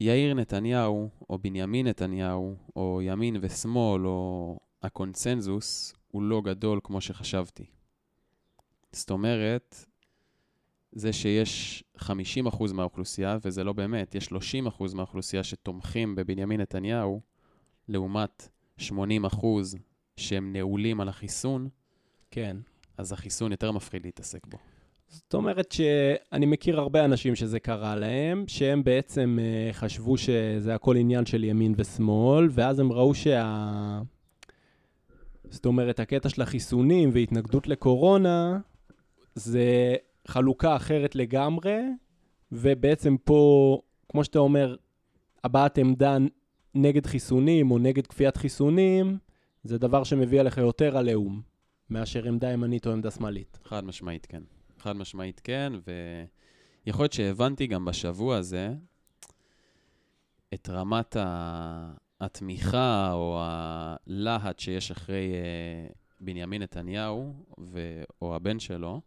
יאיר 0.00 0.34
נתניהו, 0.34 1.08
או 1.30 1.38
בנימין 1.38 1.86
נתניהו, 1.86 2.56
או 2.76 3.00
ימין 3.02 3.36
ושמאל, 3.40 4.06
או 4.06 4.58
הקונצנזוס, 4.82 5.94
הוא 6.10 6.22
לא 6.22 6.42
גדול 6.44 6.80
כמו 6.84 7.00
שחשבתי. 7.00 7.64
זאת 8.92 9.10
אומרת, 9.10 9.86
זה 10.96 11.12
שיש 11.12 11.84
50% 11.98 12.02
מהאוכלוסייה, 12.74 13.38
וזה 13.44 13.64
לא 13.64 13.72
באמת, 13.72 14.14
יש 14.14 14.28
30% 14.28 14.94
מהאוכלוסייה 14.94 15.44
שתומכים 15.44 16.14
בבנימין 16.14 16.60
נתניהו, 16.60 17.20
לעומת 17.88 18.48
80% 18.80 18.82
שהם 20.16 20.52
נעולים 20.52 21.00
על 21.00 21.08
החיסון, 21.08 21.68
כן. 22.30 22.56
אז 22.98 23.12
החיסון 23.12 23.50
יותר 23.50 23.72
מפחיד 23.72 24.04
להתעסק 24.04 24.46
בו. 24.46 24.58
זאת 25.08 25.34
אומרת 25.34 25.72
שאני 25.72 26.46
מכיר 26.46 26.80
הרבה 26.80 27.04
אנשים 27.04 27.34
שזה 27.34 27.60
קרה 27.60 27.96
להם, 27.96 28.44
שהם 28.46 28.84
בעצם 28.84 29.38
uh, 29.38 29.72
חשבו 29.74 30.16
שזה 30.16 30.74
הכל 30.74 30.96
עניין 30.96 31.26
של 31.26 31.44
ימין 31.44 31.74
ושמאל, 31.76 32.48
ואז 32.50 32.78
הם 32.78 32.92
ראו 32.92 33.14
שה... 33.14 34.00
זאת 35.50 35.66
אומרת, 35.66 36.00
הקטע 36.00 36.28
של 36.28 36.42
החיסונים 36.42 37.10
והתנגדות 37.12 37.66
לקורונה, 37.66 38.58
זה 39.34 39.94
חלוקה 40.26 40.76
אחרת 40.76 41.14
לגמרי, 41.14 41.80
ובעצם 42.52 43.16
פה, 43.24 43.80
כמו 44.08 44.24
שאתה 44.24 44.38
אומר, 44.38 44.76
הבעת 45.44 45.78
עמדה 45.78 46.16
נגד 46.74 47.06
חיסונים 47.06 47.70
או 47.70 47.78
נגד 47.78 48.06
כפיית 48.06 48.36
חיסונים, 48.36 49.18
זה 49.64 49.78
דבר 49.78 50.04
שמביא 50.04 50.40
עליך 50.40 50.58
יותר 50.58 50.96
עליהום, 50.96 51.42
מאשר 51.90 52.28
עמדה 52.28 52.50
ימנית 52.50 52.86
או 52.86 52.92
עמדה 52.92 53.10
שמאלית. 53.10 53.58
חד 53.64 53.84
משמעית 53.84 54.26
כן. 54.26 54.42
חד 54.78 54.96
משמעית 54.96 55.40
כן, 55.44 55.72
ויכול 56.86 57.02
להיות 57.02 57.12
שהבנתי 57.12 57.66
גם 57.66 57.84
בשבוע 57.84 58.36
הזה 58.36 58.74
את 60.54 60.68
רמת 60.68 61.16
ה... 61.16 61.92
התמיכה 62.20 63.12
או 63.12 63.38
הלהט 63.42 64.58
שיש 64.58 64.90
אחרי 64.90 65.32
uh, 65.32 65.94
בנימין 66.20 66.62
נתניהו 66.62 67.34
ו... 67.60 68.02
או 68.22 68.36
הבן 68.36 68.58
שלו, 68.58 69.00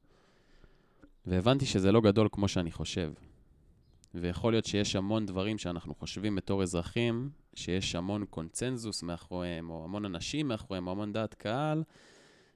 והבנתי 1.25 1.65
שזה 1.65 1.91
לא 1.91 2.01
גדול 2.01 2.27
כמו 2.31 2.47
שאני 2.47 2.71
חושב. 2.71 3.11
ויכול 4.15 4.53
להיות 4.53 4.65
שיש 4.65 4.95
המון 4.95 5.25
דברים 5.25 5.57
שאנחנו 5.57 5.95
חושבים 5.95 6.35
בתור 6.35 6.63
אזרחים, 6.63 7.29
שיש 7.55 7.95
המון 7.95 8.25
קונצנזוס 8.25 9.03
מאחוריהם, 9.03 9.69
או 9.69 9.83
המון 9.83 10.05
אנשים 10.05 10.47
מאחוריהם, 10.47 10.87
או 10.87 10.91
המון 10.91 11.13
דעת 11.13 11.33
קהל, 11.33 11.83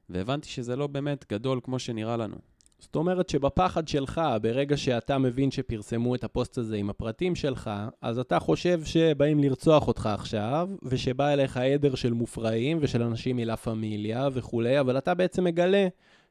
והבנתי 0.09 0.49
שזה 0.49 0.75
לא 0.75 0.87
באמת 0.87 1.25
גדול 1.31 1.59
כמו 1.63 1.79
שנראה 1.79 2.17
לנו. 2.17 2.35
זאת 2.79 2.95
אומרת 2.95 3.29
שבפחד 3.29 3.87
שלך, 3.87 4.21
ברגע 4.41 4.77
שאתה 4.77 5.17
מבין 5.17 5.51
שפרסמו 5.51 6.15
את 6.15 6.23
הפוסט 6.23 6.57
הזה 6.57 6.75
עם 6.75 6.89
הפרטים 6.89 7.35
שלך, 7.35 7.71
אז 8.01 8.19
אתה 8.19 8.39
חושב 8.39 8.83
שבאים 8.83 9.39
לרצוח 9.39 9.87
אותך 9.87 10.05
עכשיו, 10.05 10.69
ושבא 10.83 11.33
אליך 11.33 11.57
עדר 11.57 11.95
של 11.95 12.13
מופרעים 12.13 12.77
ושל 12.81 13.03
אנשים 13.03 13.35
מלה 13.35 13.57
פמיליה 13.57 14.29
וכולי, 14.33 14.79
אבל 14.79 14.97
אתה 14.97 15.13
בעצם 15.13 15.43
מגלה 15.43 15.87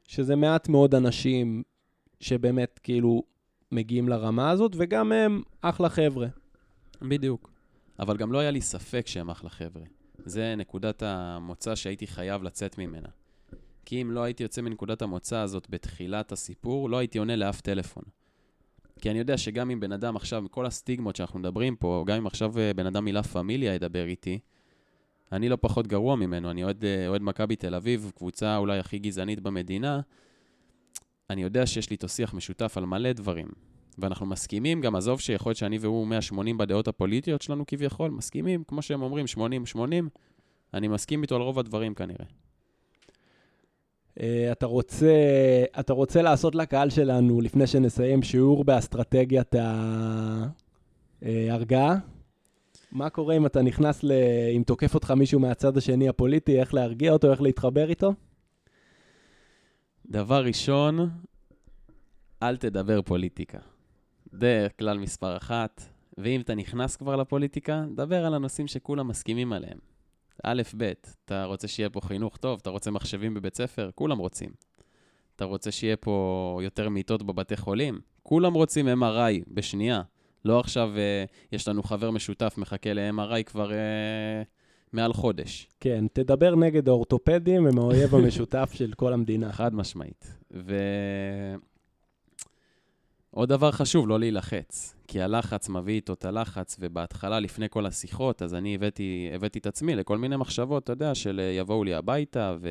שזה 0.07 0.35
מעט 0.35 0.69
מאוד 0.69 0.95
אנשים 0.95 1.63
שבאמת 2.23 2.79
כאילו 2.83 3.23
מגיעים 3.71 4.09
לרמה 4.09 4.49
הזאת, 4.49 4.71
וגם 4.77 5.11
הם 5.11 5.41
אחלה 5.61 5.89
חבר'ה. 5.89 6.27
בדיוק. 7.01 7.51
אבל 7.99 8.17
גם 8.17 8.31
לא 8.31 8.39
היה 8.39 8.51
לי 8.51 8.61
ספק 8.61 9.07
שהם 9.07 9.29
אחלה 9.29 9.49
חבר'ה. 9.49 9.83
זה 10.25 10.55
נקודת 10.55 11.03
המוצא 11.05 11.75
שהייתי 11.75 12.07
חייב 12.07 12.43
לצאת 12.43 12.77
ממנה. 12.77 13.09
כי 13.85 14.01
אם 14.01 14.11
לא 14.11 14.23
הייתי 14.23 14.43
יוצא 14.43 14.61
מנקודת 14.61 15.01
המוצא 15.01 15.37
הזאת 15.37 15.67
בתחילת 15.69 16.31
הסיפור, 16.31 16.89
לא 16.89 16.97
הייתי 16.97 17.17
עונה 17.17 17.35
לאף 17.35 17.61
טלפון. 17.61 18.03
כי 19.01 19.11
אני 19.11 19.19
יודע 19.19 19.37
שגם 19.37 19.71
אם 19.71 19.79
בן 19.79 19.91
אדם 19.91 20.15
עכשיו, 20.15 20.41
מכל 20.41 20.65
הסטיגמות 20.65 21.15
שאנחנו 21.15 21.39
מדברים 21.39 21.75
פה, 21.75 22.03
גם 22.07 22.17
אם 22.17 22.27
עכשיו 22.27 22.59
אה, 22.59 22.73
בן 22.73 22.85
אדם 22.85 23.05
מילה 23.05 23.23
פמיליה 23.23 23.73
ידבר 23.73 24.05
איתי, 24.05 24.39
אני 25.31 25.49
לא 25.49 25.57
פחות 25.61 25.87
גרוע 25.87 26.15
ממנו, 26.15 26.51
אני 26.51 26.63
אוהד, 26.63 26.85
אה, 26.85 27.07
אוהד 27.07 27.21
מכבי 27.21 27.55
תל 27.55 27.75
אביב, 27.75 28.11
קבוצה 28.15 28.57
אולי 28.57 28.79
הכי 28.79 28.99
גזענית 28.99 29.39
במדינה, 29.39 30.01
אני 31.29 31.43
יודע 31.43 31.65
שיש 31.65 31.89
לי 31.89 31.93
איתו 31.93 32.09
שיח 32.09 32.33
משותף 32.33 32.77
על 32.77 32.85
מלא 32.85 33.13
דברים. 33.13 33.47
ואנחנו 33.97 34.25
מסכימים, 34.25 34.81
גם 34.81 34.95
עזוב 34.95 35.19
שיכול 35.19 35.49
להיות 35.49 35.57
שאני 35.57 35.77
והוא 35.77 36.07
180 36.07 36.57
בדעות 36.57 36.87
הפוליטיות 36.87 37.41
שלנו 37.41 37.63
כביכול, 37.67 38.11
מסכימים, 38.11 38.63
כמו 38.67 38.81
שהם 38.81 39.01
אומרים, 39.01 39.25
80-80, 39.75 39.77
אני 40.73 40.87
מסכים 40.87 41.21
איתו 41.21 41.35
על 41.35 41.41
רוב 41.41 41.59
הדברים 41.59 41.93
כנראה. 41.93 42.25
Uh, 44.19 44.21
אתה 44.51 44.65
רוצה, 44.65 45.15
אתה 45.79 45.93
רוצה 45.93 46.21
לעשות 46.21 46.55
לקהל 46.55 46.89
שלנו, 46.89 47.41
לפני 47.41 47.67
שנסיים, 47.67 48.21
שיעור 48.23 48.63
באסטרטגיית 48.63 49.55
ההרגעה? 51.21 51.95
מה 52.91 53.09
קורה 53.09 53.37
אם 53.37 53.45
אתה 53.45 53.61
נכנס 53.61 54.03
ל... 54.03 54.11
אם 54.55 54.63
תוקף 54.65 54.95
אותך 54.95 55.11
מישהו 55.11 55.39
מהצד 55.39 55.77
השני 55.77 56.09
הפוליטי, 56.09 56.59
איך 56.59 56.73
להרגיע 56.73 57.11
אותו, 57.11 57.31
איך 57.31 57.41
להתחבר 57.41 57.89
איתו? 57.89 58.13
דבר 60.13 60.45
ראשון, 60.45 61.09
אל 62.43 62.57
תדבר 62.57 63.01
פוליטיקה. 63.01 63.57
זה 64.31 64.67
כלל 64.79 64.97
מספר 64.97 65.37
אחת. 65.37 65.81
ואם 66.17 66.41
אתה 66.41 66.55
נכנס 66.55 66.95
כבר 66.95 67.15
לפוליטיקה, 67.15 67.83
דבר 67.95 68.25
על 68.25 68.33
הנושאים 68.33 68.67
שכולם 68.67 69.07
מסכימים 69.07 69.53
עליהם. 69.53 69.77
א', 70.43 70.61
ב', 70.77 70.91
אתה 71.25 71.43
רוצה 71.43 71.67
שיהיה 71.67 71.89
פה 71.89 72.01
חינוך 72.01 72.37
טוב, 72.37 72.59
אתה 72.61 72.69
רוצה 72.69 72.91
מחשבים 72.91 73.33
בבית 73.33 73.55
ספר, 73.55 73.89
כולם 73.95 74.17
רוצים. 74.17 74.49
אתה 75.35 75.45
רוצה 75.45 75.71
שיהיה 75.71 75.97
פה 75.97 76.59
יותר 76.63 76.89
מיטות 76.89 77.23
בבתי 77.23 77.57
חולים, 77.57 77.99
כולם 78.23 78.53
רוצים 78.53 78.87
MRI 78.87 79.43
בשנייה. 79.47 80.01
לא 80.45 80.59
עכשיו 80.59 80.91
אה, 80.97 81.25
יש 81.51 81.67
לנו 81.67 81.83
חבר 81.83 82.11
משותף 82.11 82.53
מחכה 82.57 82.93
ל-MRI 82.93 83.43
כבר 83.43 83.73
אה, 83.73 84.43
מעל 84.93 85.13
חודש. 85.13 85.67
כן, 85.79 86.05
תדבר 86.13 86.55
נגד 86.55 86.87
האורתופדים, 86.87 87.67
הם 87.67 87.77
האויב 87.77 88.15
המשותף 88.15 88.71
של 88.73 88.93
כל 88.95 89.13
המדינה. 89.13 89.51
חד 89.51 89.75
משמעית. 89.75 90.37
ו... 90.53 90.75
עוד 93.31 93.49
דבר 93.49 93.71
חשוב, 93.71 94.07
לא 94.07 94.19
להילחץ. 94.19 94.95
כי 95.07 95.21
הלחץ 95.21 95.69
מביא 95.69 95.93
איתו 95.93 96.13
את 96.13 96.25
הלחץ, 96.25 96.77
ובהתחלה, 96.79 97.39
לפני 97.39 97.65
כל 97.69 97.85
השיחות, 97.85 98.41
אז 98.41 98.53
אני 98.53 98.75
הבאתי, 98.75 99.29
הבאתי 99.33 99.59
את 99.59 99.65
עצמי 99.65 99.95
לכל 99.95 100.17
מיני 100.17 100.37
מחשבות, 100.37 100.83
אתה 100.83 100.91
יודע, 100.91 101.15
של 101.15 101.39
אה, 101.39 101.45
יבואו 101.45 101.83
לי 101.83 101.93
הביתה 101.93 102.55
ו... 102.61 102.69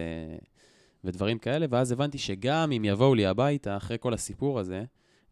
ודברים 1.05 1.39
כאלה, 1.39 1.66
ואז 1.70 1.93
הבנתי 1.93 2.18
שגם 2.18 2.73
אם 2.73 2.85
יבואו 2.85 3.14
לי 3.14 3.27
הביתה, 3.27 3.77
אחרי 3.77 3.97
כל 4.01 4.14
הסיפור 4.14 4.59
הזה, 4.59 4.85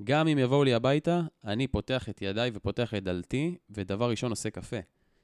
גם 0.05 0.29
אם 0.29 0.39
יבואו 0.39 0.65
לי 0.65 0.75
הביתה, 0.75 1.21
אני 1.45 1.67
פותח 1.67 2.09
את 2.09 2.23
ידיי 2.23 2.51
ופותח 2.55 2.95
את 2.95 3.05
דלתי, 3.05 3.57
ודבר 3.71 4.11
ראשון 4.11 4.31
עושה 4.31 4.51
קפה. 4.51 4.77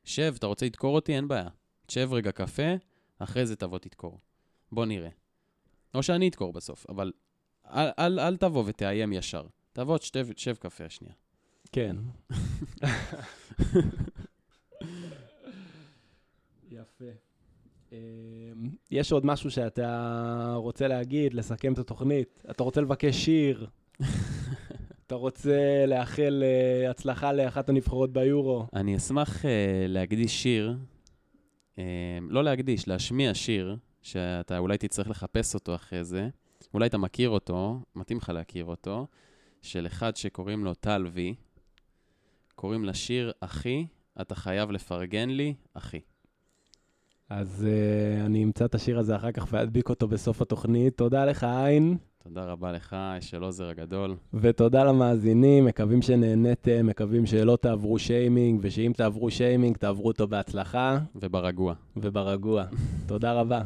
שב, 0.06 0.34
אתה 0.38 0.46
רוצה 0.46 0.66
לדקור 0.66 0.94
אותי? 0.94 1.16
אין 1.16 1.28
בעיה. 1.28 1.48
תשב 1.86 2.08
רגע 2.12 2.32
קפה, 2.32 2.74
אחרי 3.18 3.46
זה 3.46 3.56
תבוא 3.56 3.78
תדקור. 3.78 4.20
בוא 4.72 4.86
נראה. 4.86 5.08
או 5.94 6.02
שאני 6.02 6.28
אדקור 6.28 6.52
בסוף, 6.52 6.86
אבל 6.88 7.12
אל, 7.66 7.88
אל, 7.98 8.20
אל 8.20 8.36
תבוא 8.36 8.64
ותאיים 8.66 9.12
ישר. 9.12 9.46
תבוא, 9.72 9.98
תשב, 9.98 10.32
תשב 10.32 10.54
קפה 10.54 10.84
השנייה. 10.84 11.14
כן. 11.72 11.96
יפה. 16.70 17.04
אמ, 17.92 17.96
יש 18.90 19.12
עוד 19.12 19.26
משהו 19.26 19.50
שאתה 19.50 20.52
רוצה 20.56 20.88
להגיד, 20.88 21.34
לסכם 21.34 21.72
את 21.72 21.78
התוכנית? 21.78 22.44
אתה 22.50 22.62
רוצה 22.62 22.80
לבקש 22.80 23.24
שיר? 23.24 23.66
אתה 25.06 25.14
רוצה 25.14 25.84
לאחל 25.86 26.42
uh, 26.42 26.90
הצלחה 26.90 27.32
לאחת 27.32 27.68
הנבחרות 27.68 28.12
ביורו? 28.12 28.66
אני 28.74 28.96
אשמח 28.96 29.42
uh, 29.42 29.46
להקדיש 29.88 30.42
שיר, 30.42 30.76
uh, 31.74 31.78
לא 32.28 32.44
להקדיש, 32.44 32.88
להשמיע 32.88 33.34
שיר, 33.34 33.76
שאתה 34.02 34.58
אולי 34.58 34.78
תצטרך 34.78 35.08
לחפש 35.08 35.54
אותו 35.54 35.74
אחרי 35.74 36.04
זה. 36.04 36.28
אולי 36.74 36.86
אתה 36.86 36.98
מכיר 36.98 37.30
אותו, 37.30 37.80
מתאים 37.96 38.18
לך 38.18 38.28
להכיר 38.28 38.64
אותו, 38.64 39.06
של 39.62 39.86
אחד 39.86 40.16
שקוראים 40.16 40.64
לו 40.64 40.74
טל 40.74 41.06
וי. 41.12 41.34
קוראים 42.54 42.84
לשיר 42.84 43.32
אחי, 43.40 43.86
אתה 44.20 44.34
חייב 44.34 44.70
לפרגן 44.70 45.28
לי, 45.28 45.54
אחי. 45.74 46.00
אז 47.28 47.66
uh, 47.66 48.26
אני 48.26 48.44
אמצא 48.44 48.64
את 48.64 48.74
השיר 48.74 48.98
הזה 48.98 49.16
אחר 49.16 49.32
כך 49.32 49.46
ואדביק 49.50 49.88
אותו 49.88 50.08
בסוף 50.08 50.42
התוכנית. 50.42 50.96
תודה 50.96 51.24
לך, 51.24 51.44
עין. 51.44 51.96
תודה 52.28 52.44
רבה 52.44 52.72
לך, 52.72 52.96
אשל 53.18 53.42
עוזר 53.42 53.68
הגדול. 53.68 54.16
ותודה 54.34 54.84
למאזינים, 54.84 55.64
מקווים 55.64 56.02
שנהניתם, 56.02 56.86
מקווים 56.86 57.26
שלא 57.26 57.58
תעברו 57.60 57.98
שיימינג, 57.98 58.60
ושאם 58.62 58.92
תעברו 58.96 59.30
שיימינג, 59.30 59.76
תעברו 59.76 60.06
אותו 60.08 60.26
בהצלחה. 60.28 60.98
וברגוע. 61.14 61.74
וברגוע. 61.96 62.64
תודה 63.06 63.32
רבה. 63.32 63.62